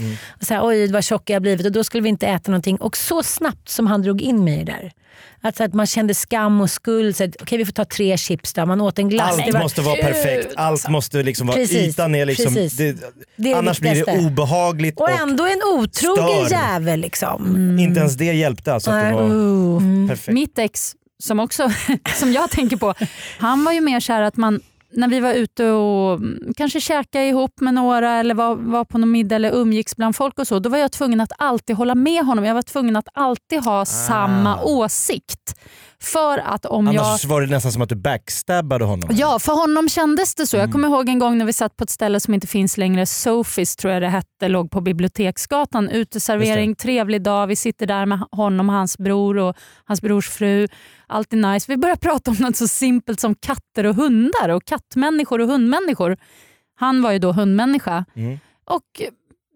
Och 0.40 0.45
så 0.47 0.55
här, 0.55 0.67
Oj 0.67 0.93
vad 0.93 1.05
tjock 1.05 1.31
jag 1.31 1.35
har 1.35 1.40
blivit 1.40 1.67
och 1.67 1.73
då 1.73 1.85
skulle 1.85 2.03
vi 2.03 2.09
inte 2.09 2.27
äta 2.27 2.51
någonting. 2.51 2.77
Och 2.77 2.97
så 2.97 3.23
snabbt 3.23 3.69
som 3.69 3.87
han 3.87 4.03
drog 4.03 4.21
in 4.23 4.45
mig 4.45 4.64
där. 4.64 4.93
Alltså 5.40 5.64
att 5.64 5.74
man 5.74 5.87
kände 5.87 6.14
skam 6.14 6.61
och 6.61 6.70
skuld. 6.70 7.16
Okej 7.42 7.59
vi 7.59 7.64
får 7.64 7.72
ta 7.72 7.85
tre 7.85 8.16
chips 8.16 8.53
då. 8.53 8.66
Man 8.66 8.81
åt 8.81 8.98
en 8.98 9.09
glass. 9.09 9.33
Allt 9.33 9.46
Det 9.46 9.53
var- 9.53 9.61
måste 9.61 9.81
vara 9.83 9.96
perfekt, 9.96 10.53
allt 10.57 10.88
måste 10.88 11.22
liksom 11.22 11.46
vara, 11.46 11.57
Precis, 11.57 11.77
ytan 11.88 12.14
är 12.14 12.27
liksom, 12.27 12.55
det, 12.55 12.68
Det 12.79 12.88
är 12.88 12.96
det 13.37 13.55
annars 13.55 13.81
blir 13.81 14.05
det 14.07 14.18
obehagligt 14.27 14.96
och, 14.96 15.03
och 15.03 15.11
ändå 15.20 15.44
en 15.44 15.61
otrogen 15.81 16.46
stör. 16.46 16.50
jävel. 16.50 17.00
Liksom. 17.00 17.79
inte 17.79 18.00
ens 18.00 18.14
det 18.14 18.24
hjälpte 18.24 18.74
alltså 18.74 18.90
att 18.90 19.09
det 19.09 19.14
var 19.14 19.22
Oh. 19.22 20.09
perfekt. 20.09 20.35
Mitt 20.35 20.59
ex, 20.59 20.92
som, 21.22 21.40
också, 21.40 21.72
som 22.14 22.33
jag 22.33 22.50
tänker 22.50 22.77
på, 22.77 22.94
han 23.38 23.64
var 23.64 23.72
ju 23.72 23.81
mer 23.81 24.00
så 24.00 24.12
här 24.12 24.22
att 24.22 24.37
man 24.37 24.61
när 24.97 25.09
vi 25.09 25.21
var 25.21 25.35
ute 25.35 25.71
och 25.71 26.15
mm, 26.15 26.53
kanske 26.57 26.81
käkade 26.81 27.25
ihop 27.25 27.61
med 27.61 27.75
några 27.75 28.11
eller 28.11 28.35
var, 28.35 28.55
var 28.57 28.85
på 28.85 28.99
någon 28.99 29.11
middag 29.11 29.37
eller 29.37 29.55
umgicks 29.55 29.97
bland 29.97 30.17
folk 30.17 30.39
och 30.39 30.47
så, 30.47 30.59
då 30.59 30.71
var 30.71 30.79
jag 30.79 30.93
tvungen 30.93 31.21
att 31.21 31.33
alltid 31.39 31.77
hålla 31.77 31.95
med 31.95 32.25
honom. 32.25 32.45
Jag 32.45 32.55
var 32.55 32.63
tvungen 32.63 32.97
att 32.97 33.09
alltid 33.15 33.65
ha 33.65 33.85
samma 33.85 34.63
åsikt. 34.63 35.61
För 36.05 36.38
att 36.38 36.67
om 36.67 36.87
jag... 36.87 37.05
Annars 37.05 37.25
var 37.25 37.40
det 37.40 37.47
nästan 37.47 37.73
som 37.73 37.83
att 37.83 37.88
du 37.88 37.95
backstabbade 37.95 38.85
honom. 38.85 39.11
Ja, 39.12 39.38
för 39.38 39.53
honom 39.53 39.88
kändes 39.88 40.35
det 40.35 40.47
så. 40.47 40.57
Mm. 40.57 40.64
Jag 40.67 40.73
kommer 40.73 40.88
ihåg 40.88 41.09
en 41.09 41.19
gång 41.19 41.38
när 41.38 41.45
vi 41.45 41.53
satt 41.53 41.77
på 41.77 41.85
ett 41.85 41.90
ställe 41.90 42.21
som 42.21 42.35
inte 42.35 42.47
finns 42.47 42.77
längre, 42.77 43.07
Sofis 43.07 43.77
tror 43.77 43.93
jag 43.93 44.03
det 44.03 44.09
hette, 44.09 44.49
låg 44.49 44.71
på 44.71 44.81
Biblioteksgatan. 44.81 45.90
Uteservering, 45.90 46.75
trevlig 46.75 47.23
dag. 47.23 47.47
Vi 47.47 47.57
sitter 47.57 47.87
där 47.87 48.07
med 48.07 48.21
honom 48.31 48.69
och 48.69 48.75
hans 48.75 48.99
bror 48.99 49.38
och 49.38 49.57
hans 49.85 50.03
brors 50.03 50.29
fru. 50.29 50.69
Alltid 51.07 51.38
nice. 51.38 51.73
Vi 51.73 51.77
börjar 51.77 51.97
prata 51.97 52.31
om 52.31 52.37
något 52.40 52.57
så 52.57 52.69
simpelt 52.69 53.21
som 53.21 53.35
katter 53.35 53.87
och 53.87 53.95
hundar 53.95 54.49
och 54.49 54.64
kattmänniskor 54.64 55.40
och 55.40 55.49
hundmänniskor. 55.49 56.17
Han 56.77 57.03
var 57.03 57.12
ju 57.12 57.19
då 57.19 57.33
hundmänniska. 57.33 58.05
Mm. 58.17 58.38
Och 58.64 59.03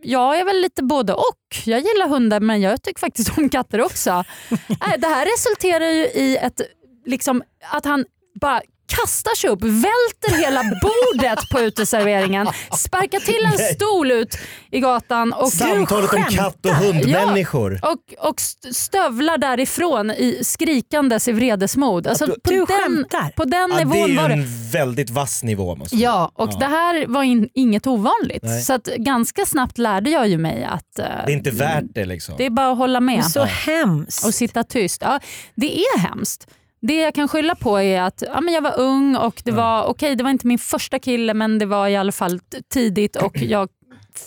jag 0.03 0.41
är 0.41 0.45
väl 0.45 0.61
lite 0.61 0.83
både 0.83 1.13
och. 1.13 1.57
Jag 1.65 1.81
gillar 1.81 2.09
hundar 2.09 2.41
men 2.41 2.61
jag 2.61 2.83
tycker 2.83 3.01
faktiskt 3.01 3.39
om 3.39 3.49
katter 3.49 3.81
också. 3.81 4.25
Nej, 4.51 4.99
det 4.99 5.07
här 5.07 5.27
resulterar 5.27 5.91
ju 5.91 6.05
i 6.05 6.37
ett, 6.37 6.61
liksom, 7.07 7.43
att 7.71 7.85
han 7.85 8.05
bara 8.41 8.63
kastar 8.89 9.37
sig 9.37 9.51
upp, 9.51 9.63
välter 9.63 10.39
hela 10.45 10.63
bordet 10.63 11.39
på 11.53 11.61
uteserveringen, 11.61 12.49
sparkar 12.79 13.19
till 13.21 13.45
en 13.45 13.75
stol 13.75 14.11
ut 14.11 14.39
i 14.71 14.81
gatan 14.81 15.33
och 15.33 15.53
Samtalet 15.53 16.13
om 16.15 16.23
katt 16.25 16.67
och 16.67 16.75
hundmänniskor. 16.75 17.79
Ja, 17.83 17.89
och, 17.93 18.29
och 18.29 18.39
st- 18.41 18.75
stövlar 18.75 19.39
därifrån 19.39 20.11
i 20.11 20.39
skrikandes 20.45 21.29
i 21.29 21.33
vredesmod. 21.33 22.07
Alltså, 22.07 22.27
du- 22.27 22.33
på, 22.33 22.51
du 22.51 22.57
den, 22.57 22.67
skämtar? 22.67 23.33
på 23.37 23.45
den 23.45 23.71
Ja, 23.71 23.77
det 23.77 23.83
är 23.83 23.85
nivån 23.85 24.17
var 24.17 24.29
det. 24.29 24.35
en 24.35 24.71
väldigt 24.73 25.11
vass 25.11 25.43
nivå. 25.43 25.77
Måste. 25.77 25.97
Ja, 25.97 26.33
och 26.35 26.59
det 26.59 26.67
här 26.67 27.07
var 27.07 27.23
in, 27.23 27.49
inget 27.55 27.87
ovanligt. 27.87 28.43
Nej. 28.43 28.63
Så 28.63 28.73
att 28.73 28.85
ganska 28.85 29.47
snabbt 29.47 29.79
lärde 29.79 30.11
jag 30.11 30.29
ju 30.29 30.39
mig 30.39 30.65
att 30.65 30.99
eh, 30.99 31.05
Det 31.27 31.33
är 31.33 31.37
inte 31.37 31.51
värt 31.51 31.85
det 31.95 32.05
liksom. 32.05 32.35
det 32.39 32.47
är 32.47 32.51
bara 32.51 32.71
att 32.73 32.79
hålla 32.79 33.01
med 33.01 33.25
Så 33.25 33.43
hemskt. 33.45 34.27
och 34.27 34.35
sitta 34.35 34.65
tyst. 34.65 35.03
Ja, 35.05 35.21
det 35.55 35.79
är 35.79 35.99
hemskt. 35.99 36.47
Det 36.81 36.97
jag 36.97 37.15
kan 37.15 37.29
skylla 37.29 37.55
på 37.55 37.81
är 37.81 38.01
att 38.01 38.23
ja, 38.27 38.41
men 38.41 38.55
jag 38.55 38.63
var 38.63 38.79
ung 38.81 39.17
och 39.17 39.43
det 39.45 39.51
var 39.53 39.85
okej, 39.85 40.17
det 40.17 40.23
var 40.25 40.31
inte 40.31 40.47
min 40.47 40.59
första 40.59 40.99
kille 40.99 41.35
men 41.35 41.59
det 41.59 41.67
var 41.67 41.89
i 41.89 41.97
alla 41.97 42.13
fall 42.13 42.41
tidigt 42.73 43.17
och 43.17 43.37
jag 43.43 43.69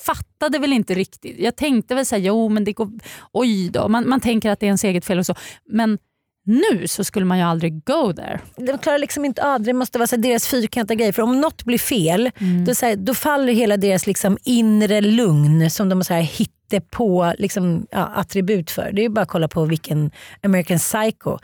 fattade 0.06 0.60
väl 0.60 0.74
inte 0.74 0.93
riktigt. 0.93 1.39
Jag 1.39 1.56
tänkte 1.56 1.95
väl 1.95 2.06
säga 2.06 2.26
jo 2.28 2.49
men 2.49 2.64
det 2.64 2.74
går, 2.74 2.89
oj 3.32 3.70
då. 3.70 3.88
Man, 3.88 4.10
man 4.10 4.20
tänker 4.20 4.49
att 4.52 4.60
det 4.60 4.66
är 4.66 4.68
ens 4.68 4.84
eget 4.84 5.06
fel 5.06 5.20
och 5.20 5.26
så. 5.26 5.36
Men 5.70 5.97
nu 6.45 6.88
så 6.88 7.04
skulle 7.04 7.26
man 7.26 7.38
ju 7.38 7.43
aldrig 7.43 7.86
go 7.86 8.14
there. 8.14 8.39
de 8.58 8.78
klarar 8.78 8.97
liksom 8.97 9.26
inte 9.26 9.45
av 9.54 9.62
det. 9.62 9.74
Måste 9.74 9.97
vara 9.97 10.08
så 10.08 10.16
deras 10.16 10.47
fyrkantiga 10.47 10.95
grej. 10.97 11.14
För 11.14 11.22
om 11.22 11.41
något 11.41 11.64
blir 11.64 11.78
fel 11.78 12.32
Mm. 12.39 12.66
då, 12.66 12.76
så 12.76 12.86
här, 12.86 12.95
då 12.95 13.14
faller 13.14 13.54
hela 13.54 13.78
deras 13.78 14.08
liksom 14.08 14.38
inre 14.43 15.02
lugn 15.02 15.70
som 15.70 15.89
de 15.89 16.04
så 16.04 16.14
här 16.14 16.22
hittar 16.22 16.80
på 16.80 17.34
liksom, 17.38 17.88
ja, 17.91 18.06
attribut 18.16 18.72
för. 18.72 18.91
Det 18.91 19.02
är 19.02 19.04
ju 19.04 19.10
bara 19.10 19.22
att 19.22 19.28
kolla 19.28 19.47
på 19.47 19.66
vilken 19.66 20.12
American 20.43 20.78
Psycho. 20.78 21.38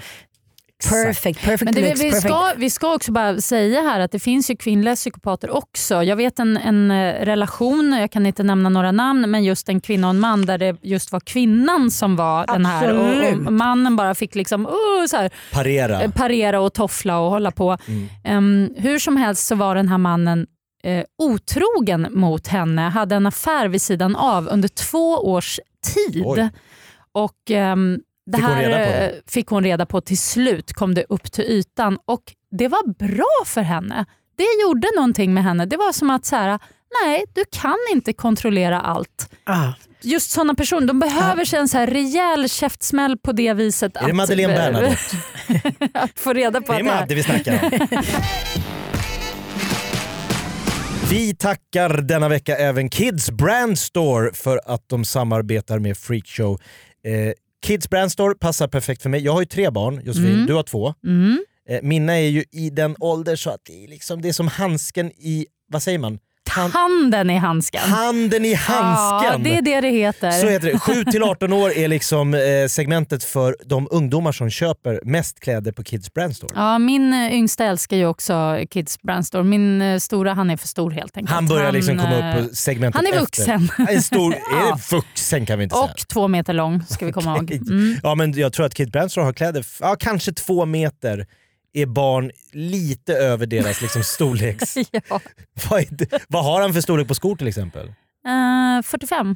Perfect, 0.90 1.42
perfect 1.42 1.64
Men 1.64 1.74
det, 1.74 1.82
looks, 1.82 2.02
vi, 2.02 2.12
perfect. 2.12 2.28
ska, 2.28 2.54
vi 2.58 2.70
ska 2.70 2.94
också 2.94 3.12
bara 3.12 3.42
säga 3.42 3.82
här 3.82 4.00
att 4.00 4.12
det 4.12 4.20
finns 4.20 4.52
ju 4.52 4.56
kvinnliga 4.56 4.96
psykopater 4.96 5.50
också. 5.50 6.04
Jag 6.04 6.16
vet 6.16 6.40
en, 6.40 6.58
en 6.58 6.92
eh, 6.92 7.26
relation, 7.26 7.98
jag 8.00 8.12
kan 8.12 8.26
inte 8.26 8.44
nämna 8.44 8.70
några 8.70 8.92
namn, 8.92 9.32
men 9.32 9.44
just 9.44 9.70
en 9.70 9.82
kvinna 9.82 10.08
och 10.08 10.14
en 10.14 10.20
man 10.20 10.46
där 10.46 10.58
det 10.58 10.78
just 10.82 11.12
var 11.12 11.20
kvinnan 11.20 11.92
som 11.92 12.16
var 12.16 12.48
den 12.48 12.66
här. 12.66 12.94
Och, 12.94 13.08
Absolut. 13.08 13.48
och 13.48 13.54
mannen 13.54 13.96
bara 13.96 14.16
fick 14.16 14.36
liksom 14.36 14.66
uh, 14.66 15.08
så 15.10 15.18
här, 15.18 15.32
Parera. 15.54 16.02
eh, 16.02 16.12
parera 16.12 16.60
och 16.60 16.74
toffla 16.74 17.20
och 17.20 17.30
hålla 17.30 17.52
på. 17.52 17.78
Em, 18.24 18.70
hur 18.78 19.00
som 19.00 19.18
helst 19.18 19.48
så 19.48 19.56
var 19.56 19.76
den 19.76 19.88
här 19.88 19.98
mannen 19.98 20.48
eh, 20.84 21.04
otrogen 21.18 22.08
mot 22.12 22.48
henne, 22.48 22.82
hade 22.82 23.16
en 23.16 23.26
affär 23.26 23.68
vid 23.68 23.82
sidan 23.82 24.16
av 24.16 24.48
under 24.48 24.68
två 24.68 25.14
års 25.14 25.60
tid. 25.94 26.24
Oj. 26.26 26.50
Och 27.12 27.52
ehm, 27.52 28.00
det 28.28 28.38
Fick 28.38 28.46
hon 28.46 28.56
här 28.56 28.70
reda 28.70 28.86
på 28.86 28.92
eh, 28.92 29.12
fick 29.28 29.48
hon 29.48 29.64
reda 29.64 29.86
på 29.86 30.02
till 30.02 30.18
slut, 30.18 30.74
kom 30.74 30.94
det 30.94 31.06
upp 31.10 31.32
till 31.32 31.44
ytan 31.44 31.98
och 32.06 32.22
det 32.52 32.68
var 32.68 32.94
bra 32.94 33.46
för 33.46 33.62
henne. 33.62 34.06
Det 34.38 34.62
gjorde 34.62 34.88
någonting 34.96 35.34
med 35.34 35.44
henne. 35.44 35.66
Det 35.66 35.78
var 35.78 35.94
som 35.94 36.10
att 36.10 36.26
så 36.26 36.36
här, 36.36 36.60
nej 37.04 37.26
du 37.34 37.44
kan 37.52 37.78
inte 37.92 38.14
kontrollera 38.14 38.82
allt. 38.82 39.30
ah. 39.44 39.74
Just 40.02 40.32
sådana 40.32 40.54
personer, 40.56 40.88
de 40.88 41.00
behöver 41.00 41.46
sig 41.46 41.60
en 41.60 41.68
så 41.68 41.78
här 41.78 41.88
rejäl 41.88 42.50
käftsmäll 42.50 43.18
på 43.18 43.32
det 43.32 43.54
viset. 43.54 43.96
Är 43.96 44.08
det 44.08 44.14
Madeleine 44.14 44.54
Bernadotte? 44.54 45.18
att 45.94 46.20
få 46.20 46.34
reda 46.34 46.62
på 46.62 46.74
Det 46.74 46.80
är 46.80 46.82
att 46.82 46.86
det 46.86 46.92
är 46.92 47.00
Madde 47.02 47.16
vi 47.16 47.24
snackar 47.24 47.64
om. 47.64 47.88
Vi 51.10 51.36
tackar 51.36 52.02
denna 52.02 52.30
vecka 52.30 52.58
även 52.58 52.90
Kids 52.90 53.32
Brand 53.32 53.80
Store 53.80 54.34
för 54.34 54.62
att 54.66 54.84
de 54.90 55.06
samarbetar 55.06 55.80
med 55.80 55.98
Freakshow. 55.98 56.60
Eh, 57.06 57.34
Kids 57.68 57.90
Brand 57.90 58.12
Store 58.12 58.36
passar 58.36 58.68
perfekt 58.68 59.02
för 59.02 59.10
mig. 59.10 59.22
Jag 59.22 59.34
har 59.34 59.42
ju 59.42 59.46
tre 59.46 59.70
barn, 59.70 60.02
Josefin. 60.04 60.34
Mm. 60.34 60.46
Du 60.46 60.54
har 60.54 60.64
två. 60.64 60.94
Mm. 61.04 61.46
Eh, 61.70 61.80
mina 61.84 62.14
är 62.14 62.28
ju 62.28 62.44
i 62.52 62.70
den 62.70 62.96
ålder 63.00 63.36
så 63.36 63.50
att 63.50 63.66
det 63.66 63.84
är, 63.84 63.88
liksom, 63.88 64.22
det 64.22 64.30
är 64.30 64.34
som 64.34 64.48
handsken 64.48 65.12
i, 65.12 65.46
vad 65.72 65.84
säger 65.84 66.00
man? 66.00 66.20
Hand, 66.50 66.74
Handen 66.74 67.30
i 67.30 67.38
handsken. 67.38 67.82
handen 67.90 68.46
i 68.46 68.54
handsken! 68.54 69.32
Ja, 69.32 69.38
det 69.44 69.58
är 69.58 69.62
det 69.62 69.82
det 69.82 69.90
heter. 69.90 70.32
Så 70.32 70.48
heter 70.48 70.72
det. 70.72 70.80
7 70.96 71.04
till 71.04 71.24
18 71.24 71.54
år 71.54 71.72
är 71.78 71.88
liksom 71.88 72.34
eh, 72.34 72.40
segmentet 72.70 73.24
för 73.24 73.56
de 73.66 73.88
ungdomar 73.92 74.32
som 74.32 74.50
köper 74.50 75.00
mest 75.04 75.40
kläder 75.40 75.72
på 75.72 75.84
Kids 75.84 76.14
Brand 76.14 76.36
Store. 76.36 76.52
Ja, 76.56 76.80
min 76.80 77.14
eh, 77.14 77.34
yngsta 77.34 77.66
älskar 77.66 77.98
ju 77.98 78.06
också 78.06 78.60
Kids 78.70 79.02
Brandstore. 79.02 79.44
Min 79.44 79.82
eh, 79.82 79.98
stora 80.00 80.34
han 80.34 80.50
är 80.50 80.58
för 80.58 80.68
stor 80.68 80.92
helt 80.92 81.18
enkelt. 81.18 81.36
Han 81.36 81.48
börjar 81.48 81.72
liksom 81.72 81.98
komma 81.98 82.20
eh, 82.20 82.38
upp 82.44 82.50
på 82.50 82.56
segmentet 82.56 82.96
Han 82.96 83.06
är 83.06 83.10
efter. 83.10 83.22
vuxen. 83.22 83.70
En 83.90 84.02
stor, 84.04 84.34
är 84.36 84.76
det 84.76 84.92
vuxen 84.96 85.46
kan 85.46 85.58
vi 85.60 85.64
inte 85.64 85.76
säga. 85.76 85.84
Och 85.86 86.08
två 86.08 86.28
meter 86.28 86.54
lång 86.54 86.84
ska 86.90 87.06
vi 87.06 87.12
komma 87.12 87.36
ihåg. 87.38 87.52
Mm. 87.68 87.96
Ja, 88.04 88.16
men 88.16 88.34
jag 88.34 88.54
tror 88.54 88.66
att 88.66 88.74
Kids 88.74 88.92
Brand 88.92 89.12
Store 89.12 89.26
har 89.26 89.34
kläder, 89.34 89.66
ja, 89.80 89.96
kanske 90.00 90.34
två 90.34 90.66
meter 90.66 91.26
är 91.82 91.86
barn 91.86 92.32
lite 92.52 93.14
över 93.14 93.46
deras 93.46 93.82
liksom, 93.82 94.04
storleks... 94.04 94.78
ja. 94.92 95.20
vad, 95.70 95.86
det, 95.90 96.26
vad 96.28 96.44
har 96.44 96.62
han 96.62 96.74
för 96.74 96.82
storlek 96.82 97.08
på 97.08 97.16
skor 97.16 97.36
till 97.36 97.48
exempel? 97.48 97.88
Eh, 97.88 98.84
45. 98.84 99.36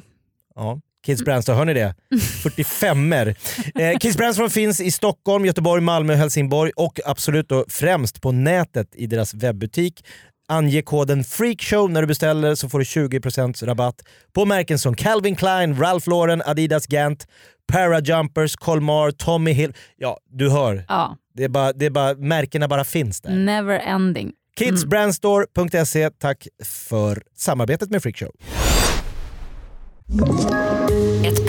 Ja. 0.54 0.80
Kids 1.06 1.24
Brand 1.24 1.42
Store, 1.42 1.56
hör 1.56 1.64
ni 1.64 1.74
det? 1.74 1.94
45er. 2.10 3.34
Eh, 3.74 3.98
Kids 3.98 4.16
Brand 4.16 4.34
Store 4.34 4.50
finns 4.50 4.80
i 4.80 4.90
Stockholm, 4.90 5.44
Göteborg, 5.44 5.82
Malmö, 5.82 6.14
Helsingborg 6.14 6.72
och 6.76 7.00
absolut 7.04 7.48
då 7.48 7.64
främst 7.68 8.20
på 8.20 8.32
nätet 8.32 8.88
i 8.94 9.06
deras 9.06 9.34
webbutik. 9.34 10.04
Ange 10.48 10.82
koden 10.82 11.24
FREAKSHOW 11.24 11.90
när 11.90 12.00
du 12.00 12.06
beställer 12.06 12.54
så 12.54 12.68
får 12.68 12.78
du 12.78 12.84
20% 12.84 13.66
rabatt 13.66 14.02
på 14.32 14.44
märken 14.44 14.78
som 14.78 14.94
Calvin 14.94 15.36
Klein, 15.36 15.80
Ralph 15.80 16.08
Lauren, 16.08 16.42
Adidas 16.46 16.86
Gant, 16.86 17.26
Parajumpers, 17.72 18.56
Colmar, 18.56 19.10
Tommy 19.10 19.52
Hill. 19.52 19.74
Ja, 19.96 20.18
du 20.30 20.50
hör. 20.50 20.84
Ja, 20.88 21.16
Det 21.34 21.44
är 21.44 21.48
bara, 21.48 21.72
det 21.72 21.86
är 21.86 21.90
bara, 21.90 22.14
märkena 22.14 22.68
bara 22.68 22.84
finns 22.84 23.20
där. 23.20 23.30
never 23.30 23.78
ending. 23.78 24.32
Kidsbrandstore.se, 24.58 26.10
tack 26.10 26.48
för 26.64 27.22
samarbetet 27.36 27.90
med 27.90 28.02
Freakshow. 28.02 28.30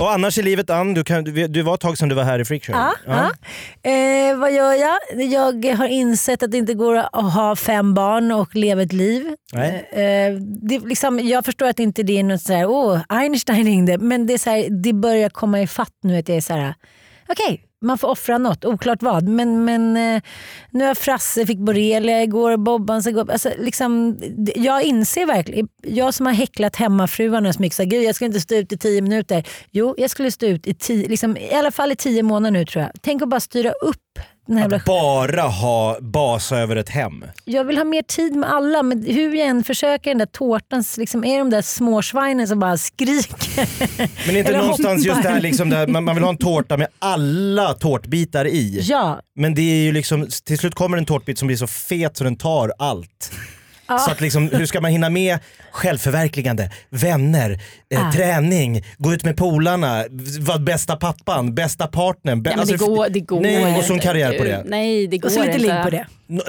Och 0.00 0.12
annars 0.12 0.38
i 0.38 0.42
livet 0.42 0.70
Ann, 0.70 0.94
du, 0.94 1.04
kan, 1.04 1.24
du, 1.24 1.46
du 1.46 1.62
var 1.62 1.74
ett 1.74 1.80
tag 1.80 1.98
sedan 1.98 2.08
du 2.08 2.14
var 2.14 2.22
här 2.22 2.38
i 2.38 2.44
Freakshow. 2.44 2.76
Ja, 2.76 2.94
ja. 3.06 3.30
Eh, 3.90 4.36
vad 4.36 4.52
gör 4.52 4.72
jag? 4.72 4.98
Jag 5.62 5.76
har 5.76 5.86
insett 5.86 6.42
att 6.42 6.50
det 6.50 6.58
inte 6.58 6.74
går 6.74 6.96
att 6.96 7.34
ha 7.34 7.56
fem 7.56 7.94
barn 7.94 8.32
och 8.32 8.54
leva 8.54 8.82
ett 8.82 8.92
liv. 8.92 9.34
Nej. 9.52 9.88
Eh, 9.92 10.40
det, 10.40 10.78
liksom, 10.78 11.20
jag 11.20 11.44
förstår 11.44 11.66
att 11.66 11.78
inte 11.78 12.02
det 12.02 12.18
är 12.18 12.22
något 12.22 12.42
sådär, 12.42 12.66
åh, 12.66 13.00
Einstein 13.08 13.66
ringde, 13.66 13.98
men 13.98 14.26
det, 14.26 14.34
är 14.34 14.38
så 14.38 14.50
här, 14.50 14.82
det 14.82 14.92
börjar 14.92 15.28
komma 15.28 15.60
i 15.60 15.66
fatt 15.66 15.94
nu 16.02 16.18
att 16.18 16.28
jag 16.28 16.36
är 16.36 16.40
så 16.40 16.52
här, 16.52 16.74
okej, 17.28 17.62
man 17.84 17.98
får 17.98 18.08
offra 18.08 18.38
något, 18.38 18.64
oklart 18.64 19.02
vad. 19.02 19.28
Men, 19.28 19.64
men 19.64 19.96
eh, 19.96 20.22
nu 20.70 20.84
har 20.84 20.94
Frasse 20.94 21.46
fick 21.46 21.58
borrelia 21.58 22.22
igår, 22.22 22.56
Bobban 22.56 23.02
ska 23.02 23.10
gå 23.10 23.20
upp. 23.20 23.30
Alltså, 23.30 23.50
liksom, 23.58 24.18
jag 24.56 24.82
inser 24.82 25.26
verkligen, 25.26 25.68
jag 25.82 26.14
som 26.14 26.26
har 26.26 26.32
häcklat 26.32 26.76
hemmafruarna 26.76 27.52
så 27.52 27.62
mycket, 27.62 27.76
så 27.76 27.82
här, 27.82 27.90
Gud, 27.90 28.02
jag 28.02 28.14
skulle 28.14 28.26
inte 28.26 28.40
stå 28.40 28.54
ut 28.54 28.72
i 28.72 28.78
tio 28.78 29.00
minuter. 29.00 29.44
Jo, 29.70 29.94
jag 29.98 30.10
skulle 30.10 30.30
stå 30.30 30.46
ut 30.46 30.66
i, 30.66 30.74
tio, 30.74 31.08
liksom, 31.08 31.36
i 31.36 31.54
alla 31.54 31.70
fall 31.70 31.92
i 31.92 31.96
tio 31.96 32.22
månader 32.22 32.50
nu 32.50 32.66
tror 32.66 32.82
jag. 32.82 32.92
Tänk 33.00 33.22
att 33.22 33.28
bara 33.28 33.40
styra 33.40 33.70
upp 33.70 34.18
jävla 34.46 34.76
Att 34.76 34.84
bara 34.84 35.42
ha 35.42 35.98
basa 36.00 36.58
över 36.58 36.76
ett 36.76 36.88
hem. 36.88 37.24
jag 37.44 37.64
vill 37.64 37.76
ha 37.76 37.84
mer 37.84 38.02
tid 38.02 38.36
med 38.36 38.52
alla 38.52 38.82
men 38.82 39.02
hur 39.06 39.34
jag 39.34 39.48
än 39.48 39.64
försöker 39.64 40.10
den 40.10 40.18
där 40.18 40.26
tårtan 40.26 40.84
liksom 40.96 41.24
är 41.24 41.38
de 41.38 41.50
där 41.50 41.62
småsvinen 41.62 42.48
som 42.48 42.60
bara 42.60 42.76
skriker. 42.76 43.68
Men 44.26 44.36
inte 44.36 44.58
någonstans 44.58 45.06
just 45.06 45.22
det 45.22 45.28
här, 45.28 45.40
liksom 45.40 45.70
det 45.70 45.76
här 45.76 45.86
man, 45.86 46.14
vill 46.14 46.24
ha 46.24 46.30
en 46.30 46.36
tårta 46.36 46.76
med 46.76 46.88
alla 46.98 47.74
tårtbitar 47.74 48.46
i. 48.46 48.80
ja, 48.82 49.20
Men 49.36 49.54
det 49.54 49.62
är 49.62 49.84
ju 49.84 49.92
liksom, 49.92 50.28
till 50.44 50.58
slut 50.58 50.74
kommer 50.74 50.98
en 50.98 51.06
tårtbit 51.06 51.38
som 51.38 51.46
blir 51.46 51.56
så 51.56 51.66
fet 51.66 52.16
så 52.16 52.24
den 52.24 52.36
tar 52.36 52.72
allt. 52.78 53.32
Så 53.86 54.10
att 54.10 54.20
liksom, 54.20 54.48
hur 54.52 54.66
ska 54.66 54.80
man 54.80 54.90
hinna 54.90 55.10
med 55.10 55.38
självförverkligande, 55.70 56.70
vänner, 56.90 57.60
eh, 57.94 58.08
Ah. 58.08 58.12
träning, 58.12 58.84
gå 58.98 59.12
ut 59.14 59.24
med 59.24 59.36
polarna, 59.36 60.04
vara 60.40 60.58
bästa 60.58 60.96
pappan, 60.96 61.54
bästa 61.54 61.86
partnern. 61.86 62.42
bä- 62.42 62.50
Ja, 62.50 62.56
men 62.56 62.66
det 62.66 62.72
alltså, 62.72 62.86
går, 62.86 63.08
det 63.10 63.20
går 63.20 63.40
Nej, 63.40 63.54
inte. 63.68 63.78
och 63.78 63.84
så 63.84 63.92
en 63.92 64.00
karriär 64.00 64.38
på 64.38 64.44
det. 64.44 64.62
Nej, 64.66 65.06
det 65.06 65.18
går 65.18 65.28
och 65.28 65.32
så 65.32 65.40
lite 65.40 65.52
inte. 65.52 65.62
ligg 65.74 65.82
på 65.84 65.90
det. 65.90 66.06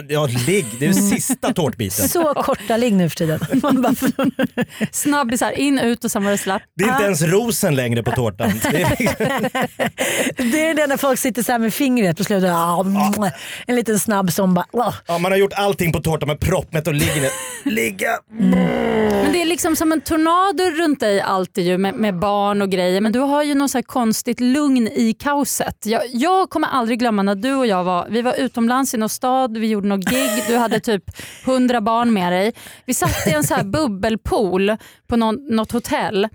Ja, 0.10 0.26
ligg. 0.48 0.66
Det 0.80 0.86
är 0.86 0.89
den 0.93 1.04
sista 1.10 1.54
tårtbiten. 1.54 2.08
Så 2.10 2.34
korta 2.34 2.78
ligg 2.78 2.93
nu 2.93 3.10
för 3.10 3.16
tiden. 3.18 3.39
Snabbisar, 4.91 5.52
in, 5.52 5.80
ut 5.80 6.04
och 6.06 6.12
sen 6.12 6.24
var 6.24 6.32
det 6.32 6.38
slapp. 6.38 6.62
Det 6.76 6.84
är 6.84 6.91
inte 6.91 7.04
ens 7.04 7.22
rosen 7.22 7.76
längre 7.76 8.04
på 8.04 8.12
tårtan. 8.12 8.52
Det 8.72 8.82
är 8.82 10.52
det 10.52 10.70
är 10.70 10.74
det 10.76 10.88
när 10.88 10.98
folk 10.98 11.20
sitter 11.20 11.43
så 11.43 11.52
här 11.52 11.60
med 11.60 11.74
fingret 11.74 12.18
på 12.18 12.24
slutet. 12.24 12.50
Mm, 12.52 13.32
En 13.68 13.76
liten 13.76 14.00
snabb 14.00 14.32
som 14.32 14.54
bara... 14.54 14.66
åh. 14.72 14.93
ja, 15.08 15.18
man 15.18 15.32
har 15.32 15.39
gjort 15.39 15.54
allting 15.54 15.91
på 15.91 16.00
tårtan 16.00 16.28
med 16.28 16.39
proppmätt 16.39 16.88
och 16.88 16.93
ligger. 16.93 17.30
Ligga. 17.66 18.10
Men 18.30 19.32
det 19.34 19.41
är 19.41 19.46
liksom 19.46 19.76
som 19.76 19.91
en 19.91 20.02
tornado 20.02 20.64
runt 20.84 21.00
dig 21.00 21.22
alltid 21.36 21.65
ju 21.65 21.77
med, 21.77 21.95
med 21.95 22.19
barn 22.19 22.61
och 22.61 22.69
grejer. 22.69 23.01
Men 23.01 23.11
du 23.11 23.19
har 23.19 23.43
ju 23.43 23.55
något 23.55 23.71
så 23.71 23.77
här 23.77 23.83
konstigt 23.83 24.39
lugn 24.39 24.88
i 24.88 25.13
kaoset. 25.13 25.86
Jag, 25.86 26.01
jag 26.11 26.49
kommer 26.49 26.67
aldrig 26.67 26.99
glömma 26.99 27.23
när 27.23 27.36
du 27.36 27.53
och 27.53 27.67
jag 27.67 27.83
var, 27.83 28.07
vi 28.09 28.21
var 28.21 28.33
utomlands 28.33 28.93
i 28.93 28.97
någon 28.97 29.09
stad, 29.09 29.57
vi 29.57 29.67
gjorde 29.67 29.88
något 29.88 30.09
gig, 30.09 30.43
du 30.47 30.57
hade 30.57 30.79
typ 30.79 31.03
100 31.45 31.81
barn 31.81 32.13
med 32.13 32.31
dig. 32.31 32.53
Vi 32.86 32.93
satt 32.93 33.27
i 33.27 33.31
en 33.31 33.43
så 33.43 33.53
här 33.53 33.63
bubbelpool 33.63 34.77
på 35.07 35.15
någon, 35.15 35.47
något 35.55 35.71
hotell. 35.71 36.27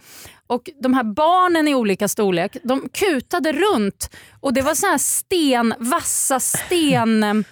Och 0.46 0.70
De 0.82 0.94
här 0.94 1.05
barnen 1.05 1.68
i 1.68 1.74
olika 1.74 2.09
storlek 2.09 2.57
de 2.62 2.88
kutade 2.92 3.53
runt 3.53 4.11
och 4.40 4.55
det 4.55 4.62
var 4.62 4.74
så 4.74 4.86
här 4.86 4.98
sten, 4.98 5.74
vassa 5.78 6.40
stenkanter 6.40 7.44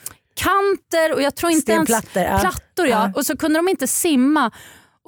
och 1.15 1.23
jag 1.23 1.35
tror 1.35 1.53
inte 1.53 1.73
ens 1.73 1.89
plattor. 2.41 2.87
Ja. 2.87 3.13
Och 3.15 3.27
så 3.27 3.37
kunde 3.37 3.59
de 3.59 3.69
inte 3.69 3.87
simma. 3.87 4.51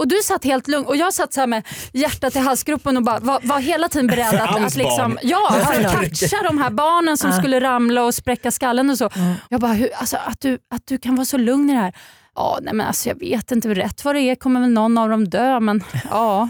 Och 0.01 0.09
du 0.09 0.17
satt 0.25 0.45
helt 0.45 0.69
lugn 0.69 0.87
och 0.87 0.97
jag 0.97 1.15
satt 1.15 1.33
så 1.33 1.47
med 1.47 1.67
hjärtat 1.93 2.37
i 2.37 2.39
halsgropen 2.39 2.97
och 2.97 3.03
bara 3.03 3.19
var, 3.19 3.41
var 3.43 3.59
hela 3.61 3.89
tiden 3.89 4.07
beredd 4.07 4.35
att, 4.35 4.51
hans 4.51 4.73
att, 4.73 4.79
liksom, 4.79 5.19
ja, 5.23 5.49
att 5.51 5.93
catcha 5.93 6.43
de 6.43 6.59
här 6.59 6.71
barnen 6.71 7.17
som 7.17 7.33
skulle 7.33 7.61
ramla 7.61 8.05
och 8.05 8.15
spräcka 8.15 8.51
skallen 8.51 8.91
och 8.91 8.99
så. 8.99 9.11
Jag 9.49 9.61
bara, 9.61 9.73
hur, 9.73 9.91
alltså, 9.95 10.17
att, 10.17 10.41
du, 10.41 10.59
att 10.75 10.87
du 10.87 10.99
kan 10.99 11.17
vara 11.17 11.25
så 11.25 11.39
lugn 11.39 11.71
i 11.71 11.73
det 11.73 11.79
här. 11.79 11.95
Ja, 12.41 12.59
nej 12.63 12.75
men 12.75 12.87
alltså, 12.87 13.09
jag 13.09 13.19
vet 13.19 13.53
inte, 13.53 13.69
rätt 13.69 14.05
vad 14.05 14.15
det 14.15 14.21
är 14.21 14.35
kommer 14.35 14.61
väl 14.61 14.71
någon 14.71 14.99
av 14.99 15.09
dem 15.09 15.29
dö 15.29 15.61
men 15.61 15.85
ja. 16.11 16.49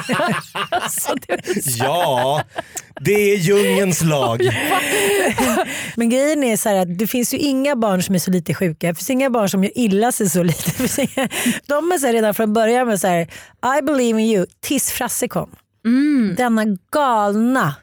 alltså, 0.70 1.14
det 1.26 1.42
Ja, 1.78 2.42
det 3.00 3.12
är 3.12 3.36
djungens 3.36 4.02
lag. 4.02 4.40
Men 5.96 6.10
grejen 6.10 6.44
är 6.44 6.56
så 6.56 6.68
här 6.68 6.76
att 6.76 6.98
det 6.98 7.06
finns 7.06 7.34
ju 7.34 7.38
inga 7.38 7.76
barn 7.76 8.02
som 8.02 8.14
är 8.14 8.18
så 8.18 8.30
lite 8.30 8.54
sjuka. 8.54 8.86
Det 8.86 8.94
finns 8.94 9.10
inga 9.10 9.30
barn 9.30 9.48
som 9.48 9.64
gör 9.64 9.78
illa 9.78 10.12
sig 10.12 10.30
så 10.30 10.42
lite. 10.42 10.70
De 11.66 11.92
är 11.92 11.98
så 11.98 12.06
här 12.06 12.12
redan 12.12 12.34
från 12.34 12.52
början 12.52 12.86
med 12.86 13.00
så 13.00 13.06
här, 13.06 13.22
I 13.78 13.82
believe 13.82 14.20
in 14.20 14.26
you 14.26 14.46
tills 14.60 14.90
Frasse 14.90 15.28
kom. 15.28 15.50
Denna 16.36 16.64
galna 16.92 17.74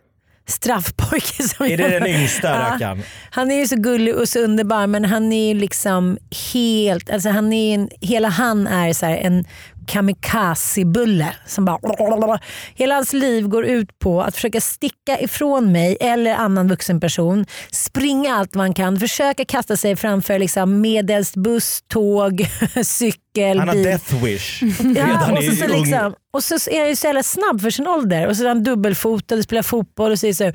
straffpojke. 0.50 1.44
Som 1.44 1.66
Är 1.66 1.78
det 1.78 1.88
den 2.00 2.08
yngsta 2.08 2.48
Ja. 2.48 2.56
rackaren? 2.60 3.04
Han 3.32 3.52
är 3.52 3.56
ju 3.56 3.68
så 3.68 3.76
gullig 3.76 4.16
och 4.16 4.30
så 4.30 4.40
underbar 4.40 4.88
men 4.88 5.06
han 5.06 5.34
är 5.34 5.48
ju 5.54 5.60
liksom 5.60 6.18
helt, 6.54 7.10
alltså 7.10 7.30
han 7.30 7.54
är 7.54 7.76
en, 7.76 7.90
hela 8.02 8.30
han 8.30 8.68
är 8.68 8.94
så 8.94 9.06
en 9.06 9.46
kamikazebulle 9.88 11.28
som 11.46 11.66
bara 11.66 12.40
Hela 12.76 12.96
hans 12.96 13.14
liv 13.14 13.48
går 13.48 13.66
ut 13.66 14.00
på 14.00 14.22
att 14.22 14.36
försöka 14.36 14.62
sticka 14.62 15.20
ifrån 15.20 15.72
mig 15.72 15.98
eller 16.02 16.34
annan 16.34 16.68
vuxen 16.68 17.00
person, 17.00 17.46
springa 17.72 18.36
allt 18.36 18.56
man 18.56 18.74
kan, 18.74 19.00
försöka 19.00 19.46
kasta 19.46 19.78
sig 19.78 19.96
framför 19.96 20.40
liksom 20.40 20.82
medelst 20.82 21.36
buss, 21.36 21.80
tåg, 21.88 22.48
cykel, 22.84 23.20
Han 23.38 23.68
har 23.68 23.76
bil. 23.76 23.84
death 23.84 24.24
wish 24.24 24.62
Ja, 24.80 25.06
redan 25.06 25.38
och, 25.38 25.44
så, 25.44 25.56
så 25.56 25.66
ung... 25.66 25.82
liksom, 25.82 26.16
och 26.32 26.44
så 26.44 26.56
är 26.70 26.80
han 26.80 26.90
ju 26.90 26.96
så 26.96 27.08
jävla 27.08 27.24
snabb 27.24 27.62
för 27.62 27.70
sin 27.70 27.88
ålder. 27.88 28.28
Och 28.28 28.38
så 28.38 28.44
är 28.44 28.48
han 28.48 28.64
dubbelfotad 28.64 29.36
och 29.36 29.44
spelar 29.44 29.62
fotboll. 29.62 30.12
Och 30.12 30.20
så 30.20 30.26
det 30.26 30.34
så, 30.34 30.52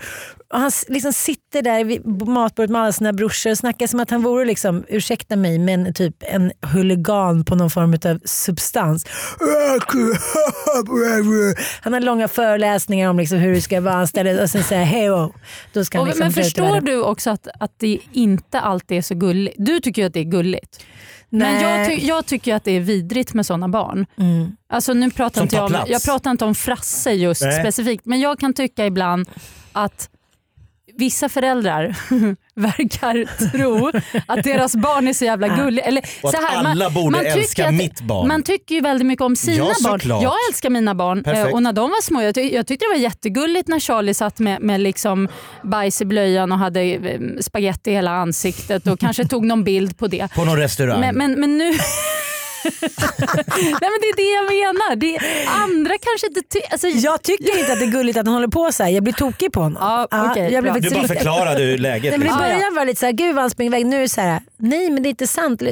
och 0.53 0.61
han 0.61 0.71
liksom 0.89 1.13
sitter 1.13 1.63
där 1.63 1.85
vid 1.85 2.07
matbordet 2.29 2.71
med 2.71 2.83
alla 2.83 2.93
sina 2.93 3.13
brorsor 3.13 3.51
och 3.51 3.59
snackar 3.59 3.87
som 3.87 4.01
att 4.01 4.11
han 4.11 4.23
vore, 4.23 4.45
liksom, 4.45 4.85
ursäkta 4.89 5.37
mig, 5.37 5.59
men 5.59 5.95
typ 5.95 6.15
en 6.21 6.53
huligan 6.63 7.45
på 7.45 7.55
någon 7.55 7.71
form 7.71 7.95
av 8.05 8.19
substans. 8.25 9.07
Han 11.81 11.93
har 11.93 12.01
långa 12.01 12.29
föreläsningar 12.29 13.11
om 13.11 13.19
liksom 13.19 13.39
hur 13.39 13.55
du 13.55 13.61
ska 13.61 13.81
vara 13.81 13.95
anställd 13.95 14.41
och 14.41 14.51
sen 14.51 14.65
säger 14.65 14.85
hej 14.85 15.11
oh. 15.11 15.31
Då 15.73 15.85
ska 15.85 15.99
han 15.99 16.03
Och, 16.03 16.07
liksom 16.07 16.25
men 16.25 16.33
förstår 16.33 16.81
du 16.81 17.03
också 17.03 17.31
att, 17.31 17.49
att 17.61 17.73
det 17.79 17.99
inte 18.13 18.61
alltid 18.61 18.99
är 18.99 19.03
så 19.03 19.15
gulligt? 19.15 19.57
Du 19.59 19.81
tycker 19.81 20.03
ju 20.03 20.07
att 20.07 20.15
det 20.15 20.21
är 20.21 20.25
gulligt. 20.25 20.85
Men 21.39 21.61
jag, 21.61 21.87
ty 21.87 22.07
jag 22.07 22.27
tycker 22.27 22.55
att 22.55 22.65
det 22.65 22.73
är 22.73 22.81
vidrigt 22.81 23.35
med 23.35 23.47
sådana 23.47 23.69
barn. 23.69 24.07
Mm. 24.17 24.57
Alltså 24.69 24.93
nu 24.95 25.11
pratar 25.11 25.35
Som 25.35 25.43
inte 25.45 25.57
jag, 25.57 25.65
om, 25.65 25.77
jag 25.87 26.05
pratar 26.05 26.31
inte 26.31 26.45
om 26.45 26.55
Frasse 26.55 27.13
just 27.13 27.43
Nej. 27.43 27.61
specifikt, 27.61 28.07
men 28.07 28.21
jag 28.21 28.39
kan 28.39 28.55
tycka 28.55 28.87
ibland 28.87 29.29
att 29.73 30.11
vissa 30.95 31.29
föräldrar 31.29 31.97
verkar 32.57 33.51
tro 33.51 33.91
att 34.27 34.45
deras 34.45 34.77
barn 34.77 35.09
är 35.09 35.13
så 35.13 35.25
jävla 35.25 35.49
gulliga. 35.49 35.85
Eller, 35.85 36.03
Och 36.23 36.31
så 36.31 36.37
att 36.37 36.45
här, 36.51 36.65
alla 36.65 36.91
borde 36.91 37.19
tycker 37.19 37.39
älska 37.39 37.71
mitt 37.71 38.01
barn. 38.01 38.29
Man 38.29 38.43
tycker 38.43 38.75
ju 38.75 38.81
väldigt 38.81 39.07
mycket 39.07 39.23
om 39.23 39.37
sina 39.37 39.57
Ja, 39.57 39.75
barn. 39.85 40.01
Jag 40.23 40.35
älskar 40.51 40.71
mina 40.71 40.95
barn 40.95 41.23
Perfekt. 41.25 41.49
eh, 41.49 41.55
och 41.55 41.63
när 41.63 41.73
de 41.73 41.91
var 41.91 42.03
små, 42.03 42.23
jag, 42.23 42.35
ty 42.35 42.41
jag 42.55 42.67
tyckte 42.67 42.85
det 42.85 42.89
var 42.95 43.03
jättegulligt 43.03 43.69
när 43.69 43.81
Charlie 43.81 44.15
satt 44.15 44.39
med, 44.39 44.63
med 44.63 44.81
liksom 44.81 45.29
bajs 45.63 46.01
i 46.03 46.05
blöjan 46.05 46.53
och 46.53 46.59
hade 46.59 46.81
eh, 46.83 47.21
spaghetti 47.41 47.91
i 47.91 47.95
hela 47.95 48.11
ansiktet 48.11 48.87
och 48.87 49.01
kanske 49.01 49.25
tog 49.25 49.45
någon 49.47 49.65
bild 49.65 49.99
på 49.99 50.07
det. 50.07 50.29
På 50.35 50.45
någon 50.45 50.57
restaurang. 50.57 51.01
Men, 51.01 51.15
men, 51.17 51.41
men 51.41 51.59
nu... 51.59 51.73
Nej 53.81 53.91
men 53.93 53.99
det 54.03 54.09
är 54.13 54.17
det 54.17 54.31
jag 54.39 54.45
menar. 54.57 54.97
Det 54.97 55.19
andra 55.47 55.95
kanske 55.99 56.27
inte... 56.27 56.41
Ty- 56.53 56.67
alltså, 56.71 56.89
Jag 56.89 57.23
tycker 57.23 57.59
inte 57.59 57.73
att 57.73 57.79
det 57.79 57.85
är 57.85 57.91
gulligt 57.91 58.19
att 58.19 58.27
han 58.27 58.35
håller 58.35 58.49
på 58.49 58.73
så 58.73 58.83
här. 58.83 58.91
Jag 58.91 59.03
blir 59.03 59.13
tokig 59.13 59.53
på 59.53 59.61
honom. 59.61 59.79
Ja, 59.81 60.31
okej, 60.31 60.53
jag 60.53 60.63
blir 60.63 60.73
du 60.73 60.91
bara 60.91 61.09
förklarade 61.09 61.77
läget. 61.77 62.11
Nej, 62.11 62.19
men 62.19 62.21
I 62.21 62.25
liksom. 62.25 62.41
Ah, 62.41 62.49
ja. 62.49 62.55
början 62.55 62.75
var 62.75 62.81
det 62.81 62.87
lite 62.87 63.01
såhär, 63.01 63.13
gud 63.13 63.35
vad 63.35 63.43
han 63.43 63.51
springer 63.51 63.71
iväg. 63.71 63.87
Nu 63.87 63.97
är 63.97 64.01
det 64.01 64.09
såhär, 64.09 64.41
nej 64.57 64.91
men 64.91 65.03
det 65.03 65.09
är 65.09 65.11
inte 65.11 65.27
sant. 65.27 65.63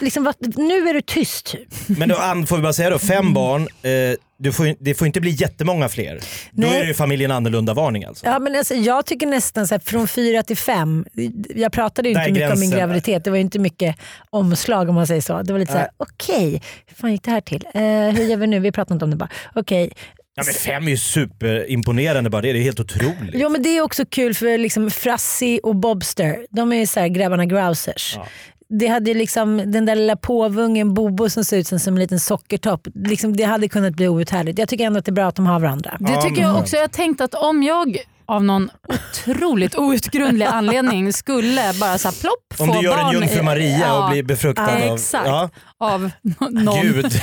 Liksom, 0.00 0.24
vad, 0.24 0.34
nu 0.58 0.88
är 0.88 0.94
du 0.94 1.00
tyst. 1.02 1.46
Typ. 1.46 1.68
Men 1.86 2.08
då 2.08 2.16
Ann, 2.16 2.46
får 2.46 2.56
vi 2.56 2.62
bara 2.62 2.72
säga 2.72 2.90
då, 2.90 2.98
fem 2.98 3.34
barn, 3.34 3.62
eh, 3.62 4.16
du 4.38 4.52
får, 4.52 4.74
det 4.80 4.94
får 4.94 5.06
inte 5.06 5.20
bli 5.20 5.30
jättemånga 5.30 5.88
fler. 5.88 6.20
Då 6.52 6.66
Nej. 6.66 6.76
är 6.76 6.80
det 6.80 6.86
ju 6.86 6.94
familjen 6.94 7.30
annorlunda-varning 7.30 8.04
alltså. 8.04 8.26
Ja, 8.26 8.38
men 8.38 8.56
alltså, 8.56 8.74
jag 8.74 9.06
tycker 9.06 9.26
nästan 9.26 9.66
så 9.66 9.74
här, 9.74 9.80
från 9.80 10.08
fyra 10.08 10.42
till 10.42 10.56
fem. 10.56 11.06
Jag 11.54 11.72
pratade 11.72 12.08
ju 12.08 12.14
inte 12.14 12.32
mycket 12.32 12.52
om 12.52 12.60
min 12.60 12.70
graviditet. 12.70 13.24
Det 13.24 13.30
var 13.30 13.36
ju 13.36 13.42
inte 13.42 13.58
mycket 13.58 13.96
omslag 14.30 14.88
om 14.88 14.94
man 14.94 15.06
säger 15.06 15.20
så. 15.20 15.42
Det 15.42 15.52
var 15.52 15.60
lite 15.60 15.72
såhär, 15.72 15.88
okej, 15.96 16.62
hur 16.86 16.94
fan 16.94 17.12
gick 17.12 17.22
det 17.22 17.30
här 17.30 17.40
till? 17.40 17.64
Eh, 17.74 17.80
hur 17.80 18.24
gör 18.24 18.36
vi 18.36 18.46
nu? 18.46 18.58
Vi 18.60 18.72
pratar 18.72 18.94
inte 18.94 19.04
om 19.04 19.10
det 19.10 19.16
bara. 19.16 19.30
Okej. 19.54 19.92
Ja, 20.34 20.42
men 20.46 20.54
fem 20.54 20.86
är 20.86 20.90
ju 20.90 20.96
superimponerande 20.96 22.30
bara 22.30 22.42
det, 22.42 22.52
det 22.52 22.58
är 22.58 22.62
helt 22.62 22.80
otroligt. 22.80 23.34
Jo 23.34 23.48
men 23.48 23.62
det 23.62 23.68
är 23.68 23.82
också 23.82 24.04
kul 24.06 24.34
för 24.34 24.58
liksom 24.58 24.90
Frassi 24.90 25.60
och 25.62 25.76
Bobster, 25.76 26.46
de 26.50 26.72
är 26.72 26.76
ju 26.76 26.86
så 26.86 27.00
här 27.00 27.08
grabbarna 27.08 27.46
grousers. 27.46 28.18
Det 28.68 28.86
hade 28.86 29.10
ju 29.10 29.18
liksom, 29.18 29.62
den 29.66 29.86
där 29.86 29.94
lilla 29.94 30.16
påvungen 30.16 30.94
Bobo 30.94 31.30
som 31.30 31.44
ser 31.44 31.58
ut 31.58 31.66
som, 31.66 31.78
som 31.78 31.94
en 31.94 32.00
liten 32.00 32.20
sockertopp, 32.20 32.88
liksom, 32.94 33.36
det 33.36 33.44
hade 33.44 33.68
kunnat 33.68 33.94
bli 33.94 34.08
outhärdligt. 34.08 34.58
Jag 34.58 34.68
tycker 34.68 34.84
ändå 34.84 34.98
att 34.98 35.04
det 35.04 35.10
är 35.10 35.12
bra 35.12 35.26
att 35.26 35.36
de 35.36 35.46
har 35.46 35.60
varandra. 35.60 35.96
Det 36.00 36.22
tycker 36.22 36.42
jag 36.42 36.58
också. 36.58 36.76
Jag 36.76 36.82
har 36.82 36.88
tänkt 36.88 37.20
att 37.20 37.34
om 37.34 37.62
jag 37.62 37.98
av 38.28 38.44
någon 38.44 38.70
otroligt 38.88 39.78
outgrundlig 39.78 40.46
anledning 40.46 41.12
skulle 41.12 41.72
bara 41.80 41.98
så 41.98 42.08
här 42.08 42.20
plopp 42.20 42.54
få 42.54 42.64
Om 42.64 42.70
du 42.70 42.80
gör 42.84 42.98
en 42.98 43.04
barn 43.04 43.14
jungfru 43.14 43.42
Maria 43.42 43.78
ja, 43.78 44.04
och 44.04 44.10
blir 44.10 44.22
befruktad 44.22 44.80
ja, 44.80 44.88
av... 44.88 44.94
exakt. 44.94 45.26
Ja, 45.26 45.50
av 45.78 46.10
någon. 46.50 46.82
Gud. 46.82 47.04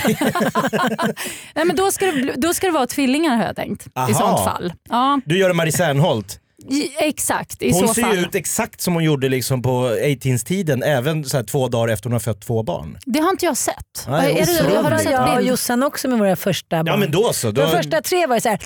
Nej, 1.54 1.64
men 1.64 1.76
då, 1.76 1.90
ska 1.90 2.06
det, 2.06 2.32
då 2.36 2.54
ska 2.54 2.66
det 2.66 2.72
vara 2.72 2.86
tvillingar 2.86 3.36
har 3.36 3.44
jag 3.44 3.56
tänkt. 3.56 3.88
Aha. 3.94 4.10
I 4.10 4.14
sånt 4.14 4.44
fall. 4.44 4.72
Ja, 4.88 5.20
Du 5.24 5.38
gör 5.38 5.50
en 5.50 5.56
Marie 5.56 5.72
Serneholt. 5.72 6.40
I, 6.70 6.94
exakt 6.98 7.62
i 7.62 7.70
Hon 7.72 7.88
så 7.88 7.94
ser 7.94 8.02
fall. 8.02 8.14
ju 8.16 8.20
ut 8.22 8.34
exakt 8.34 8.80
som 8.80 8.94
hon 8.94 9.04
gjorde 9.04 9.28
liksom 9.28 9.62
på 9.62 9.88
18-tiden, 9.90 10.82
även 10.82 11.24
så 11.24 11.36
här 11.36 11.44
två 11.44 11.68
dagar 11.68 11.92
efter 11.92 12.04
hon 12.08 12.12
har 12.12 12.20
fött 12.20 12.40
två 12.40 12.62
barn. 12.62 12.98
Det 13.06 13.18
har 13.20 13.30
inte 13.30 13.44
jag 13.46 13.56
sett. 13.56 14.06
Nej, 14.08 14.32
är 14.38 14.46
det, 14.46 14.52
har 14.76 14.90
du 14.90 15.02
jag 15.10 15.28
och 15.28 15.36
sett? 15.38 15.46
Jossan 15.46 15.82
också 15.82 16.08
med 16.08 16.18
våra 16.18 16.36
första 16.36 16.76
barn. 16.76 16.86
Ja 16.86 16.96
men 16.96 17.10
då 17.10 17.32
så, 17.32 17.50
då, 17.50 17.62
De 17.62 17.70
första 17.70 18.02
tre 18.02 18.26
var 18.26 18.34
ju 18.36 18.40
såhär, 18.40 18.60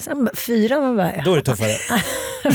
sen 0.00 0.28
fyra 0.34 0.80
man 0.80 0.96
bara, 0.96 1.22
då 1.24 1.32
är 1.32 1.36
det 1.36 1.42
tuffare. 1.42 1.76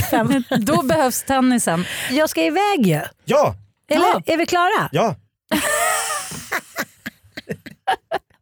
fem. 0.10 0.44
Då 0.58 0.82
behövs 0.82 1.22
tennisen. 1.22 1.84
Jag 2.10 2.30
ska 2.30 2.42
iväg 2.44 2.86
ju. 2.86 3.00
Ja, 3.24 3.54
Eller 3.90 4.04
Ja. 4.06 4.22
är 4.26 4.36
vi 4.36 4.46
klara? 4.46 4.88
ja. 4.92 5.14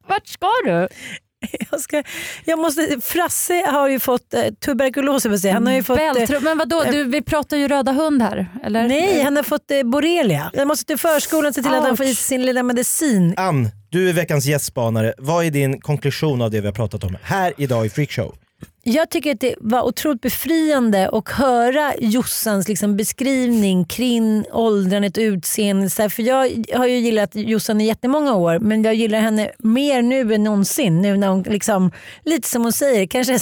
Vart 0.08 0.26
ska 0.28 0.46
du? 0.64 0.88
Jag, 1.70 1.80
ska, 1.80 2.02
jag 2.44 2.58
måste, 2.58 3.00
Frasse 3.02 3.64
har 3.66 3.88
ju 3.88 4.00
fått 4.00 4.34
eh, 4.34 4.42
tuberkulos, 4.64 5.24
jag 5.24 5.30
vill 5.30 5.40
säga. 5.40 5.54
han 5.54 5.66
har 5.66 5.74
ju 5.74 5.82
fått... 5.82 5.98
Eh, 6.00 6.12
Bältro, 6.12 6.40
men 6.40 6.58
vadå, 6.58 6.84
du, 6.90 7.04
vi 7.04 7.22
pratar 7.22 7.56
ju 7.56 7.68
röda 7.68 7.92
hund 7.92 8.22
här. 8.22 8.48
Eller? 8.64 8.88
nej, 8.88 9.22
han 9.22 9.36
har 9.36 9.42
fått 9.42 9.70
eh, 9.70 9.82
borrelia. 9.82 10.50
Jag 10.54 10.68
måste 10.68 10.84
till 10.84 10.98
förskolan 10.98 11.52
se 11.52 11.62
till 11.62 11.74
att 11.74 11.84
han 11.84 11.96
får 11.96 12.06
i 12.06 12.14
sig 12.14 12.24
sin 12.24 12.46
lilla 12.46 12.62
medicin. 12.62 13.34
Ann, 13.36 13.68
du 13.88 14.08
är 14.08 14.12
veckans 14.12 14.46
gästspanare. 14.46 15.14
Vad 15.18 15.44
är 15.44 15.50
din 15.50 15.80
konklusion 15.80 16.42
av 16.42 16.50
det 16.50 16.60
vi 16.60 16.66
har 16.66 16.74
pratat 16.74 17.04
om 17.04 17.16
här 17.22 17.52
idag 17.56 17.86
i 17.86 17.90
Freakshow? 17.90 18.34
Jag 18.82 19.10
tycker 19.10 19.32
att 19.32 19.40
det 19.40 19.54
var 19.60 19.82
otroligt 19.82 20.20
befriande 20.20 21.08
att 21.12 21.28
höra 21.28 21.94
Jossans 21.98 22.68
liksom 22.68 22.96
beskrivning 22.96 23.84
kring 23.84 24.44
åldrandet 24.52 25.16
och 25.16 25.22
utseendet. 25.22 25.92
För 26.12 26.22
jag 26.22 26.64
har 26.74 26.86
ju 26.86 26.98
gillat 26.98 27.30
Jossan 27.34 27.80
i 27.80 27.86
jättemånga 27.86 28.34
år 28.34 28.58
men 28.58 28.82
jag 28.82 28.94
gillar 28.94 29.20
henne 29.20 29.50
mer 29.58 30.02
nu 30.02 30.34
än 30.34 30.44
någonsin. 30.44 31.02
Nu 31.02 31.16
när 31.16 31.28
hon 31.28 31.42
liksom, 31.42 31.90
lite 32.24 32.48
som 32.48 32.62
hon 32.62 32.72
säger, 32.72 33.06
kanske 33.06 33.38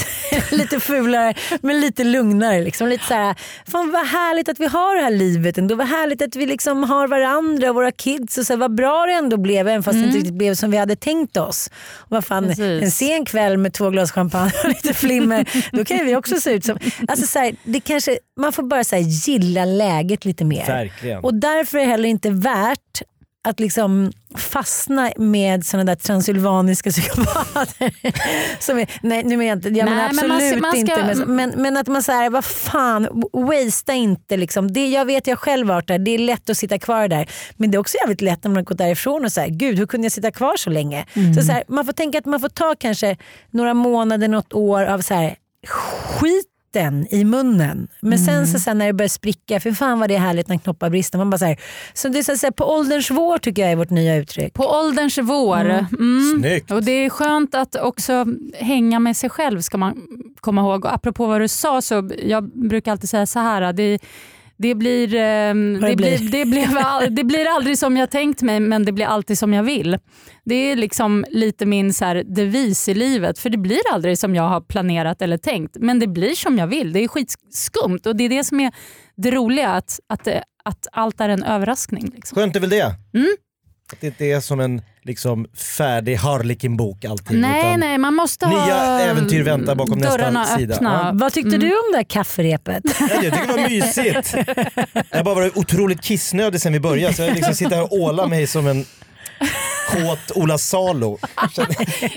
lite 0.50 0.80
fulare 0.80 1.34
men 1.60 1.80
lite 1.80 2.04
lugnare. 2.04 2.60
Liksom. 2.60 2.88
Lite 2.88 3.04
så 3.04 3.14
här, 3.14 3.34
fan 3.66 3.90
vad 3.90 4.06
härligt 4.06 4.48
att 4.48 4.60
vi 4.60 4.66
har 4.66 4.96
det 4.96 5.02
här 5.02 5.10
livet 5.10 5.58
ändå. 5.58 5.74
Vad 5.74 5.86
härligt 5.86 6.22
att 6.22 6.36
vi 6.36 6.46
liksom 6.46 6.82
har 6.82 7.08
varandra 7.08 7.68
och 7.68 7.74
våra 7.74 7.92
kids. 7.92 8.38
Och 8.38 8.46
så 8.46 8.52
här, 8.52 8.58
vad 8.58 8.74
bra 8.74 9.06
det 9.06 9.12
ändå 9.12 9.36
blev 9.36 9.68
även 9.68 9.82
fast 9.82 9.98
det 9.98 10.04
inte 10.04 10.18
riktigt 10.18 10.34
blev 10.34 10.54
som 10.54 10.70
vi 10.70 10.76
hade 10.76 10.96
tänkt 10.96 11.36
oss. 11.36 11.70
Och 11.96 12.10
vad 12.10 12.24
fan, 12.24 12.46
Precis. 12.46 12.82
en 12.82 12.90
sen 12.90 13.24
kväll 13.24 13.58
med 13.58 13.72
två 13.72 13.90
glas 13.90 14.12
champagne 14.12 14.52
och 14.64 14.68
lite 14.68 14.94
flimmer, 15.28 15.76
då 15.76 15.84
kan 15.84 16.06
vi 16.06 16.16
också 16.16 16.40
se 16.40 16.50
ut 16.50 16.64
som... 16.64 16.78
Alltså 17.08 17.26
så 17.26 17.38
här, 17.38 17.54
det 17.64 17.80
kanske, 17.80 18.18
man 18.40 18.52
får 18.52 18.62
bara 18.62 18.84
så 18.84 18.96
här, 18.96 19.02
gilla 19.02 19.64
läget 19.64 20.24
lite 20.24 20.44
mer. 20.44 20.66
Verkligen. 20.66 21.24
Och 21.24 21.34
därför 21.34 21.78
är 21.78 21.82
det 21.82 21.88
heller 21.88 22.08
inte 22.08 22.30
värt 22.30 23.02
att 23.48 23.60
liksom 23.60 24.12
fastna 24.36 25.12
med 25.16 25.66
såna 25.66 25.84
där 25.84 25.94
transylvaniska 25.94 26.90
psykopater. 26.90 27.94
Som 28.62 28.78
är, 28.78 28.90
nej 29.02 29.22
nu 29.24 29.36
menar 29.36 29.44
jag 29.48 29.56
inte, 29.58 29.68
jag 29.68 29.84
Nej, 29.84 29.94
menar 29.94 30.12
men 30.12 30.28
man 30.28 30.36
absolut 30.36 30.60
man 30.62 30.70
ska- 30.70 30.80
inte. 30.80 31.14
Men, 31.24 31.36
men, 31.36 31.62
men 31.62 31.76
att 31.76 31.86
man 31.86 32.02
säger 32.02 32.30
vad 32.30 32.44
fan, 32.44 33.24
wastea 33.32 33.94
inte. 33.94 34.36
Liksom. 34.36 34.72
Det, 34.72 34.88
jag 34.88 35.04
vet 35.04 35.26
jag 35.26 35.38
själv 35.38 35.66
varit 35.66 35.86
där, 35.88 35.98
det 35.98 36.10
är 36.10 36.18
lätt 36.18 36.50
att 36.50 36.56
sitta 36.58 36.78
kvar 36.78 37.08
där. 37.08 37.28
Men 37.56 37.70
det 37.70 37.76
är 37.76 37.78
också 37.80 37.96
jävligt 38.00 38.20
lätt 38.20 38.44
när 38.44 38.48
man 38.50 38.56
har 38.56 38.62
gått 38.64 38.78
därifrån 38.78 39.24
och 39.24 39.32
säger 39.32 39.48
gud 39.54 39.78
hur 39.78 39.86
kunde 39.86 40.04
jag 40.04 40.12
sitta 40.12 40.30
kvar 40.30 40.56
så 40.56 40.70
länge? 40.70 41.06
Så, 41.36 41.42
så 41.42 41.52
här, 41.52 41.64
man 41.68 41.84
får 41.86 41.92
tänka 41.92 42.18
att 42.18 42.26
man 42.26 42.40
får 42.40 42.48
ta 42.48 42.74
kanske 42.78 43.16
några 43.50 43.74
månader, 43.74 44.28
något 44.28 44.52
år 44.52 44.84
av 44.84 45.00
så 45.00 45.14
här, 45.14 45.36
skiten 46.68 47.06
i 47.10 47.24
munnen. 47.24 47.88
Men 48.00 48.18
sen 48.18 48.46
så, 48.46 48.58
sen 48.58 48.78
när 48.78 48.86
det 48.86 48.92
börjar 48.92 49.08
spricka, 49.08 49.60
för 49.60 49.72
fan 49.72 49.98
vad 49.98 50.08
det 50.08 50.14
är 50.14 50.18
härligt 50.18 50.48
när 50.48 50.58
knoppar 50.58 50.90
brister. 50.90 51.18
Man 51.18 51.30
bara 51.30 51.38
så 51.38 51.44
här, 51.44 51.56
så 51.94 52.08
det 52.08 52.18
är 52.18 52.36
så 52.36 52.46
här, 52.46 52.50
på 52.50 52.64
ålderns 52.64 53.10
vår 53.10 53.38
tycker 53.38 53.62
jag 53.62 53.72
är 53.72 53.76
vårt 53.76 53.90
nya 53.90 54.16
uttryck. 54.16 54.54
På 54.54 54.64
ålderns 54.64 55.18
vår. 55.18 55.60
Mm. 55.60 56.38
Snyggt. 56.38 56.70
Och 56.70 56.82
Det 56.82 56.92
är 56.92 57.10
skönt 57.10 57.54
att 57.54 57.76
också 57.76 58.26
hänga 58.54 58.98
med 58.98 59.16
sig 59.16 59.30
själv 59.30 59.60
ska 59.60 59.78
man 59.78 60.02
komma 60.40 60.60
ihåg. 60.60 60.84
Och 60.84 60.94
apropå 60.94 61.26
vad 61.26 61.40
du 61.40 61.48
sa, 61.48 61.82
så 61.82 62.10
jag 62.22 62.44
brukar 62.68 62.92
alltid 62.92 63.08
säga 63.08 63.26
så 63.26 63.38
här. 63.38 63.72
Det, 63.72 63.98
det, 64.58 64.74
blir, 64.74 65.14
ehm, 65.14 65.80
det, 65.80 65.88
det 65.88 65.96
blir. 65.96 66.18
blir, 66.18 66.30
det, 66.30 66.44
blev 66.44 66.78
all, 66.78 67.14
det 67.14 67.24
blir 67.24 67.46
aldrig 67.46 67.78
som 67.78 67.96
jag 67.96 68.10
tänkt 68.10 68.42
mig 68.42 68.60
men 68.60 68.84
det 68.84 68.92
blir 68.92 69.06
alltid 69.06 69.38
som 69.38 69.54
jag 69.54 69.62
vill. 69.62 69.98
Det 70.44 70.54
är 70.54 70.76
liksom 70.76 71.24
lite 71.28 71.66
min 71.66 71.94
så 71.94 72.04
här, 72.04 72.24
devis 72.24 72.88
i 72.88 72.94
livet. 72.94 73.38
För 73.38 73.50
det 73.50 73.58
blir 73.58 73.80
aldrig 73.92 74.18
som 74.18 74.34
jag 74.34 74.42
har 74.42 74.60
planerat 74.60 75.22
eller 75.22 75.38
tänkt. 75.38 75.76
Men 75.80 75.98
det 75.98 76.06
blir 76.06 76.34
som 76.34 76.58
jag 76.58 76.66
vill. 76.66 76.92
Det 76.92 77.04
är 77.04 77.08
skitskumt 77.08 78.00
och 78.06 78.16
det 78.16 78.24
är 78.24 78.28
det 78.28 78.44
som 78.44 78.60
är 78.60 78.72
det 79.16 79.30
roliga. 79.30 79.68
Att, 79.68 80.00
att, 80.06 80.28
att 80.64 80.86
allt 80.92 81.20
är 81.20 81.28
en 81.28 81.42
överraskning. 81.42 82.10
Liksom. 82.14 82.36
Skönt 82.36 82.56
är 82.56 82.60
väl 82.60 82.70
det? 82.70 82.94
Mm. 83.14 83.36
Att 83.92 84.00
det 84.00 84.06
inte 84.06 84.24
är 84.24 84.40
som 84.40 84.60
en 84.60 84.82
liksom, 85.02 85.46
färdig 85.78 86.16
Harlequin-bok 86.16 87.04
allting. 87.04 87.40
Nej, 87.40 87.76
nej, 87.76 87.98
man 87.98 88.14
måste 88.14 88.48
nya 88.48 88.56
ha 88.58 89.00
äventyr 89.00 89.42
väntar 89.42 89.74
bakom 89.74 89.98
nästa 89.98 90.44
sida. 90.56 90.74
öppna. 90.74 91.00
Ja. 91.04 91.10
Vad 91.14 91.32
tyckte 91.32 91.56
du 91.56 91.66
om 91.66 91.92
det 91.92 91.96
här 91.96 92.04
kafferepet? 92.04 92.84
Nej, 92.84 93.10
Jag 93.10 93.20
tycker 93.34 93.46
det 93.46 93.52
var 93.62 93.68
mysigt. 93.68 94.34
Jag 95.10 95.16
har 95.18 95.24
bara 95.24 95.34
varit 95.34 95.56
otroligt 95.56 96.02
kissnödig 96.02 96.60
sen 96.60 96.72
vi 96.72 96.80
började 96.80 97.14
så 97.14 97.22
jag 97.22 97.34
liksom 97.34 97.54
sitter 97.54 97.76
här 97.76 97.82
och 97.82 97.92
ålar 97.92 98.26
mig 98.26 98.46
som 98.46 98.66
en 98.66 98.84
kåt 99.92 100.30
Ola 100.36 100.58
Salo. 100.58 101.18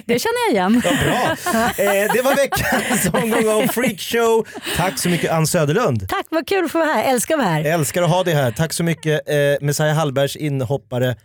Det 0.06 0.20
känner 0.20 0.48
jag 0.48 0.52
igen. 0.54 0.82
Ja, 0.86 0.92
bra. 1.04 1.54
Eh, 1.86 2.14
det 2.14 2.22
var 2.22 2.36
veckans 2.36 3.24
omgång 3.24 3.50
av 3.64 3.68
Freakshow. 3.68 4.48
Tack 4.78 5.00
så 5.00 5.10
mycket 5.10 5.32
Ann 5.32 5.48
Söderlund. 5.48 6.10
Tack, 6.10 6.26
vad 6.30 6.48
kul 6.48 6.66
att 6.66 6.72
få 6.72 6.80
vara 6.80 6.90
här. 6.94 7.04
Älskar 7.04 7.36
att 7.36 7.40
vara 7.40 7.50
här. 7.50 7.64
Älskar 7.66 8.02
att 8.04 8.10
ha 8.10 8.24
dig 8.24 8.34
här. 8.34 8.52
Tack 8.52 8.74
så 8.74 8.84
mycket 8.84 9.30
eh, 9.30 9.36
Messiah 9.62 9.96
Hallbergs 9.96 10.36
inhoppare. 10.36 11.16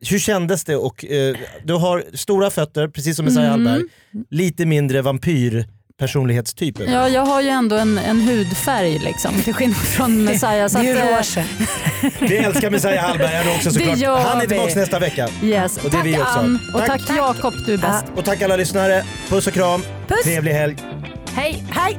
Hur 0.00 0.18
kändes 0.18 0.64
det? 0.64 0.76
Och, 0.76 1.04
eh, 1.04 1.36
du 1.64 1.74
har 1.74 2.04
stora 2.14 2.50
fötter, 2.50 2.88
precis 2.88 3.16
som 3.16 3.24
Messiah 3.24 3.54
Mm. 3.54 3.66
Hallberg. 3.66 3.88
Lite 4.30 4.66
mindre 4.66 5.02
vampyr 5.02 5.66
personlighetstyp. 5.98 6.80
över 6.80 6.86
dig. 6.86 6.94
Ja, 7.00 7.08
jag 7.08 7.26
har 7.26 7.40
ju 7.42 7.48
ändå 7.48 7.76
en, 7.76 7.98
en 7.98 8.20
hudfärg 8.20 8.98
liksom, 8.98 9.42
till 9.42 9.54
skillnad 9.54 9.76
från 9.78 10.24
Messiah. 10.24 10.68
Så 10.68 10.78
Det 10.78 10.90
är 10.90 10.94
att, 10.96 11.08
ju 11.08 11.10
eh, 11.12 11.18
rosen. 11.18 11.44
Vi 12.28 12.36
älskar 12.36 12.70
Messiah 12.70 13.04
Hallberg 13.06 13.28
här 13.28 13.56
också 13.56 13.70
såklart. 13.70 14.24
Han 14.26 14.40
är 14.40 14.46
tillbaka 14.46 14.74
nästa 14.74 14.98
vecka. 14.98 15.28
Yes. 15.42 15.76
Och 15.84 15.90
det 15.90 15.96
är 15.96 16.00
tack 16.00 16.06
vi 16.06 16.18
också. 16.18 16.38
Ann 16.38 16.58
och 16.74 16.80
Tack. 16.86 17.06
tack, 17.06 17.16
Jakob, 17.16 17.54
du 17.66 17.74
är 17.74 17.78
bäst. 17.78 18.04
Och 18.16 18.24
tack 18.24 18.42
alla 18.42 18.56
lyssnare. 18.56 19.04
Puss 19.28 19.46
och 19.46 19.52
kram. 19.52 19.82
Puss. 20.08 20.22
Trevlig 20.24 20.52
helg. 20.52 20.76
Hej! 21.34 21.64
Hej! 21.70 21.98